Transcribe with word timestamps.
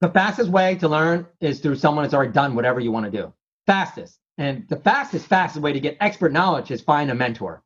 The 0.00 0.08
fastest 0.08 0.48
way 0.48 0.76
to 0.76 0.88
learn 0.88 1.26
is 1.42 1.60
through 1.60 1.76
someone 1.76 2.04
that's 2.04 2.14
already 2.14 2.32
done 2.32 2.54
whatever 2.54 2.80
you 2.80 2.90
want 2.90 3.04
to 3.04 3.12
do. 3.12 3.34
Fastest. 3.66 4.18
And 4.38 4.66
the 4.70 4.76
fastest, 4.76 5.26
fastest 5.26 5.62
way 5.62 5.74
to 5.74 5.80
get 5.80 5.98
expert 6.00 6.32
knowledge 6.32 6.70
is 6.70 6.80
find 6.80 7.10
a 7.10 7.14
mentor. 7.14 7.62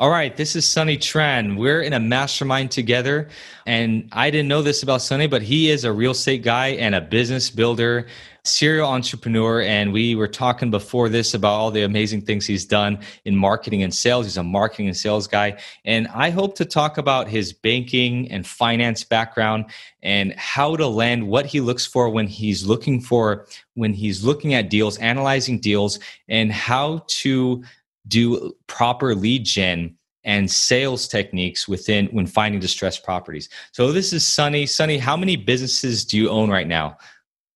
All 0.00 0.10
right, 0.10 0.36
this 0.36 0.56
is 0.56 0.66
Sonny 0.66 0.96
Tran. 0.96 1.56
We're 1.56 1.82
in 1.82 1.92
a 1.92 2.00
mastermind 2.00 2.72
together. 2.72 3.28
And 3.64 4.08
I 4.10 4.30
didn't 4.30 4.48
know 4.48 4.62
this 4.62 4.82
about 4.82 5.02
Sonny, 5.02 5.28
but 5.28 5.42
he 5.42 5.70
is 5.70 5.84
a 5.84 5.92
real 5.92 6.12
estate 6.12 6.42
guy 6.42 6.68
and 6.70 6.96
a 6.96 7.00
business 7.00 7.48
builder, 7.48 8.08
serial 8.48 8.88
entrepreneur. 8.88 9.62
And 9.62 9.92
we 9.92 10.14
were 10.14 10.28
talking 10.28 10.70
before 10.70 11.08
this 11.08 11.34
about 11.34 11.52
all 11.52 11.70
the 11.70 11.82
amazing 11.82 12.22
things 12.22 12.46
he's 12.46 12.64
done 12.64 12.98
in 13.24 13.36
marketing 13.36 13.82
and 13.82 13.94
sales. 13.94 14.26
He's 14.26 14.36
a 14.36 14.42
marketing 14.42 14.88
and 14.88 14.96
sales 14.96 15.26
guy. 15.26 15.58
And 15.84 16.08
I 16.08 16.30
hope 16.30 16.56
to 16.56 16.64
talk 16.64 16.98
about 16.98 17.28
his 17.28 17.52
banking 17.52 18.30
and 18.30 18.46
finance 18.46 19.04
background 19.04 19.66
and 20.02 20.32
how 20.36 20.76
to 20.76 20.86
land 20.86 21.28
what 21.28 21.46
he 21.46 21.60
looks 21.60 21.86
for 21.86 22.10
when 22.10 22.26
he's 22.26 22.66
looking 22.66 23.00
for, 23.00 23.46
when 23.74 23.92
he's 23.92 24.24
looking 24.24 24.54
at 24.54 24.70
deals, 24.70 24.98
analyzing 24.98 25.60
deals, 25.60 25.98
and 26.28 26.52
how 26.52 27.04
to 27.08 27.62
do 28.06 28.56
proper 28.66 29.14
lead 29.14 29.44
gen 29.44 29.94
and 30.24 30.50
sales 30.50 31.08
techniques 31.08 31.66
within 31.66 32.06
when 32.06 32.26
finding 32.26 32.60
distressed 32.60 33.02
properties. 33.02 33.48
So 33.72 33.92
this 33.92 34.12
is 34.12 34.26
Sonny. 34.26 34.66
Sonny, 34.66 34.98
how 34.98 35.16
many 35.16 35.36
businesses 35.36 36.04
do 36.04 36.16
you 36.18 36.28
own 36.28 36.50
right 36.50 36.66
now? 36.66 36.98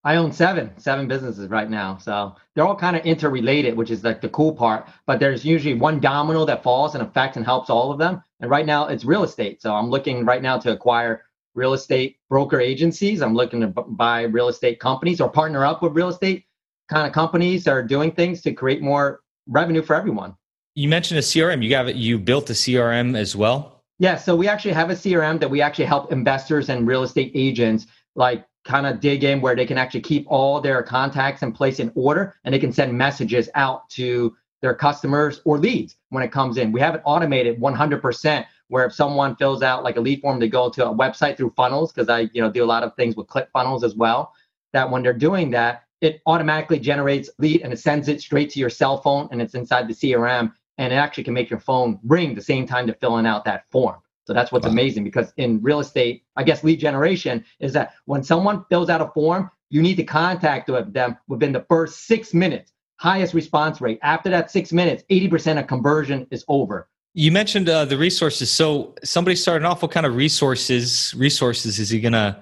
I 0.04 0.16
own 0.16 0.32
seven, 0.32 0.72
seven 0.78 1.06
businesses 1.06 1.48
right 1.48 1.70
now. 1.70 1.96
So 1.98 2.34
they're 2.54 2.66
all 2.66 2.74
kind 2.74 2.96
of 2.96 3.04
interrelated, 3.06 3.76
which 3.76 3.90
is 3.90 4.02
like 4.02 4.20
the 4.20 4.28
cool 4.30 4.52
part. 4.52 4.88
But 5.06 5.20
there's 5.20 5.44
usually 5.44 5.74
one 5.74 6.00
domino 6.00 6.44
that 6.44 6.62
falls 6.62 6.94
and 6.94 7.02
affects 7.02 7.36
and 7.36 7.46
helps 7.46 7.70
all 7.70 7.92
of 7.92 7.98
them. 7.98 8.22
And 8.40 8.50
right 8.50 8.66
now 8.66 8.88
it's 8.88 9.04
real 9.04 9.22
estate. 9.22 9.62
So 9.62 9.74
I'm 9.74 9.90
looking 9.90 10.24
right 10.24 10.42
now 10.42 10.58
to 10.58 10.72
acquire 10.72 11.22
real 11.54 11.72
estate 11.74 12.16
broker 12.28 12.60
agencies. 12.60 13.22
I'm 13.22 13.34
looking 13.34 13.60
to 13.60 13.68
buy 13.68 14.22
real 14.22 14.48
estate 14.48 14.80
companies 14.80 15.20
or 15.20 15.28
partner 15.28 15.64
up 15.64 15.82
with 15.82 15.92
real 15.92 16.08
estate 16.08 16.46
kind 16.88 17.06
of 17.06 17.12
companies 17.12 17.64
that 17.64 17.72
are 17.72 17.82
doing 17.82 18.10
things 18.10 18.42
to 18.42 18.52
create 18.52 18.82
more 18.82 19.20
revenue 19.46 19.82
for 19.82 19.94
everyone. 19.94 20.34
You 20.74 20.88
mentioned 20.88 21.18
a 21.18 21.22
CRM. 21.22 21.62
You 21.62 21.74
have 21.76 21.94
you 21.94 22.18
built 22.18 22.50
a 22.50 22.54
CRM 22.54 23.16
as 23.16 23.36
well. 23.36 23.84
Yeah, 23.98 24.16
so 24.16 24.34
we 24.34 24.48
actually 24.48 24.72
have 24.72 24.90
a 24.90 24.94
CRM 24.94 25.38
that 25.40 25.50
we 25.50 25.60
actually 25.60 25.84
help 25.84 26.10
investors 26.10 26.70
and 26.70 26.88
real 26.88 27.04
estate 27.04 27.30
agents 27.34 27.86
like 28.16 28.44
kind 28.64 28.86
of 28.86 29.00
dig 29.00 29.24
in 29.24 29.40
where 29.40 29.56
they 29.56 29.66
can 29.66 29.78
actually 29.78 30.00
keep 30.00 30.26
all 30.28 30.60
their 30.60 30.82
contacts 30.82 31.42
in 31.42 31.52
place 31.52 31.80
in 31.80 31.90
order 31.94 32.36
and 32.44 32.54
they 32.54 32.58
can 32.58 32.72
send 32.72 32.96
messages 32.96 33.48
out 33.54 33.88
to 33.90 34.36
their 34.60 34.74
customers 34.74 35.40
or 35.44 35.58
leads 35.58 35.96
when 36.10 36.22
it 36.22 36.30
comes 36.30 36.56
in. 36.56 36.70
We 36.70 36.80
have 36.80 36.94
it 36.94 37.02
automated 37.04 37.60
100% 37.60 38.46
where 38.68 38.86
if 38.86 38.94
someone 38.94 39.36
fills 39.36 39.62
out 39.62 39.82
like 39.82 39.96
a 39.96 40.00
lead 40.00 40.20
form 40.20 40.38
to 40.40 40.48
go 40.48 40.70
to 40.70 40.88
a 40.88 40.94
website 40.94 41.36
through 41.36 41.52
funnels 41.56 41.92
because 41.92 42.08
I 42.08 42.30
you 42.32 42.40
know 42.40 42.50
do 42.50 42.64
a 42.64 42.66
lot 42.66 42.84
of 42.84 42.94
things 42.94 43.16
with 43.16 43.26
ClickFunnels 43.26 43.82
as 43.82 43.96
well 43.96 44.32
that 44.72 44.88
when 44.88 45.02
they're 45.02 45.12
doing 45.12 45.50
that 45.50 45.82
it 46.00 46.20
automatically 46.26 46.78
generates 46.78 47.30
lead 47.38 47.62
and 47.62 47.72
it 47.72 47.78
sends 47.78 48.08
it 48.08 48.20
straight 48.20 48.50
to 48.50 48.60
your 48.60 48.70
cell 48.70 49.00
phone 49.00 49.28
and 49.30 49.42
it's 49.42 49.54
inside 49.54 49.88
the 49.88 49.94
CRM 49.94 50.52
and 50.78 50.92
it 50.92 50.96
actually 50.96 51.24
can 51.24 51.34
make 51.34 51.50
your 51.50 51.60
phone 51.60 51.98
ring 52.04 52.34
the 52.34 52.40
same 52.40 52.66
time 52.66 52.86
to 52.86 52.94
filling 52.94 53.26
out 53.26 53.44
that 53.44 53.64
form. 53.70 53.96
So 54.26 54.32
that's 54.32 54.52
what's 54.52 54.66
wow. 54.66 54.72
amazing 54.72 55.04
because 55.04 55.32
in 55.36 55.60
real 55.62 55.80
estate, 55.80 56.24
I 56.36 56.44
guess 56.44 56.62
lead 56.62 56.78
generation 56.78 57.44
is 57.60 57.72
that 57.72 57.94
when 58.04 58.22
someone 58.22 58.64
fills 58.70 58.88
out 58.88 59.00
a 59.00 59.08
form, 59.08 59.50
you 59.70 59.82
need 59.82 59.96
to 59.96 60.04
contact 60.04 60.68
them 60.92 61.16
within 61.28 61.52
the 61.52 61.64
first 61.68 62.06
six 62.06 62.34
minutes. 62.34 62.72
Highest 62.96 63.34
response 63.34 63.80
rate. 63.80 63.98
After 64.02 64.30
that 64.30 64.50
six 64.50 64.72
minutes, 64.72 65.02
80% 65.10 65.58
of 65.58 65.66
conversion 65.66 66.26
is 66.30 66.44
over. 66.46 66.88
You 67.14 67.32
mentioned 67.32 67.68
uh, 67.68 67.84
the 67.84 67.98
resources. 67.98 68.50
So 68.50 68.94
somebody 69.02 69.34
starting 69.34 69.66
off, 69.66 69.82
what 69.82 69.90
kind 69.90 70.06
of 70.06 70.14
resources 70.14 71.14
resources 71.16 71.78
is 71.78 71.90
he 71.90 72.00
gonna 72.00 72.40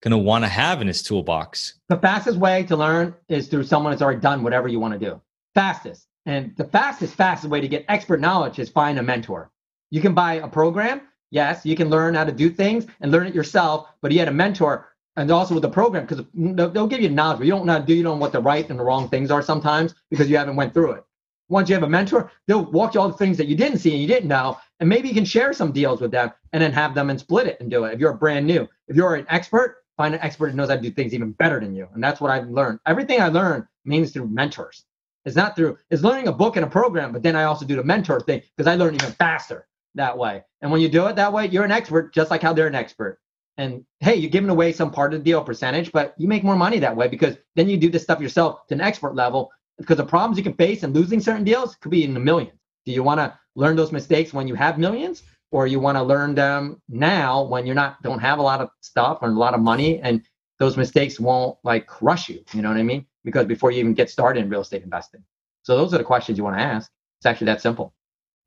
gonna 0.00 0.18
want 0.18 0.44
to 0.44 0.48
have 0.48 0.80
in 0.80 0.86
his 0.86 1.02
toolbox? 1.02 1.74
The 1.88 1.96
fastest 1.96 2.38
way 2.38 2.64
to 2.64 2.76
learn 2.76 3.14
is 3.28 3.48
through 3.48 3.64
someone 3.64 3.92
that's 3.92 4.02
already 4.02 4.20
done 4.20 4.42
whatever 4.42 4.68
you 4.68 4.78
want 4.78 4.92
to 4.92 4.98
do. 4.98 5.20
Fastest. 5.54 6.06
And 6.26 6.54
the 6.56 6.64
fastest, 6.64 7.14
fastest 7.14 7.50
way 7.50 7.60
to 7.60 7.68
get 7.68 7.84
expert 7.88 8.20
knowledge 8.20 8.58
is 8.58 8.68
find 8.68 8.98
a 8.98 9.02
mentor. 9.02 9.50
You 9.90 10.00
can 10.00 10.14
buy 10.14 10.34
a 10.34 10.48
program. 10.48 11.02
Yes, 11.32 11.64
you 11.64 11.74
can 11.74 11.88
learn 11.88 12.14
how 12.14 12.24
to 12.24 12.30
do 12.30 12.50
things 12.50 12.86
and 13.00 13.10
learn 13.10 13.26
it 13.26 13.34
yourself, 13.34 13.88
but 14.02 14.12
you 14.12 14.18
had 14.18 14.28
a 14.28 14.32
mentor 14.32 14.92
and 15.16 15.30
also 15.30 15.54
with 15.54 15.62
the 15.62 15.70
program 15.70 16.04
because 16.04 16.26
they'll 16.34 16.86
give 16.86 17.00
you 17.00 17.08
knowledge, 17.08 17.38
but 17.38 17.46
you 17.46 17.52
don't 17.52 17.64
know 17.64 17.72
how 17.72 17.78
to 17.78 17.86
do, 17.86 17.94
you 17.94 18.02
know 18.02 18.14
what 18.14 18.32
the 18.32 18.40
right 18.40 18.68
and 18.68 18.78
the 18.78 18.84
wrong 18.84 19.08
things 19.08 19.30
are 19.30 19.40
sometimes 19.40 19.94
because 20.10 20.28
you 20.28 20.36
haven't 20.36 20.56
went 20.56 20.74
through 20.74 20.92
it. 20.92 21.04
Once 21.48 21.70
you 21.70 21.74
have 21.74 21.84
a 21.84 21.88
mentor, 21.88 22.30
they'll 22.46 22.70
walk 22.70 22.92
you 22.92 23.00
all 23.00 23.08
the 23.08 23.16
things 23.16 23.38
that 23.38 23.46
you 23.46 23.56
didn't 23.56 23.78
see 23.78 23.92
and 23.92 24.02
you 24.02 24.06
didn't 24.06 24.28
know, 24.28 24.58
and 24.78 24.90
maybe 24.90 25.08
you 25.08 25.14
can 25.14 25.24
share 25.24 25.54
some 25.54 25.72
deals 25.72 26.02
with 26.02 26.10
them 26.10 26.30
and 26.52 26.62
then 26.62 26.70
have 26.70 26.94
them 26.94 27.08
and 27.08 27.18
split 27.18 27.46
it 27.46 27.58
and 27.60 27.70
do 27.70 27.84
it. 27.84 27.94
If 27.94 27.98
you're 27.98 28.12
brand 28.12 28.46
new, 28.46 28.68
if 28.88 28.94
you're 28.94 29.14
an 29.14 29.24
expert, 29.30 29.78
find 29.96 30.14
an 30.14 30.20
expert 30.20 30.50
who 30.50 30.56
knows 30.58 30.68
how 30.68 30.76
to 30.76 30.82
do 30.82 30.90
things 30.90 31.14
even 31.14 31.32
better 31.32 31.58
than 31.60 31.74
you, 31.74 31.88
and 31.94 32.04
that's 32.04 32.20
what 32.20 32.30
I've 32.30 32.50
learned. 32.50 32.78
Everything 32.84 33.22
I 33.22 33.28
learned 33.28 33.64
means 33.86 34.12
through 34.12 34.28
mentors. 34.28 34.84
It's 35.24 35.36
not 35.36 35.56
through 35.56 35.78
it's 35.88 36.02
learning 36.02 36.28
a 36.28 36.32
book 36.32 36.56
and 36.56 36.64
a 36.66 36.68
program, 36.68 37.10
but 37.10 37.22
then 37.22 37.36
I 37.36 37.44
also 37.44 37.64
do 37.64 37.76
the 37.76 37.84
mentor 37.84 38.20
thing 38.20 38.42
because 38.54 38.70
I 38.70 38.74
learn 38.74 38.94
even 38.94 39.12
faster 39.12 39.66
that 39.94 40.16
way. 40.16 40.42
And 40.60 40.70
when 40.70 40.80
you 40.80 40.88
do 40.88 41.06
it 41.06 41.16
that 41.16 41.32
way, 41.32 41.46
you're 41.46 41.64
an 41.64 41.72
expert, 41.72 42.14
just 42.14 42.30
like 42.30 42.42
how 42.42 42.52
they're 42.52 42.66
an 42.66 42.74
expert. 42.74 43.18
And 43.58 43.84
hey, 44.00 44.14
you're 44.14 44.30
giving 44.30 44.50
away 44.50 44.72
some 44.72 44.90
part 44.90 45.12
of 45.12 45.20
the 45.20 45.24
deal 45.24 45.42
percentage, 45.42 45.92
but 45.92 46.14
you 46.16 46.26
make 46.26 46.44
more 46.44 46.56
money 46.56 46.78
that 46.78 46.96
way 46.96 47.08
because 47.08 47.36
then 47.54 47.68
you 47.68 47.76
do 47.76 47.90
this 47.90 48.02
stuff 48.02 48.20
yourself 48.20 48.66
to 48.68 48.74
an 48.74 48.80
expert 48.80 49.14
level. 49.14 49.50
Because 49.78 49.96
the 49.96 50.04
problems 50.04 50.38
you 50.38 50.44
can 50.44 50.54
face 50.54 50.82
and 50.82 50.94
losing 50.94 51.20
certain 51.20 51.44
deals 51.44 51.76
could 51.76 51.90
be 51.90 52.04
in 52.04 52.14
the 52.14 52.20
millions. 52.20 52.58
Do 52.86 52.92
you 52.92 53.02
want 53.02 53.20
to 53.20 53.38
learn 53.54 53.76
those 53.76 53.92
mistakes 53.92 54.32
when 54.32 54.48
you 54.48 54.54
have 54.54 54.78
millions, 54.78 55.22
or 55.50 55.66
you 55.66 55.80
want 55.80 55.96
to 55.96 56.02
learn 56.02 56.34
them 56.34 56.80
now 56.88 57.42
when 57.42 57.66
you're 57.66 57.74
not 57.74 58.02
don't 58.02 58.18
have 58.18 58.38
a 58.38 58.42
lot 58.42 58.60
of 58.60 58.70
stuff 58.80 59.18
or 59.22 59.28
a 59.28 59.32
lot 59.32 59.54
of 59.54 59.60
money, 59.60 60.00
and 60.00 60.22
those 60.58 60.76
mistakes 60.76 61.20
won't 61.20 61.58
like 61.64 61.86
crush 61.86 62.28
you? 62.28 62.44
You 62.52 62.62
know 62.62 62.68
what 62.68 62.78
I 62.78 62.82
mean? 62.82 63.06
because 63.24 63.46
before 63.46 63.70
you 63.70 63.80
even 63.80 63.94
get 63.94 64.10
started 64.10 64.40
in 64.40 64.50
real 64.50 64.60
estate 64.60 64.82
investing. 64.82 65.22
So 65.62 65.76
those 65.76 65.94
are 65.94 65.98
the 65.98 66.04
questions 66.04 66.38
you 66.38 66.44
want 66.44 66.56
to 66.56 66.62
ask. 66.62 66.90
It's 67.20 67.26
actually 67.26 67.46
that 67.46 67.60
simple. 67.60 67.94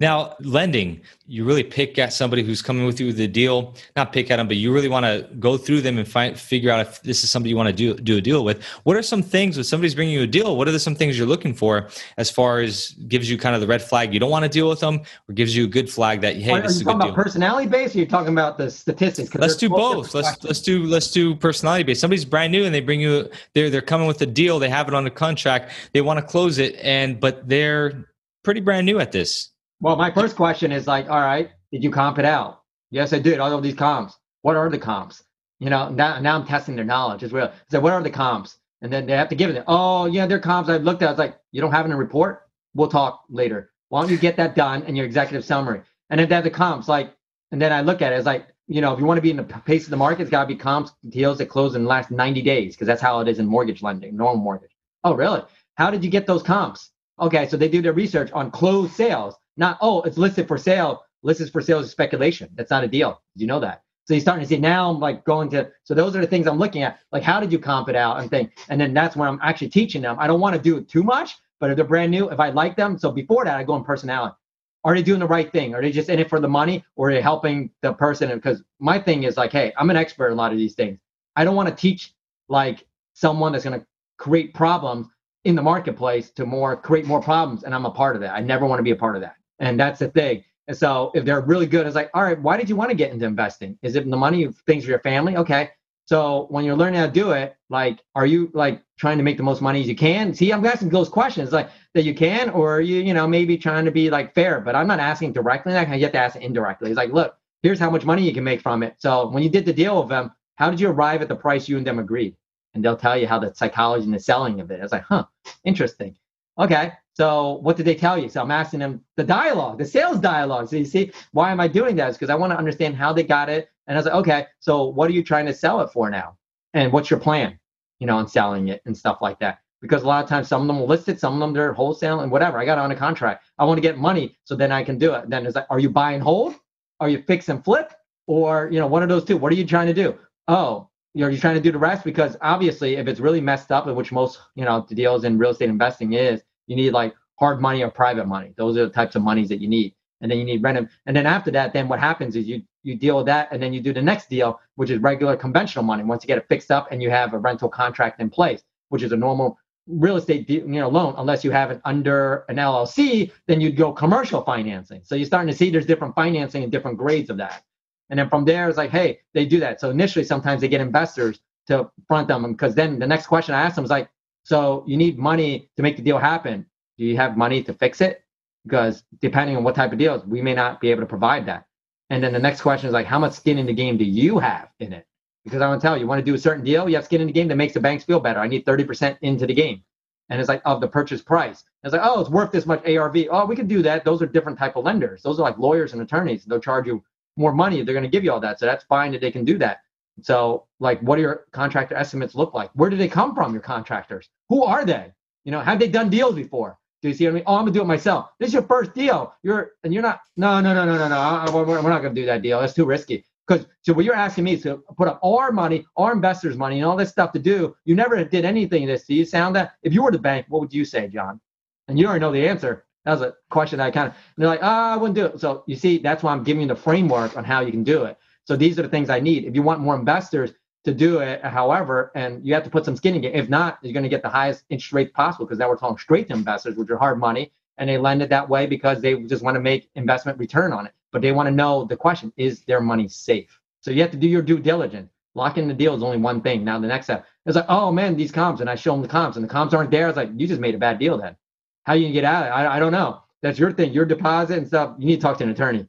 Now, 0.02 0.36
lending, 0.42 1.00
you 1.26 1.46
really 1.46 1.64
pick 1.64 1.98
at 1.98 2.12
somebody 2.12 2.44
who's 2.44 2.62
coming 2.62 2.86
with 2.86 3.00
you 3.00 3.08
with 3.08 3.16
the 3.16 3.30
deal, 3.30 3.76
not 3.96 4.12
pick 4.12 4.30
at 4.30 4.36
them, 4.36 4.48
but 4.48 4.58
you 4.58 4.74
really 4.74 4.90
want 4.90 5.06
to 5.06 5.26
go 5.40 5.58
through 5.58 5.82
them 5.82 5.98
and 5.98 6.06
find, 6.06 6.38
figure 6.38 6.70
out 6.70 6.82
if 6.82 7.02
this 7.04 7.24
is 7.24 7.30
somebody 7.30 7.52
you 7.52 7.56
want 7.56 7.70
to 7.70 7.74
do, 7.74 7.94
do 7.94 8.18
a 8.18 8.22
deal 8.22 8.44
with. 8.44 8.62
What 8.84 8.98
are 8.98 9.02
some 9.02 9.24
things 9.24 9.56
when 9.56 9.64
somebody's 9.64 9.96
bringing 9.96 10.14
you 10.14 10.24
a 10.24 10.28
deal? 10.28 10.58
What 10.58 10.68
are 10.68 10.72
the, 10.72 10.82
some 10.82 10.96
things 10.96 11.18
you're 11.18 11.26
looking 11.28 11.54
for 11.54 11.88
as 12.18 12.30
far 12.30 12.60
as 12.60 12.90
gives 13.08 13.30
you 13.30 13.38
kind 13.38 13.56
of 13.56 13.62
the 13.62 13.68
red 13.68 13.82
flag 13.82 14.14
you 14.14 14.20
don't 14.20 14.30
want 14.30 14.44
to 14.44 14.50
deal 14.50 14.68
with 14.68 14.82
them 14.82 15.00
or 15.30 15.34
gives 15.34 15.56
you 15.56 15.64
a 15.64 15.68
good 15.68 15.90
flag 15.90 16.20
that, 16.22 16.36
hey, 16.36 16.52
are, 16.52 16.62
this 16.62 16.72
are 16.72 16.76
is 16.76 16.82
a 16.82 16.84
good 16.84 17.00
deal? 17.00 17.14
personality 17.14 17.70
based 17.70 17.96
or 17.96 18.00
you're 18.00 18.08
talking 18.08 18.34
about 18.34 18.58
the 18.58 18.70
statistics? 18.70 19.34
Let's 19.34 19.56
do 19.56 19.70
both. 19.70 20.14
Let's, 20.14 20.44
let's 20.44 20.60
do, 20.60 20.84
let's 20.84 21.10
do 21.10 21.36
personality 21.36 21.84
based. 21.84 22.02
Somebody's 22.02 22.26
brand 22.26 22.52
new 22.52 22.66
and 22.66 22.76
they 22.76 22.82
bring 22.82 23.00
you, 23.00 23.30
they're, 23.54 23.70
they're 23.70 23.82
coming 23.82 24.08
with 24.08 24.22
a 24.22 24.26
deal. 24.26 24.60
They 24.60 24.68
have 24.68 24.90
it 24.90 24.94
on 24.94 25.06
the 25.06 25.10
contract. 25.10 25.72
They 25.94 26.02
want 26.02 26.20
to 26.20 26.26
close 26.26 26.58
it 26.58 26.76
and, 26.84 27.18
but 27.18 27.48
they're 27.48 28.10
pretty 28.44 28.60
brand 28.60 28.86
new 28.86 29.00
at 29.00 29.14
this 29.14 29.52
well, 29.86 29.96
my 29.96 30.10
first 30.10 30.36
question 30.36 30.72
is 30.72 30.88
like, 30.88 31.12
all 31.12 31.22
right, 31.22 31.52
did 31.72 31.84
you 31.84 31.92
comp 31.92 32.18
it 32.18 32.26
out? 32.26 32.64
Yes, 32.90 33.14
I 33.14 33.20
did. 33.20 33.40
All 33.40 33.54
of 33.54 33.62
these 33.62 33.76
comps. 33.76 34.18
What 34.42 34.56
are 34.56 34.68
the 34.68 34.80
comps? 34.80 35.24
You 35.60 35.70
know, 35.70 35.90
now, 35.90 36.20
now 36.20 36.40
I'm 36.40 36.48
testing 36.48 36.76
their 36.76 36.84
knowledge 36.84 37.22
as 37.22 37.32
well. 37.32 37.54
So 37.70 37.80
what 37.80 37.94
are 37.94 38.02
the 38.02 38.10
comps? 38.10 38.58
And 38.82 38.92
then 38.92 39.06
they 39.06 39.14
have 39.14 39.30
to 39.30 39.36
give 39.36 39.52
it. 39.52 39.64
Oh, 39.68 40.08
yeah, 40.08 40.26
they're 40.26 40.40
comps. 40.40 40.72
I 40.72 40.78
looked 40.78 41.04
at. 41.04 41.10
I 41.10 41.12
was 41.12 41.20
like, 41.20 41.38
you 41.52 41.62
don't 41.62 41.72
have 41.72 41.86
it 41.86 41.90
in 41.90 41.92
a 41.92 41.98
report. 41.98 42.48
We'll 42.74 42.88
talk 42.88 43.26
later. 43.30 43.70
Why 43.90 44.02
don't 44.02 44.10
you 44.10 44.18
get 44.18 44.38
that 44.38 44.56
done 44.56 44.82
in 44.86 44.96
your 44.96 45.06
executive 45.06 45.46
summary? 45.46 45.82
And 46.10 46.20
then 46.20 46.30
they 46.30 46.34
have 46.34 46.46
the 46.46 46.50
comps. 46.50 46.88
Like, 46.88 47.14
and 47.52 47.62
then 47.62 47.72
I 47.72 47.82
look 47.82 48.02
at 48.02 48.12
it. 48.12 48.16
It's 48.16 48.26
like, 48.26 48.48
you 48.66 48.82
know, 48.82 48.92
if 48.92 49.00
you 49.00 49.06
want 49.06 49.20
to 49.20 49.22
be 49.22 49.30
in 49.30 49.38
the 49.38 49.44
pace 49.44 49.84
of 49.84 49.92
the 49.92 49.98
market, 49.98 50.24
it's 50.24 50.32
got 50.32 50.42
to 50.42 50.48
be 50.48 50.56
comps 50.56 50.94
deals 51.10 51.38
that 51.38 51.46
close 51.46 51.76
in 51.76 51.84
the 51.84 51.90
last 51.90 52.10
90 52.10 52.42
days 52.42 52.74
because 52.74 52.88
that's 52.88 53.04
how 53.04 53.20
it 53.20 53.28
is 53.28 53.38
in 53.38 53.46
mortgage 53.46 53.84
lending, 53.84 54.18
normal 54.18 54.44
mortgage. 54.44 54.76
Oh, 55.04 55.14
really? 55.14 55.44
How 55.76 55.92
did 55.92 56.04
you 56.04 56.10
get 56.10 56.26
those 56.26 56.42
comps? 56.42 56.90
Okay, 57.20 57.48
so 57.48 57.56
they 57.56 57.70
do 57.70 57.84
their 57.84 57.94
research 57.94 58.32
on 58.32 58.50
closed 58.50 58.94
sales. 58.94 59.36
Not, 59.58 59.78
oh, 59.82 60.02
it's 60.04 60.18
listed 60.18 60.48
for 60.48 60.58
sale. 60.58 61.04
Listed 61.24 61.52
for 61.52 61.62
sale 61.62 61.80
is 61.80 61.90
speculation. 61.90 62.50
That's 62.56 62.72
not 62.72 62.84
a 62.84 62.88
deal. 62.88 63.22
You 63.36 63.48
know 63.48 63.60
that. 63.60 63.84
So 64.06 64.14
you're 64.14 64.22
starting 64.22 64.44
to 64.44 64.48
see 64.48 64.60
now 64.60 64.92
I'm 64.92 65.00
like 65.00 65.26
going 65.26 65.50
to, 65.50 65.72
so 65.84 65.96
those 65.96 66.16
are 66.16 66.22
the 66.22 66.28
things 66.28 66.46
I'm 66.46 66.60
looking 66.60 66.84
at. 66.84 67.00
Like, 67.12 67.24
how 67.24 67.40
did 67.40 67.52
you 67.52 67.58
comp 67.58 67.90
it 67.90 67.96
out 67.96 68.20
and 68.20 68.30
think? 68.30 68.52
And 68.70 68.80
then 68.80 68.94
that's 68.94 69.16
when 69.16 69.28
I'm 69.28 69.40
actually 69.42 69.70
teaching 69.70 70.04
them. 70.04 70.18
I 70.20 70.28
don't 70.28 70.40
want 70.40 70.56
to 70.56 70.62
do 70.62 70.78
it 70.78 70.88
too 70.88 71.02
much, 71.02 71.36
but 71.60 71.72
if 71.72 71.76
they're 71.76 71.86
brand 71.86 72.12
new, 72.12 72.30
if 72.30 72.40
I 72.40 72.50
like 72.52 72.76
them, 72.76 73.00
so 73.00 73.12
before 73.12 73.46
that, 73.46 73.58
I 73.58 73.64
go 73.64 73.76
in 73.76 73.84
personality. 73.84 74.36
Are 74.84 74.94
they 74.94 75.02
doing 75.02 75.20
the 75.20 75.28
right 75.28 75.52
thing? 75.52 75.74
Are 75.74 75.82
they 75.82 75.92
just 75.92 76.10
in 76.10 76.20
it 76.20 76.30
for 76.30 76.40
the 76.40 76.48
money 76.48 76.86
or 76.96 77.10
are 77.10 77.14
they 77.14 77.22
helping 77.22 77.72
the 77.82 77.94
person? 77.94 78.30
Because 78.36 78.62
my 78.80 79.00
thing 79.00 79.24
is 79.24 79.38
like, 79.38 79.52
hey, 79.52 79.74
I'm 79.78 79.90
an 79.90 79.98
expert 79.98 80.28
in 80.28 80.34
a 80.34 80.36
lot 80.36 80.52
of 80.52 80.60
these 80.60 80.76
things. 80.76 81.00
I 81.36 81.44
don't 81.44 81.56
want 81.56 81.70
to 81.70 81.76
teach 81.76 82.14
like 82.48 82.86
someone 83.14 83.54
that's 83.54 83.64
going 83.64 83.80
to 83.80 83.86
create 84.20 84.54
problems 84.54 85.08
in 85.46 85.56
the 85.56 85.64
marketplace 85.64 86.30
to 86.32 86.46
more 86.46 86.78
create 86.78 87.08
more 87.08 87.22
problems. 87.22 87.64
And 87.64 87.74
I'm 87.74 87.86
a 87.86 87.92
part 87.92 88.16
of 88.16 88.22
that. 88.22 88.36
I 88.36 88.42
never 88.42 88.68
want 88.68 88.78
to 88.78 88.84
be 88.84 88.92
a 88.92 88.96
part 88.96 89.16
of 89.16 89.24
that. 89.24 89.36
And 89.60 89.80
that's 89.80 90.00
the 90.00 90.10
thing. 90.10 90.44
And 90.68 90.76
so 90.76 91.12
if 91.14 91.26
they're 91.26 91.42
really 91.42 91.68
good, 91.68 91.86
it's 91.86 91.96
like, 91.96 92.10
all 92.14 92.24
right, 92.24 92.40
why 92.40 92.58
did 92.58 92.70
you 92.70 92.76
want 92.76 92.90
to 92.90 92.96
get 92.96 93.12
into 93.12 93.26
investing? 93.26 93.78
Is 93.82 93.96
it 93.96 94.10
the 94.10 94.18
money, 94.18 94.48
things 94.66 94.84
for 94.84 94.90
your 94.90 95.00
family? 95.00 95.38
Okay. 95.38 95.70
So 96.08 96.46
when 96.50 96.66
you're 96.66 96.76
learning 96.76 97.00
how 97.00 97.08
to 97.08 97.12
do 97.12 97.32
it, 97.32 97.56
like, 97.70 98.00
are 98.14 98.28
you 98.28 98.52
like 98.54 98.84
trying 98.98 99.18
to 99.18 99.24
make 99.24 99.38
the 99.38 99.44
most 99.44 99.62
money 99.62 99.82
as 99.82 99.88
you 99.88 99.96
can? 99.96 100.34
See, 100.34 100.52
I'm 100.52 100.64
asking 100.66 100.90
those 100.90 101.10
questions 101.10 101.52
like 101.52 101.70
that 101.94 102.04
you 102.04 102.14
can, 102.14 102.50
or 102.52 102.80
you, 102.82 103.02
you 103.02 103.14
know, 103.14 103.28
maybe 103.28 103.58
trying 103.58 103.86
to 103.86 103.92
be 103.92 104.10
like 104.10 104.36
fair, 104.36 104.60
but 104.60 104.76
I'm 104.76 104.88
not 104.88 105.00
asking 105.00 105.34
directly. 105.34 105.74
You 105.74 105.80
have 105.80 106.12
to 106.12 106.18
ask 106.18 106.36
indirectly. 106.36 106.92
It's 106.92 106.98
like, 106.98 107.12
look, 107.12 107.38
here's 107.64 107.80
how 107.80 107.90
much 107.90 108.06
money 108.06 108.22
you 108.22 108.34
can 108.34 108.44
make 108.44 108.62
from 108.62 108.84
it. 108.84 108.96
So 109.00 109.30
when 109.30 109.42
you 109.42 109.50
did 109.50 109.66
the 109.66 109.74
deal 109.74 110.00
with 110.00 110.10
them, 110.10 110.32
how 110.58 110.70
did 110.70 110.80
you 110.80 110.90
arrive 110.90 111.22
at 111.24 111.28
the 111.28 111.36
price 111.36 111.68
you 111.68 111.78
and 111.78 111.86
them 111.86 112.00
agreed? 112.00 112.36
And 112.76 112.84
they'll 112.84 112.98
tell 112.98 113.18
you 113.18 113.26
how 113.26 113.40
the 113.40 113.54
psychology 113.56 114.06
and 114.06 114.14
the 114.14 114.20
selling 114.20 114.62
of 114.62 114.70
it. 114.70 114.82
It's 114.82 114.92
like, 114.92 115.04
huh, 115.04 115.26
interesting. 115.64 116.16
Okay. 116.60 116.92
So 117.16 117.54
what 117.62 117.78
did 117.78 117.86
they 117.86 117.96
tell 117.96 118.18
you? 118.18 118.28
So 118.28 118.42
I'm 118.42 118.52
asking 118.52 118.82
them 118.82 119.02
the 119.16 119.24
dialogue, 119.24 119.78
the 119.78 119.86
sales 119.86 120.20
dialogue. 120.20 120.68
So 120.68 120.76
you 120.76 120.84
see, 120.84 121.12
why 121.32 121.50
am 121.50 121.62
I 121.62 121.68
doing 121.70 121.96
that? 121.96 122.12
because 122.14 122.30
I 122.30 122.36
want 122.36 122.52
to 122.52 122.58
understand 122.58 122.96
how 122.96 123.14
they 123.14 123.24
got 123.24 123.50
it. 123.50 123.70
And 123.88 123.98
I 123.98 124.00
was 124.00 124.06
like, 124.06 124.16
okay, 124.16 124.48
so 124.60 124.86
what 124.86 125.10
are 125.10 125.14
you 125.14 125.24
trying 125.24 125.46
to 125.46 125.54
sell 125.54 125.80
it 125.80 125.92
for 125.92 126.10
now? 126.10 126.38
And 126.74 126.92
what's 126.92 127.10
your 127.10 127.20
plan, 127.20 127.58
you 128.00 128.08
know, 128.08 128.18
on 128.18 128.28
selling 128.28 128.68
it 128.68 128.82
and 128.86 128.98
stuff 128.98 129.20
like 129.22 129.40
that? 129.40 129.60
Because 129.82 130.04
a 130.04 130.08
lot 130.08 130.24
of 130.24 130.30
times 130.30 130.50
some 130.50 130.62
of 130.62 130.68
them 130.68 130.80
will 130.80 130.88
list 130.88 131.08
it, 131.08 131.20
some 131.20 131.36
of 131.36 131.40
them 131.40 131.54
they're 131.54 131.72
wholesale 131.72 132.20
and 132.20 132.32
whatever. 132.32 132.60
I 132.60 132.66
got 132.66 132.80
on 132.80 132.92
a 132.92 132.96
contract. 132.96 133.46
I 133.60 133.64
want 133.64 133.78
to 133.78 133.82
get 133.82 133.98
money 133.98 134.38
so 134.44 134.56
then 134.56 134.74
I 134.74 134.84
can 134.84 134.98
do 134.98 135.14
it. 135.14 135.30
Then 135.30 135.46
it's 135.46 135.56
like, 135.56 135.68
are 135.70 135.80
you 135.80 135.90
buy 135.90 136.12
and 136.12 136.24
hold? 136.24 136.56
Are 137.00 137.08
you 137.08 137.24
fix 137.26 137.48
and 137.48 137.64
flip? 137.64 137.94
Or, 138.28 138.68
you 138.72 138.80
know, 138.80 138.88
one 138.88 139.04
of 139.04 139.10
those 139.10 139.24
two. 139.24 139.38
What 139.38 139.54
are 139.54 139.56
you 139.56 139.66
trying 139.66 139.88
to 139.88 139.94
do? 139.94 140.18
Oh, 140.50 140.90
you're, 141.14 141.30
you're 141.30 141.40
trying 141.40 141.56
to 141.56 141.62
do 141.62 141.72
the 141.72 141.78
rest 141.78 142.04
because 142.04 142.36
obviously 142.42 142.96
if 142.96 143.08
it's 143.08 143.22
really 143.22 143.40
messed 143.40 143.72
up, 143.72 143.88
which 143.88 144.12
most, 144.12 144.40
you 144.56 144.66
know, 144.66 144.86
the 144.90 144.96
deals 144.96 145.24
in 145.24 145.38
real 145.38 145.52
estate 145.52 145.70
investing 145.70 146.14
is, 146.14 146.44
you 146.68 146.76
need 146.76 146.92
like 146.92 147.14
hard 147.40 147.62
money 147.62 147.84
or 147.84 147.90
private 147.90 148.28
money. 148.28 148.54
Those 148.58 148.78
are 148.78 148.86
the 148.86 148.92
types 148.92 149.16
of 149.16 149.22
monies 149.22 149.50
that 149.50 149.62
you 149.62 149.68
need. 149.68 149.94
And 150.22 150.32
then 150.32 150.38
you 150.40 150.46
need 150.46 150.64
rent. 150.64 150.90
And 151.06 151.16
then 151.16 151.26
after 151.26 151.52
that, 151.52 151.74
then 151.74 151.88
what 151.88 152.00
happens 152.00 152.36
is 152.36 152.48
you 152.48 152.62
you 152.84 152.96
deal 152.96 153.18
with 153.18 153.26
that, 153.26 153.50
and 153.52 153.62
then 153.62 153.74
you 153.74 153.82
do 153.82 153.94
the 153.94 154.02
next 154.02 154.30
deal, 154.30 154.60
which 154.76 154.92
is 154.92 155.00
regular 155.00 155.36
conventional 155.36 155.84
money. 155.84 156.04
Once 156.04 156.24
you 156.24 156.28
get 156.28 156.38
it 156.38 156.46
fixed 156.48 156.72
up 156.72 156.92
and 156.92 157.02
you 157.02 157.10
have 157.10 157.34
a 157.34 157.38
rental 157.38 157.68
contract 157.68 158.22
in 158.22 158.30
place, 158.30 158.64
which 158.90 159.02
is 159.02 159.12
a 159.12 159.18
normal 159.18 159.58
real 159.88 160.16
estate 160.16 160.50
you 160.50 160.66
know 160.66 160.90
loan 160.90 161.14
unless 161.18 161.44
you 161.44 161.52
have 161.52 161.70
it 161.70 161.80
under 161.86 162.44
an 162.50 162.56
llc 162.56 163.32
then 163.48 163.62
you'd 163.62 163.76
go 163.76 163.92
commercial 163.92 164.42
financing 164.42 165.00
so 165.04 165.14
you're 165.14 165.28
starting 165.28 165.48
to 165.48 165.56
see 165.56 165.70
there's 165.70 165.86
different 165.86 166.16
financing 166.16 166.64
and 166.64 166.72
different 166.72 166.98
grades 166.98 167.30
of 167.30 167.38
that 167.38 167.64
and 168.10 168.18
then 168.18 168.28
from 168.28 168.44
there 168.46 168.68
it's 168.68 168.80
like 168.80 168.90
hey 168.90 169.20
they 169.36 169.46
do 169.46 169.60
that 169.60 169.80
so 169.80 169.92
initially 169.92 170.26
sometimes 170.26 170.60
they 170.60 170.68
get 170.68 170.82
investors 170.82 171.40
to 171.68 171.90
front 172.08 172.28
them 172.28 172.52
because 172.52 172.74
then 172.74 172.98
the 172.98 173.06
next 173.06 173.28
question 173.28 173.54
i 173.54 173.62
ask 173.62 173.76
them 173.76 173.86
is 173.86 173.92
like 173.92 174.10
so 174.46 174.84
you 174.88 174.96
need 174.96 175.18
money 175.18 175.70
to 175.76 175.82
make 175.84 175.98
the 175.98 176.04
deal 176.04 176.18
happen 176.18 176.66
do 176.98 177.06
you 177.06 177.18
have 177.18 177.38
money 177.38 177.62
to 177.64 177.74
fix 177.74 178.02
it? 178.02 178.24
Because 178.64 179.04
depending 179.22 179.58
on 179.58 179.64
what 179.64 179.76
type 179.76 179.92
of 179.92 179.98
deals, 179.98 180.26
we 180.26 180.42
may 180.42 180.54
not 180.54 180.80
be 180.80 180.92
able 180.92 181.02
to 181.02 181.08
provide 181.08 181.46
that. 181.48 181.66
And 182.10 182.24
then 182.24 182.34
the 182.34 182.40
next 182.40 182.62
question 182.62 182.88
is 182.88 182.94
like, 182.94 183.06
how 183.06 183.20
much 183.20 183.34
skin 183.34 183.58
in 183.58 183.66
the 183.66 183.74
game 183.74 183.98
do 183.98 184.06
you 184.06 184.40
have 184.40 184.70
in 184.80 184.94
it? 184.94 185.06
Because 185.44 185.62
I 185.62 185.68
want 185.68 185.82
to 185.82 185.86
tell 185.86 185.96
you, 185.96 186.04
you 186.04 186.08
want 186.08 186.20
to 186.20 186.32
do 186.32 186.36
a 186.36 186.40
certain 186.40 186.64
deal, 186.64 186.88
you 186.88 186.96
have 186.96 187.06
skin 187.06 187.22
in 187.22 187.28
the 187.28 187.34
game 187.34 187.48
that 187.50 187.56
makes 187.56 187.74
the 187.74 187.80
banks 187.80 188.04
feel 188.04 188.20
better. 188.20 188.40
I 188.40 188.48
need 188.48 188.66
30% 188.66 189.18
into 189.22 189.46
the 189.46 189.54
game. 189.54 189.84
And 190.30 190.40
it's 190.40 190.50
like 190.50 190.62
of 190.66 190.82
the 190.82 190.88
purchase 190.88 191.22
price. 191.22 191.64
It's 191.84 191.94
like, 191.94 192.02
oh, 192.04 192.22
it's 192.22 192.30
worth 192.30 192.52
this 192.52 192.66
much 192.66 192.84
ARV. 192.88 193.28
Oh, 193.30 193.46
we 193.46 193.56
can 193.56 193.68
do 193.68 193.84
that. 193.84 194.04
Those 194.04 194.22
are 194.22 194.26
different 194.26 194.58
type 194.58 194.76
of 194.76 194.86
lenders. 194.86 195.22
Those 195.22 195.40
are 195.40 195.44
like 195.44 195.60
lawyers 195.60 195.94
and 195.94 196.02
attorneys. 196.02 196.46
They'll 196.46 196.60
charge 196.60 196.88
you 196.88 197.04
more 197.38 197.54
money. 197.54 197.84
They're 197.84 197.94
going 197.94 198.04
to 198.04 198.10
give 198.10 198.24
you 198.24 198.32
all 198.32 198.40
that. 198.40 198.60
So 198.60 198.66
that's 198.66 198.84
fine 198.86 199.12
that 199.12 199.22
they 199.22 199.32
can 199.32 199.46
do 199.46 199.60
that. 199.60 199.82
So, 200.22 200.66
like, 200.80 201.00
what 201.02 201.18
do 201.18 201.22
your 201.22 201.46
contractor 201.52 201.96
estimates 201.96 202.36
look 202.36 202.54
like? 202.54 202.72
Where 202.74 202.90
do 202.90 202.96
they 202.96 203.10
come 203.10 203.36
from, 203.36 203.52
your 203.52 203.62
contractors? 203.62 204.30
Who 204.50 204.64
are 204.64 204.86
they? 204.86 205.12
You 205.44 205.52
know, 205.52 205.62
have 205.62 205.80
they 205.80 205.88
done 205.88 206.10
deals 206.10 206.36
before? 206.36 206.78
Do 207.02 207.10
you 207.10 207.14
see 207.14 207.26
what 207.26 207.32
I 207.32 207.34
mean? 207.36 207.44
Oh, 207.46 207.56
I'm 207.56 207.62
gonna 207.62 207.72
do 207.72 207.82
it 207.82 207.86
myself. 207.86 208.32
This 208.40 208.48
is 208.48 208.54
your 208.54 208.64
first 208.64 208.94
deal. 208.94 209.34
You're 209.44 209.74
and 209.84 209.94
you're 209.94 210.02
not. 210.02 210.22
No, 210.38 210.60
no, 210.60 210.74
no, 210.74 210.86
no, 210.86 210.98
no, 210.98 211.08
no. 211.08 211.52
We're, 211.54 211.82
we're 211.82 211.90
not 211.90 212.02
gonna 212.02 212.16
do 212.16 212.26
that 212.26 212.42
deal. 212.42 212.60
That's 212.60 212.74
too 212.74 212.86
risky. 212.86 213.26
Because 213.48 213.68
so 213.82 213.94
what 213.94 214.06
you're 214.06 214.16
asking 214.16 214.44
me 214.44 214.54
is 214.54 214.64
to 214.64 214.78
put 214.98 215.08
up 215.08 215.20
our 215.24 215.52
money, 215.52 215.86
our 215.98 216.14
investors' 216.14 216.58
money, 216.58 216.78
and 216.78 216.86
all 216.86 216.98
this 216.98 217.10
stuff 217.10 217.32
to 217.34 217.40
do. 217.40 217.76
You 217.86 217.94
never 217.96 218.24
did 218.24 218.44
anything 218.44 218.88
this. 218.88 219.06
Do 219.06 219.14
you 219.14 219.26
sound 219.26 219.56
that? 219.56 219.74
If 219.84 219.94
you 219.94 220.02
were 220.02 220.12
the 220.12 220.18
bank, 220.18 220.48
what 220.50 220.62
would 220.62 220.74
you 220.74 220.84
say, 220.84 221.08
John? 221.08 221.40
And 221.88 222.00
you 222.00 222.08
already 222.08 222.22
know 222.22 222.32
the 222.32 222.48
answer. 222.48 222.86
That 223.06 223.12
was 223.12 223.22
a 223.22 223.36
question 223.52 223.78
that 223.78 223.86
I 223.86 223.92
kind 223.92 224.08
of. 224.08 224.16
they're 224.36 224.48
like, 224.48 224.62
oh, 224.64 224.68
I 224.68 224.98
wouldn't 224.98 225.16
do 225.16 225.26
it. 225.26 225.40
So 225.40 225.64
you 225.68 225.76
see, 225.76 226.00
that's 226.00 226.24
why 226.24 226.32
I'm 226.32 226.44
giving 226.44 226.62
you 226.62 226.68
the 226.68 226.76
framework 226.76 227.38
on 227.38 227.44
how 227.44 227.62
you 227.62 227.72
can 227.72 227.84
do 227.84 228.06
it. 228.06 228.18
So 228.46 228.56
these 228.56 228.80
are 228.80 228.82
the 228.82 228.90
things 228.90 229.12
I 229.12 229.20
need. 229.20 229.46
If 229.46 229.54
you 229.54 229.62
want 229.62 229.80
more 229.80 229.96
investors, 229.96 230.54
to 230.86 230.94
do 230.94 231.20
it. 231.20 231.44
However, 231.44 232.12
and 232.16 232.46
you 232.46 232.54
have 232.54 232.64
to 232.64 232.70
put 232.70 232.86
some 232.86 232.96
skin 232.96 233.16
in 233.16 233.24
it. 233.24 233.36
If 233.36 233.50
not, 233.50 233.80
you're 233.82 233.94
going 233.94 234.04
to 234.04 234.10
get 234.10 234.22
the 234.22 234.30
highest 234.30 234.64
interest 234.70 234.94
rate 234.94 235.14
possible 235.14 235.46
because 235.46 235.60
now 235.60 235.70
we're 235.70 235.78
talking 235.78 235.98
straight 235.98 236.28
to 236.30 236.34
investors, 236.34 236.76
which 236.76 236.90
are 236.90 236.98
hard 236.98 237.20
money, 237.20 237.52
and 237.78 237.90
they 237.90 237.98
lend 237.98 238.22
it 238.22 238.30
that 238.30 238.48
way 238.48 238.66
because 238.66 239.02
they 239.02 239.16
just 239.24 239.44
want 239.44 239.56
to 239.56 239.62
make 239.62 239.90
investment 239.96 240.40
return 240.40 240.72
on 240.72 240.86
it. 240.86 240.94
But 241.12 241.22
they 241.22 241.32
want 241.32 241.48
to 241.48 241.52
know 241.52 241.86
the 241.86 241.98
question: 241.98 242.32
Is 242.38 242.62
their 242.62 242.82
money 242.82 243.08
safe? 243.08 243.60
So 243.82 243.92
you 243.92 244.02
have 244.02 244.12
to 244.12 244.18
do 244.18 244.28
your 244.28 244.42
due 244.42 244.60
diligence. 244.60 245.12
Locking 245.36 245.68
the 245.68 245.74
deal 245.74 245.94
is 245.96 246.02
only 246.02 246.18
one 246.18 246.42
thing. 246.42 246.64
Now 246.64 246.80
the 246.80 246.88
next 246.88 247.08
step 247.08 247.26
is 247.46 247.56
like, 247.56 247.66
oh 247.68 247.92
man, 247.92 248.16
these 248.16 248.32
comps, 248.32 248.62
and 248.62 248.70
I 248.70 248.76
show 248.76 248.94
them 248.94 249.02
the 249.02 249.08
comps, 249.08 249.36
and 249.38 249.44
the 249.44 249.50
comps 249.50 249.74
aren't 249.74 249.92
there. 249.92 250.08
It's 250.08 250.18
like 250.18 250.30
you 250.36 250.48
just 250.48 250.62
made 250.62 250.76
a 250.76 250.78
bad 250.78 250.98
deal. 250.98 251.18
Then 251.18 251.36
how 251.84 251.94
you 251.94 252.06
can 252.06 252.14
get 252.14 252.24
out 252.24 252.44
of 252.44 252.48
it? 252.48 252.52
I, 252.52 252.78
I 252.78 252.80
don't 252.80 252.92
know. 252.92 253.22
That's 253.42 253.60
your 253.60 253.72
thing. 253.72 253.94
Your 253.94 254.06
deposit 254.06 254.58
and 254.58 254.68
stuff. 254.68 254.96
You 254.98 255.06
need 255.06 255.18
to 255.18 255.22
talk 255.22 255.38
to 255.38 255.44
an 255.44 255.52
attorney. 255.52 255.88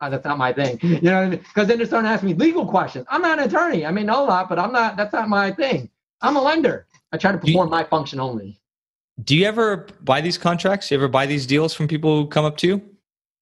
That's 0.00 0.24
not 0.24 0.38
my 0.38 0.52
thing. 0.52 0.78
You 0.82 1.00
know 1.00 1.14
what 1.14 1.26
I 1.26 1.28
mean? 1.30 1.38
Because 1.40 1.68
then 1.68 1.78
they're 1.78 1.86
starting 1.86 2.08
to 2.08 2.14
ask 2.14 2.22
me 2.22 2.34
legal 2.34 2.66
questions. 2.66 3.06
I'm 3.08 3.22
not 3.22 3.38
an 3.38 3.46
attorney. 3.48 3.86
I 3.86 3.90
may 3.90 4.02
know 4.02 4.24
a 4.24 4.26
lot, 4.26 4.48
but 4.48 4.58
I'm 4.58 4.72
not. 4.72 4.96
That's 4.96 5.12
not 5.12 5.28
my 5.28 5.50
thing. 5.50 5.90
I'm 6.20 6.36
a 6.36 6.42
lender. 6.42 6.86
I 7.12 7.18
try 7.18 7.32
to 7.32 7.38
perform 7.38 7.68
you, 7.68 7.70
my 7.70 7.84
function 7.84 8.20
only. 8.20 8.58
Do 9.24 9.36
you 9.36 9.46
ever 9.46 9.86
buy 10.02 10.20
these 10.20 10.36
contracts? 10.36 10.90
You 10.90 10.96
ever 10.96 11.08
buy 11.08 11.26
these 11.26 11.46
deals 11.46 11.72
from 11.72 11.88
people 11.88 12.16
who 12.16 12.28
come 12.28 12.44
up 12.44 12.56
to 12.58 12.66
you? 12.66 12.82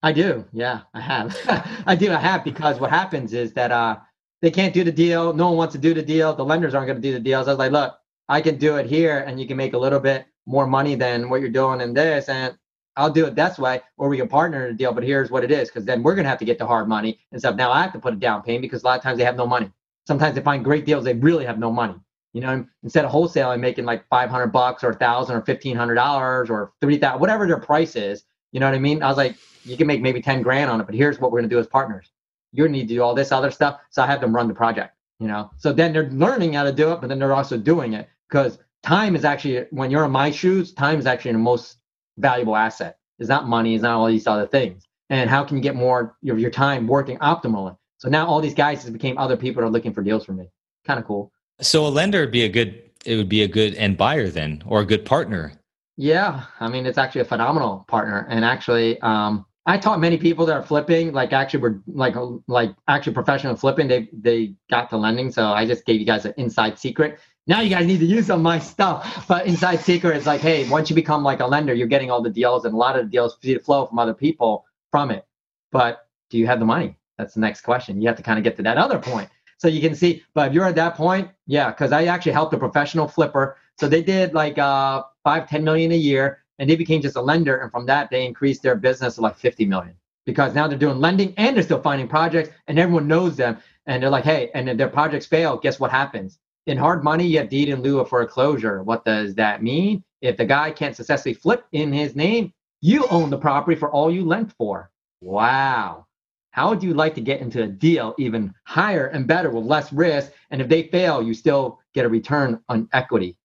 I 0.03 0.13
do. 0.13 0.45
Yeah, 0.53 0.81
I 0.93 1.01
have. 1.01 1.37
I 1.87 1.97
do. 1.97 2.13
I 2.13 2.19
have 2.19 2.45
because 2.45 2.79
what 2.79 2.91
happens 2.91 3.33
is 3.33 3.53
that 3.55 3.73
uh, 3.73 3.97
they 4.43 4.51
can't 4.51 4.75
do 4.75 4.85
the 4.85 4.93
deal. 4.93 5.33
No 5.33 5.49
one 5.49 5.57
wants 5.57 5.73
to 5.73 5.79
do 5.79 5.95
the 5.95 6.03
deal. 6.03 6.35
The 6.35 6.45
lenders 6.45 6.75
aren't 6.75 6.87
going 6.87 7.01
to 7.01 7.09
do 7.09 7.15
the 7.15 7.21
deals. 7.21 7.49
I 7.49 7.53
was 7.53 7.59
like, 7.59 7.73
look, 7.73 7.95
I 8.29 8.41
can 8.41 8.59
do 8.59 8.77
it 8.77 8.87
here, 8.87 9.21
and 9.21 9.41
you 9.41 9.47
can 9.47 9.57
make 9.57 9.73
a 9.73 9.79
little 9.79 10.01
bit 10.01 10.27
more 10.47 10.67
money 10.67 10.95
than 10.95 11.31
what 11.31 11.41
you're 11.41 11.49
doing 11.51 11.81
in 11.81 11.95
this, 11.95 12.29
and 12.29 12.57
I'll 12.97 13.11
do 13.11 13.27
it 13.27 13.35
this 13.35 13.59
way, 13.59 13.81
or 13.97 14.09
we 14.09 14.19
can 14.19 14.29
partner 14.29 14.67
in 14.67 14.75
a 14.75 14.77
deal. 14.77 14.93
But 14.93 15.05
here's 15.05 15.31
what 15.31 15.45
it 15.45 15.51
is, 15.51 15.69
because 15.69 15.85
then 15.85 16.03
we're 16.03 16.15
gonna 16.15 16.29
have 16.29 16.39
to 16.39 16.45
get 16.45 16.59
the 16.59 16.67
hard 16.67 16.89
money 16.89 17.19
and 17.33 17.41
stuff. 17.41 17.57
Now 17.57 17.73
I 17.73 17.83
have 17.83 17.93
to 17.93 17.99
put 17.99 18.15
a 18.15 18.17
down 18.17 18.43
payment 18.43 18.63
because 18.63 18.83
a 18.83 18.87
lot 18.87 18.99
of 18.99 19.03
times 19.03 19.19
they 19.19 19.25
have 19.25 19.37
no 19.37 19.47
money. 19.47 19.71
Sometimes 20.07 20.35
they 20.35 20.43
find 20.43 20.65
great 20.65 20.85
deals, 20.85 21.05
they 21.05 21.15
really 21.15 21.45
have 21.45 21.59
no 21.59 21.73
money. 21.73 21.95
You 22.33 22.41
know, 22.41 22.67
instead 22.83 23.05
of 23.05 23.13
wholesaling, 23.13 23.61
making 23.61 23.85
like 23.85 24.07
500 24.09 24.49
bucks 24.49 24.83
or 24.83 24.91
a 24.91 24.95
thousand 24.95 25.37
or 25.37 25.43
fifteen 25.43 25.77
hundred 25.77 25.95
dollars 25.95 26.51
or 26.51 26.73
three 26.81 26.99
thousand, 26.99 27.21
whatever 27.21 27.47
their 27.47 27.61
price 27.61 27.97
is. 27.97 28.25
You 28.53 28.61
know 28.61 28.67
what 28.67 28.75
I 28.75 28.81
mean? 28.81 29.03
I 29.03 29.09
was 29.09 29.17
like, 29.17 29.37
you 29.65 29.77
can 29.77 29.87
make 29.87 30.03
maybe 30.03 30.21
10 30.21 30.43
grand 30.43 30.71
on 30.71 30.81
it, 30.81 30.87
but 30.87 30.95
here's 30.95 31.21
what 31.21 31.33
we're 31.33 31.41
gonna 31.41 31.49
do 31.49 31.59
as 31.59 31.67
partners. 31.67 32.11
You 32.53 32.69
need 32.69 32.89
to 32.89 32.95
do 32.95 33.03
all 33.03 33.15
this 33.15 33.33
other 33.33 33.51
stuff, 33.51 33.81
so 33.91 34.03
I 34.03 34.07
have 34.07 34.21
them 34.21 34.35
run 34.35 34.49
the 34.49 34.55
project. 34.55 34.95
You 35.21 35.29
know, 35.29 35.51
so 35.57 35.73
then 35.73 35.93
they're 35.93 36.11
learning 36.11 36.55
how 36.55 36.65
to 36.65 36.73
do 36.73 36.93
it, 36.93 37.01
but 37.01 37.09
then 37.09 37.19
they're 37.21 37.35
also 37.35 37.57
doing 37.57 37.95
it 37.95 38.09
because 38.29 38.59
time 38.83 39.15
is 39.17 39.25
actually 39.25 39.67
when 39.71 39.91
you're 39.91 40.05
in 40.05 40.11
my 40.11 40.31
shoes, 40.31 40.73
time 40.73 40.99
is 40.99 41.07
actually 41.07 41.33
the 41.33 41.39
most 41.39 41.79
valuable 42.19 42.57
asset. 42.57 42.99
It's 43.19 43.29
not 43.29 43.49
money, 43.49 43.75
it's 43.75 43.83
not 43.83 43.97
all 43.97 44.07
these 44.07 44.27
other 44.27 44.47
things. 44.47 44.87
And 45.11 45.31
how 45.31 45.45
can 45.45 45.57
you 45.57 45.63
get 45.63 45.75
more 45.75 46.17
of 46.29 46.39
your 46.39 46.51
time 46.51 46.87
working 46.87 47.19
optimally? 47.19 47.77
So 47.99 48.09
now 48.09 48.27
all 48.27 48.41
these 48.41 48.55
guys 48.55 48.83
just 48.83 48.93
became 48.93 49.17
other 49.19 49.37
people 49.37 49.61
that 49.61 49.69
are 49.69 49.71
looking 49.71 49.93
for 49.93 50.03
deals 50.03 50.25
for 50.25 50.33
me. 50.33 50.51
Kind 50.87 50.99
of 50.99 51.07
cool. 51.07 51.33
So 51.61 51.87
a 51.87 51.89
lender 51.89 52.21
would 52.21 52.33
be 52.33 52.45
a 52.45 52.49
good 52.49 52.81
it 53.05 53.17
would 53.17 53.29
be 53.29 53.43
a 53.43 53.49
good 53.49 53.75
end 53.75 53.99
buyer 53.99 54.29
then 54.29 54.63
or 54.67 54.81
a 54.81 54.85
good 54.85 55.05
partner. 55.05 55.53
Yeah. 55.97 56.45
I 56.61 56.69
mean 56.69 56.87
it's 56.87 56.99
actually 56.99 57.21
a 57.21 57.27
phenomenal 57.27 57.85
partner. 57.89 58.27
And 58.29 58.45
actually, 58.45 59.01
um, 59.01 59.47
I 59.67 59.79
taught 59.79 60.01
many 60.01 60.19
people 60.19 60.45
that 60.47 60.55
are 60.55 60.63
flipping, 60.63 61.13
like 61.13 61.33
actually 61.33 61.61
were 61.61 61.83
like 61.87 62.15
like 62.49 62.75
actually 62.89 63.15
professional 63.15 63.57
flipping. 63.57 63.89
They 63.89 64.09
they 64.13 64.55
got 64.69 64.91
to 64.91 64.97
lending. 64.99 65.31
So 65.31 65.47
I 65.47 65.65
just 65.67 65.87
gave 65.87 66.01
you 66.01 66.07
guys 66.07 66.27
an 66.27 66.35
inside 66.37 66.79
secret 66.79 67.19
now 67.47 67.61
you 67.61 67.71
guys 67.71 67.87
need 67.87 68.01
to 68.01 68.07
use 68.07 68.27
some 68.27 68.41
of 68.41 68.45
my 68.45 68.59
stuff. 68.59 69.27
But 69.29 69.47
inside 69.47 69.77
secret 69.81 70.17
is 70.17 70.27
like, 70.27 70.41
hey, 70.41 70.69
once 70.69 70.89
you 70.89 70.97
become 70.97 71.23
like 71.23 71.41
a 71.41 71.47
lender, 71.47 71.75
you're 71.75 71.87
getting 71.87 72.11
all 72.11 72.23
the 72.23 72.31
deals, 72.31 72.65
and 72.65 72.75
a 72.75 72.77
lot 72.77 72.99
of 72.99 73.05
the 73.05 73.11
deals 73.11 73.37
flow 73.65 73.87
from 73.87 73.99
other 73.99 74.15
people 74.15 74.65
from 74.91 75.11
it. 75.11 75.27
But 75.71 76.07
do 76.31 76.39
you 76.39 76.47
have 76.47 76.59
the 76.59 76.65
money? 76.65 76.97
That's 77.19 77.35
the 77.35 77.41
next 77.41 77.61
question. 77.61 78.01
You 78.01 78.09
have 78.09 78.17
to 78.17 78.23
kind 78.23 78.39
of 78.39 78.45
get 78.45 78.57
to 78.57 78.63
that 78.63 78.79
other 78.79 78.99
point. 78.99 79.29
So 79.59 79.69
you 79.69 79.81
can 79.81 79.95
see, 79.95 80.23
but 80.35 80.49
if 80.49 80.55
you're 80.55 80.67
at 80.67 80.75
that 80.75 80.95
point, 80.95 81.31
yeah, 81.47 81.71
because 81.71 81.93
I 81.93 82.05
actually 82.07 82.33
helped 82.33 82.55
a 82.55 82.59
professional 82.59 83.07
flipper. 83.09 83.57
So 83.79 83.89
they 83.89 84.03
did 84.03 84.35
like 84.35 84.59
uh 84.59 85.05
five, 85.23 85.49
10 85.49 85.65
million 85.65 85.93
a 85.93 85.97
year, 85.97 86.45
and 86.59 86.69
they 86.69 86.77
became 86.77 87.03
just 87.03 87.17
a 87.17 87.21
lender. 87.21 87.57
And 87.57 87.71
from 87.71 87.87
that, 87.87 88.11
they 88.11 88.27
increased 88.27 88.63
their 88.63 88.77
business 88.77 89.17
to 89.17 89.21
like 89.21 89.37
50 89.37 89.65
million 89.67 89.95
because 90.25 90.55
now 90.55 90.67
they're 90.69 90.79
doing 90.79 90.99
lending 90.99 91.35
and 91.37 91.57
they're 91.57 91.63
still 91.63 91.83
finding 91.83 92.09
projects 92.09 92.51
and 92.69 92.79
everyone 92.79 93.09
knows 93.09 93.37
them. 93.37 93.59
And 93.87 94.03
they're 94.03 94.11
like, 94.11 94.25
hey, 94.25 94.51
and 94.55 94.69
if 94.69 94.79
their 94.79 94.89
projects 94.89 95.27
fail, 95.27 95.59
guess 95.59 95.79
what 95.79 95.91
happens? 95.91 96.39
In 96.67 96.79
hard 96.79 97.05
money, 97.05 97.27
you 97.27 97.39
have 97.39 97.49
deed 97.49 97.69
in 97.69 97.83
lieu 97.83 98.01
of 98.01 98.09
foreclosure. 98.09 98.83
What 98.83 99.05
does 99.05 99.35
that 99.35 99.63
mean? 99.63 100.03
If 100.21 100.37
the 100.37 100.47
guy 100.47 100.71
can't 100.71 100.97
successfully 100.97 101.35
flip 101.35 101.67
in 101.73 101.93
his 101.93 102.17
name, 102.17 102.53
you 102.81 103.07
own 103.09 103.31
the 103.31 103.39
property 103.39 103.79
for 103.79 103.91
all 103.91 104.11
you 104.11 104.25
lent 104.25 104.53
for. 104.57 104.91
Wow. 105.21 106.07
How 106.51 106.71
would 106.71 106.83
you 106.83 106.95
like 106.95 107.15
to 107.17 107.21
get 107.21 107.41
into 107.41 107.63
a 107.63 107.67
deal 107.67 108.15
even 108.19 108.55
higher 108.65 109.09
and 109.09 109.27
better 109.27 109.51
with 109.51 109.65
less 109.65 109.93
risk? 109.93 110.33
And 110.51 110.63
if 110.63 110.69
they 110.69 110.85
fail, 110.85 111.23
you 111.23 111.35
still 111.35 111.81
get 111.95 112.07
a 112.07 112.09
return 112.09 112.61
on 112.69 112.89
equity. 112.93 113.37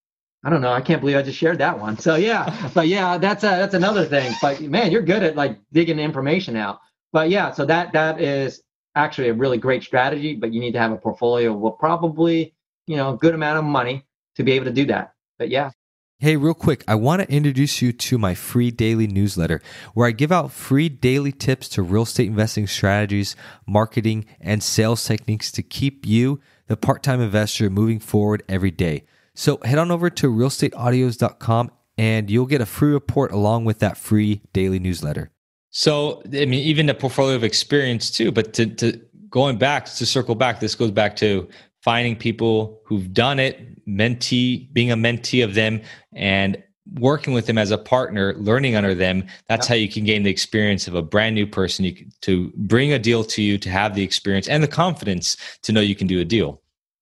I 0.44 0.50
don't 0.50 0.62
know. 0.62 0.72
I 0.72 0.82
can't 0.82 1.02
believe 1.02 1.18
I 1.18 1.22
just 1.22 1.38
shared 1.38 1.58
that 1.58 1.80
one. 1.80 1.98
So 1.98 2.16
yeah, 2.16 2.70
but 2.74 2.88
yeah, 2.88 3.18
that's 3.18 3.44
a, 3.44 3.48
that's 3.48 3.74
another 3.74 4.06
thing. 4.06 4.34
But 4.42 4.62
man, 4.62 4.92
you're 4.92 5.02
good 5.02 5.24
at 5.24 5.36
like 5.36 5.60
digging 5.74 6.00
information 6.00 6.56
out. 6.56 6.80
But 7.12 7.30
yeah, 7.30 7.52
so 7.52 7.66
that 7.66 7.92
that 7.94 8.22
is 8.22 8.62
actually 8.96 9.30
a 9.30 9.34
really 9.34 9.58
great 9.58 9.84
strategy. 9.84 10.36
But 10.36 10.54
you 10.54 10.62
need 10.62 10.74
to 10.74 10.80
have 10.80 10.92
a 10.92 10.98
portfolio 10.98 11.68
of 11.68 11.80
probably 11.80 12.54
you 12.89 12.98
know, 12.98 13.13
a 13.13 13.17
good 13.17 13.36
amount 13.36 13.60
of 13.60 13.63
money 13.63 14.03
to 14.36 14.43
be 14.43 14.53
able 14.53 14.65
to 14.65 14.72
do 14.72 14.86
that. 14.86 15.13
But 15.38 15.50
yeah. 15.50 15.69
Hey, 16.17 16.36
real 16.38 16.55
quick, 16.55 16.84
I 16.88 16.96
want 16.96 17.22
to 17.22 17.31
introduce 17.31 17.84
you 17.84 17.93
to 17.93 18.17
my 18.17 18.34
free 18.34 18.72
daily 18.72 19.05
newsletter 19.05 19.62
where 19.93 20.08
I 20.08 20.12
give 20.12 20.31
out 20.31 20.51
free 20.51 20.89
daily 20.89 21.31
tips 21.31 21.69
to 21.69 21.84
real 21.84 22.01
estate 22.01 22.27
investing 22.27 22.65
strategies, 22.65 23.36
marketing, 23.67 24.25
and 24.41 24.63
sales 24.63 25.05
techniques 25.05 25.51
to 25.51 25.62
keep 25.62 26.05
you, 26.05 26.41
the 26.65 26.75
part 26.75 27.03
time 27.03 27.22
investor, 27.22 27.69
moving 27.69 28.00
forward 28.00 28.41
every 28.50 28.72
day. 28.72 29.05
So 29.36 29.60
head 29.63 29.77
on 29.77 29.91
over 29.91 30.10
to 30.10 30.27
realestateaudios.com 30.27 31.72
and 32.00 32.29
you'll 32.31 32.48
get 32.48 32.60
a 32.60 32.65
free 32.65 32.91
report 32.91 33.31
along 33.31 33.65
with 33.65 33.79
that 33.79 33.98
free 33.98 34.41
daily 34.51 34.79
newsletter. 34.79 35.29
So, 35.69 36.24
I 36.25 36.46
mean, 36.46 36.53
even 36.55 36.88
the 36.88 36.96
portfolio 36.96 37.36
of 37.36 37.43
experience 37.43 38.10
too, 38.10 38.31
but 38.31 38.53
to, 38.53 38.65
to 38.65 39.00
going 39.29 39.58
back 39.58 39.86
to 39.86 40.05
circle 40.08 40.34
back, 40.34 40.60
this 40.60 40.74
goes 40.74 40.91
back 40.91 41.15
to 41.17 41.48
finding 41.89 42.15
people 42.15 42.79
who've 42.86 43.12
done 43.15 43.39
it, 43.39 43.84
mentee, 43.88 44.72
being 44.74 44.91
a 44.91 44.96
mentee 44.96 45.43
of 45.43 45.55
them, 45.55 45.81
and 46.13 46.55
working 47.00 47.34
with 47.34 47.48
them 47.48 47.58
as 47.58 47.72
a 47.72 47.79
partner, 47.79 48.36
learning 48.38 48.75
under 48.75 48.93
them. 48.93 49.25
That's 49.48 49.65
how 49.65 49.74
you 49.74 49.89
can 49.89 50.03
gain 50.03 50.22
the 50.22 50.29
experience 50.29 50.88
of 50.88 50.93
a 50.93 51.01
brand 51.01 51.34
new 51.34 51.48
person. 51.48 51.86
You 51.86 51.96
to 52.22 52.53
bring 52.58 52.93
a 52.93 53.00
deal 53.00 53.24
to 53.24 53.41
you, 53.41 53.58
to 53.58 53.72
have 53.72 53.96
the 53.96 54.03
experience 54.03 54.48
and 54.48 54.62
the 54.62 54.67
confidence 54.67 55.36
to 55.63 55.72
know 55.72 55.81
you 55.81 55.96
can 55.96 56.05
do 56.05 56.19
a 56.19 56.25
deal. 56.25 56.62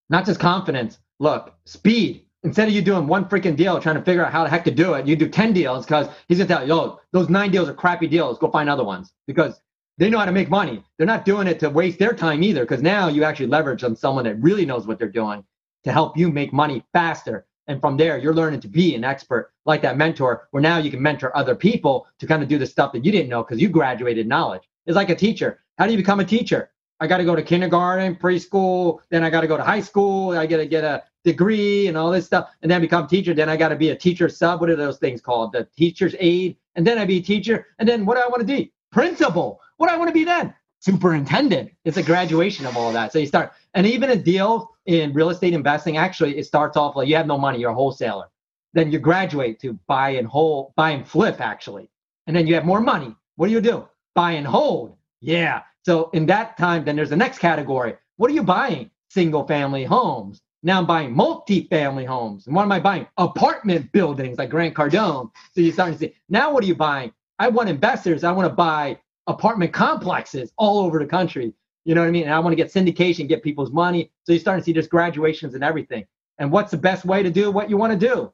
Not 0.10 0.26
just 0.26 0.40
confidence. 0.40 1.00
Look, 1.20 1.54
speed. 1.66 2.24
Instead 2.44 2.70
of 2.70 2.74
you 2.74 2.82
doing 2.82 3.08
one 3.08 3.26
freaking 3.26 3.58
deal, 3.58 3.82
trying 3.82 3.98
to 3.98 4.02
figure 4.04 4.26
out 4.26 4.32
how 4.32 4.46
the 4.46 4.50
heck 4.50 4.64
to 4.64 4.72
do 4.72 4.94
it, 4.94 5.06
you 5.06 5.18
do 5.18 5.28
ten 5.28 5.52
deals 5.52 5.86
because 5.86 6.08
he's 6.30 6.38
gonna 6.38 6.48
tell 6.48 6.62
you, 6.62 6.70
"Yo, 6.74 7.02
those 7.12 7.28
nine 7.28 7.52
deals 7.52 7.68
are 7.68 7.74
crappy 7.74 8.08
deals. 8.08 8.40
Go 8.40 8.50
find 8.50 8.70
other 8.70 8.86
ones." 8.86 9.12
Because 9.28 9.60
they 9.98 10.10
know 10.10 10.20
how 10.20 10.26
to 10.26 10.32
make 10.32 10.50
money. 10.50 10.84
They're 10.98 11.08
not 11.08 11.26
doing 11.26 11.48
it 11.48 11.60
to 11.62 11.70
waste 11.70 12.00
their 12.00 12.14
time 12.14 12.44
either, 12.44 12.62
because 12.62 12.82
now 12.82 13.08
you 13.08 13.24
actually 13.24 13.48
leverage 13.48 13.84
on 13.84 13.96
someone 13.96 14.26
that 14.26 14.42
really 14.42 14.66
knows 14.66 14.86
what 14.88 15.00
they're 15.00 15.08
doing 15.08 15.44
to 15.84 15.92
help 15.92 16.18
you 16.18 16.32
make 16.32 16.54
money 16.54 16.84
faster. 16.94 17.46
And 17.68 17.82
from 17.82 17.98
there, 17.98 18.18
you're 18.18 18.34
learning 18.34 18.62
to 18.62 18.68
be 18.68 18.96
an 18.96 19.04
expert 19.04 19.52
like 19.66 19.82
that 19.82 19.98
mentor, 19.98 20.48
where 20.52 20.62
now 20.62 20.78
you 20.78 20.90
can 20.90 21.02
mentor 21.02 21.36
other 21.36 21.56
people 21.56 22.08
to 22.20 22.28
kind 22.28 22.42
of 22.42 22.48
do 22.48 22.58
the 22.58 22.66
stuff 22.66 22.94
that 22.94 23.04
you 23.04 23.12
didn't 23.12 23.30
know 23.30 23.44
because 23.44 23.62
you 23.62 23.70
graduated 23.70 24.28
knowledge. 24.28 24.64
It's 24.86 24.96
like 24.96 25.10
a 25.10 25.16
teacher. 25.16 25.60
How 25.78 25.86
do 25.86 25.92
you 25.92 25.98
become 25.98 26.20
a 26.20 26.26
teacher? 26.26 26.72
I 27.00 27.08
got 27.08 27.18
to 27.18 27.26
go 27.26 27.36
to 27.36 27.44
kindergarten, 27.44 28.16
preschool, 28.16 29.00
then 29.10 29.24
I 29.24 29.30
got 29.30 29.42
to 29.42 29.48
go 29.48 29.58
to 29.58 29.64
high 29.64 29.82
school. 29.82 30.32
I 30.32 30.48
got 30.48 30.58
to 30.58 30.66
get 30.66 30.84
a 30.84 31.04
degree 31.24 31.88
and 31.88 31.98
all 31.98 32.10
this 32.10 32.26
stuff, 32.26 32.50
and 32.62 32.72
then 32.72 32.82
become 32.82 33.06
teacher. 33.06 33.34
Then 33.34 33.50
I 33.50 33.58
got 33.58 33.70
to 33.70 33.76
be 33.76 33.90
a 33.90 33.96
teacher 33.96 34.30
sub. 34.30 34.62
What 34.62 34.70
are 34.70 34.76
those 34.76 34.98
things 34.98 35.22
called? 35.22 35.52
The 35.52 35.68
teacher's 35.76 36.16
aide. 36.20 36.56
And 36.76 36.88
then 36.88 36.98
I 36.98 37.06
be 37.06 37.18
a 37.18 37.22
teacher. 37.22 37.68
And 37.80 37.88
then 37.88 38.06
what 38.06 38.16
do 38.16 38.22
I 38.22 38.28
want 38.28 38.40
to 38.40 38.46
be? 38.46 38.72
Principal. 38.92 39.60
What 39.78 39.88
do 39.88 39.94
I 39.94 39.98
want 39.98 40.10
to 40.10 40.14
be 40.14 40.24
then? 40.24 40.54
Superintendent. 40.80 41.72
It's 41.86 41.98
a 41.98 42.04
graduation 42.04 42.66
of 42.66 42.78
all 42.78 42.92
that. 42.94 43.12
So 43.12 43.20
you 43.20 43.26
start, 43.26 43.54
and 43.74 43.88
even 43.88 44.12
a 44.12 44.16
deal 44.16 44.76
in 44.86 45.14
real 45.14 45.30
estate 45.30 45.54
investing, 45.54 45.98
actually, 45.98 46.38
it 46.38 46.46
starts 46.46 46.78
off 46.78 46.96
like 46.96 47.08
you 47.08 47.16
have 47.16 47.28
no 47.28 47.38
money, 47.38 47.60
you're 47.60 47.72
a 47.72 47.76
wholesaler. 47.76 48.26
Then 48.74 48.92
you 48.92 49.00
graduate 49.00 49.60
to 49.62 49.74
buy 49.88 50.12
and 50.12 50.28
hold, 50.28 50.74
buy 50.76 50.92
and 50.92 51.08
flip, 51.08 51.42
actually. 51.42 51.90
And 52.28 52.36
then 52.36 52.46
you 52.46 52.54
have 52.56 52.66
more 52.66 52.82
money. 52.82 53.16
What 53.36 53.48
do 53.48 53.54
you 53.54 53.62
do? 53.62 53.88
Buy 54.14 54.34
and 54.34 54.46
hold. 54.46 54.96
Yeah. 55.22 55.64
So 55.84 56.10
in 56.12 56.26
that 56.28 56.58
time, 56.58 56.86
then 56.86 56.96
there's 56.96 57.10
the 57.10 57.16
next 57.16 57.40
category. 57.40 57.96
What 58.18 58.30
are 58.30 58.34
you 58.34 58.44
buying? 58.44 58.92
Single 59.10 59.48
family 59.48 59.86
homes. 59.86 60.42
Now 60.64 60.80
I'm 60.80 60.86
buying 60.86 61.14
multi-family 61.14 62.06
homes. 62.06 62.48
And 62.48 62.56
what 62.56 62.64
am 62.64 62.72
I 62.72 62.80
buying? 62.80 63.08
Apartment 63.18 63.92
buildings 63.92 64.38
like 64.38 64.50
Grant 64.50 64.76
Cardone. 64.76 65.32
So 65.54 65.62
you're 65.62 65.74
starting 65.74 65.94
to 65.96 66.00
see. 66.00 66.14
Now 66.30 66.52
what 66.52 66.64
are 66.64 66.68
you 66.68 66.76
buying? 66.76 67.14
I 67.40 67.48
want 67.48 67.70
investors. 67.70 68.24
I 68.24 68.32
want 68.32 68.50
to 68.50 68.54
buy 68.54 69.00
apartment 69.28 69.74
complexes 69.74 70.52
all 70.58 70.80
over 70.80 71.00
the 71.00 71.06
country. 71.06 71.54
You 71.86 71.96
know 71.96 72.02
what 72.02 72.08
I 72.08 72.12
mean? 72.12 72.24
And 72.24 72.34
I 72.34 72.40
want 72.40 72.52
to 72.52 72.56
get 72.56 72.74
syndication, 72.74 73.28
get 73.28 73.44
people's 73.44 73.72
money. 73.72 74.12
So 74.24 74.34
you're 74.34 74.40
starting 74.40 74.62
to 74.62 74.66
see 74.66 74.74
just 74.74 74.90
graduations 74.90 75.54
and 75.54 75.64
everything. 75.64 76.06
And 76.40 76.52
what's 76.52 76.72
the 76.72 76.78
best 76.78 77.06
way 77.06 77.24
to 77.24 77.32
do 77.32 77.52
what 77.52 77.70
you 77.70 77.78
want 77.78 77.98
to 77.98 78.08
do? 78.08 78.32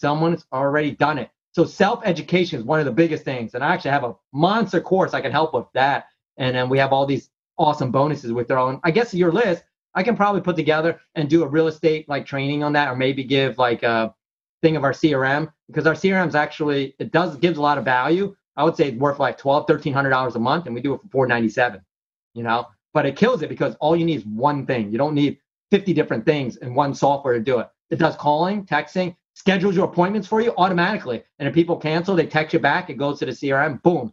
Someone's 0.00 0.44
already 0.52 0.92
done 0.92 1.18
it. 1.18 1.30
So 1.52 1.64
self-education 1.64 2.60
is 2.60 2.64
one 2.66 2.80
of 2.80 2.86
the 2.86 2.92
biggest 2.92 3.24
things. 3.24 3.54
And 3.54 3.64
I 3.64 3.72
actually 3.72 3.92
have 3.92 4.04
a 4.04 4.14
monster 4.32 4.80
course 4.80 5.14
I 5.14 5.20
can 5.20 5.32
help 5.32 5.54
with 5.54 5.66
that. 5.74 6.06
And 6.36 6.54
then 6.54 6.68
we 6.68 6.78
have 6.78 6.92
all 6.92 7.06
these 7.06 7.30
awesome 7.58 7.90
bonuses 7.90 8.32
with 8.32 8.48
their 8.48 8.58
own. 8.58 8.80
I 8.84 8.90
guess 8.90 9.14
your 9.14 9.32
list, 9.32 9.64
I 9.94 10.02
can 10.02 10.16
probably 10.16 10.42
put 10.42 10.56
together 10.56 11.00
and 11.14 11.30
do 11.30 11.42
a 11.42 11.48
real 11.48 11.68
estate 11.68 12.08
like 12.08 12.26
training 12.26 12.62
on 12.62 12.74
that, 12.74 12.88
or 12.88 12.96
maybe 12.96 13.24
give 13.24 13.56
like 13.56 13.82
a 13.82 14.14
thing 14.62 14.76
of 14.76 14.84
our 14.84 14.92
CRM 14.92 15.50
because 15.68 15.86
our 15.86 15.94
CRM 15.94 16.28
is 16.28 16.34
actually 16.34 16.94
it 16.98 17.12
does 17.12 17.36
gives 17.36 17.58
a 17.58 17.62
lot 17.62 17.78
of 17.78 17.84
value. 17.84 18.36
I 18.56 18.64
would 18.64 18.76
say 18.76 18.88
it's 18.88 18.98
worth 18.98 19.18
like 19.18 19.38
twelve, 19.38 19.66
thirteen 19.66 19.92
hundred 19.92 20.10
dollars 20.10 20.36
a 20.36 20.38
month, 20.38 20.66
and 20.66 20.74
we 20.74 20.80
do 20.80 20.94
it 20.94 21.02
for 21.02 21.08
four 21.08 21.26
ninety 21.26 21.48
seven. 21.48 21.80
You 22.34 22.42
know, 22.42 22.66
but 22.94 23.06
it 23.06 23.16
kills 23.16 23.42
it 23.42 23.48
because 23.48 23.74
all 23.76 23.96
you 23.96 24.04
need 24.04 24.18
is 24.18 24.26
one 24.26 24.66
thing. 24.66 24.90
You 24.90 24.98
don't 24.98 25.14
need 25.14 25.38
fifty 25.70 25.92
different 25.92 26.24
things 26.24 26.56
in 26.56 26.74
one 26.74 26.94
software 26.94 27.34
to 27.34 27.40
do 27.40 27.58
it. 27.58 27.68
It 27.90 27.98
does 27.98 28.16
calling, 28.16 28.64
texting, 28.64 29.16
schedules 29.34 29.76
your 29.76 29.84
appointments 29.84 30.26
for 30.26 30.40
you 30.40 30.52
automatically, 30.56 31.22
and 31.38 31.48
if 31.48 31.54
people 31.54 31.76
cancel, 31.76 32.16
they 32.16 32.26
text 32.26 32.52
you 32.52 32.58
back. 32.58 32.90
It 32.90 32.94
goes 32.94 33.18
to 33.20 33.26
the 33.26 33.32
CRM. 33.32 33.82
Boom, 33.82 34.12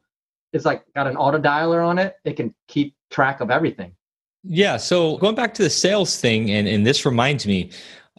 it's 0.53 0.65
like 0.65 0.83
got 0.93 1.07
an 1.07 1.17
auto 1.17 1.39
dialer 1.39 1.85
on 1.85 1.97
it. 1.99 2.15
It 2.23 2.33
can 2.33 2.53
keep 2.67 2.95
track 3.09 3.41
of 3.41 3.49
everything. 3.51 3.95
Yeah. 4.43 4.77
So 4.77 5.17
going 5.17 5.35
back 5.35 5.53
to 5.55 5.63
the 5.63 5.69
sales 5.69 6.19
thing, 6.19 6.51
and, 6.51 6.67
and 6.67 6.85
this 6.85 7.05
reminds 7.05 7.47
me, 7.47 7.71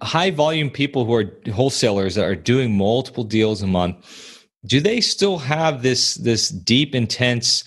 high 0.02 0.31
volume 0.31 0.71
people 0.71 1.04
who 1.04 1.14
are 1.14 1.33
wholesalers 1.52 2.14
that 2.14 2.25
are 2.25 2.35
doing 2.35 2.76
multiple 2.76 3.25
deals 3.25 3.62
a 3.62 3.66
month, 3.66 4.34
do 4.66 4.80
they 4.80 5.00
still 5.00 5.38
have 5.38 5.83
this 5.83 6.14
this 6.14 6.49
deep, 6.49 6.94
intense 6.94 7.64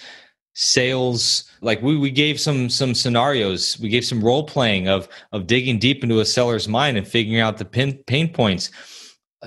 sales? 0.54 1.50
Like 1.62 1.82
we, 1.82 1.98
we 1.98 2.12
gave 2.12 2.40
some 2.40 2.70
some 2.70 2.94
scenarios, 2.94 3.80
we 3.80 3.90
gave 3.90 4.06
some 4.06 4.24
role 4.24 4.44
playing 4.44 4.88
of 4.88 5.08
of 5.32 5.48
digging 5.48 5.80
deep 5.80 6.04
into 6.04 6.20
a 6.20 6.26
seller's 6.26 6.68
mind 6.68 6.98
and 6.98 7.08
figuring 7.08 7.42
out 7.42 7.58
the 7.58 7.66
pin, 7.66 8.00
pain 8.08 8.32
points. 8.32 8.72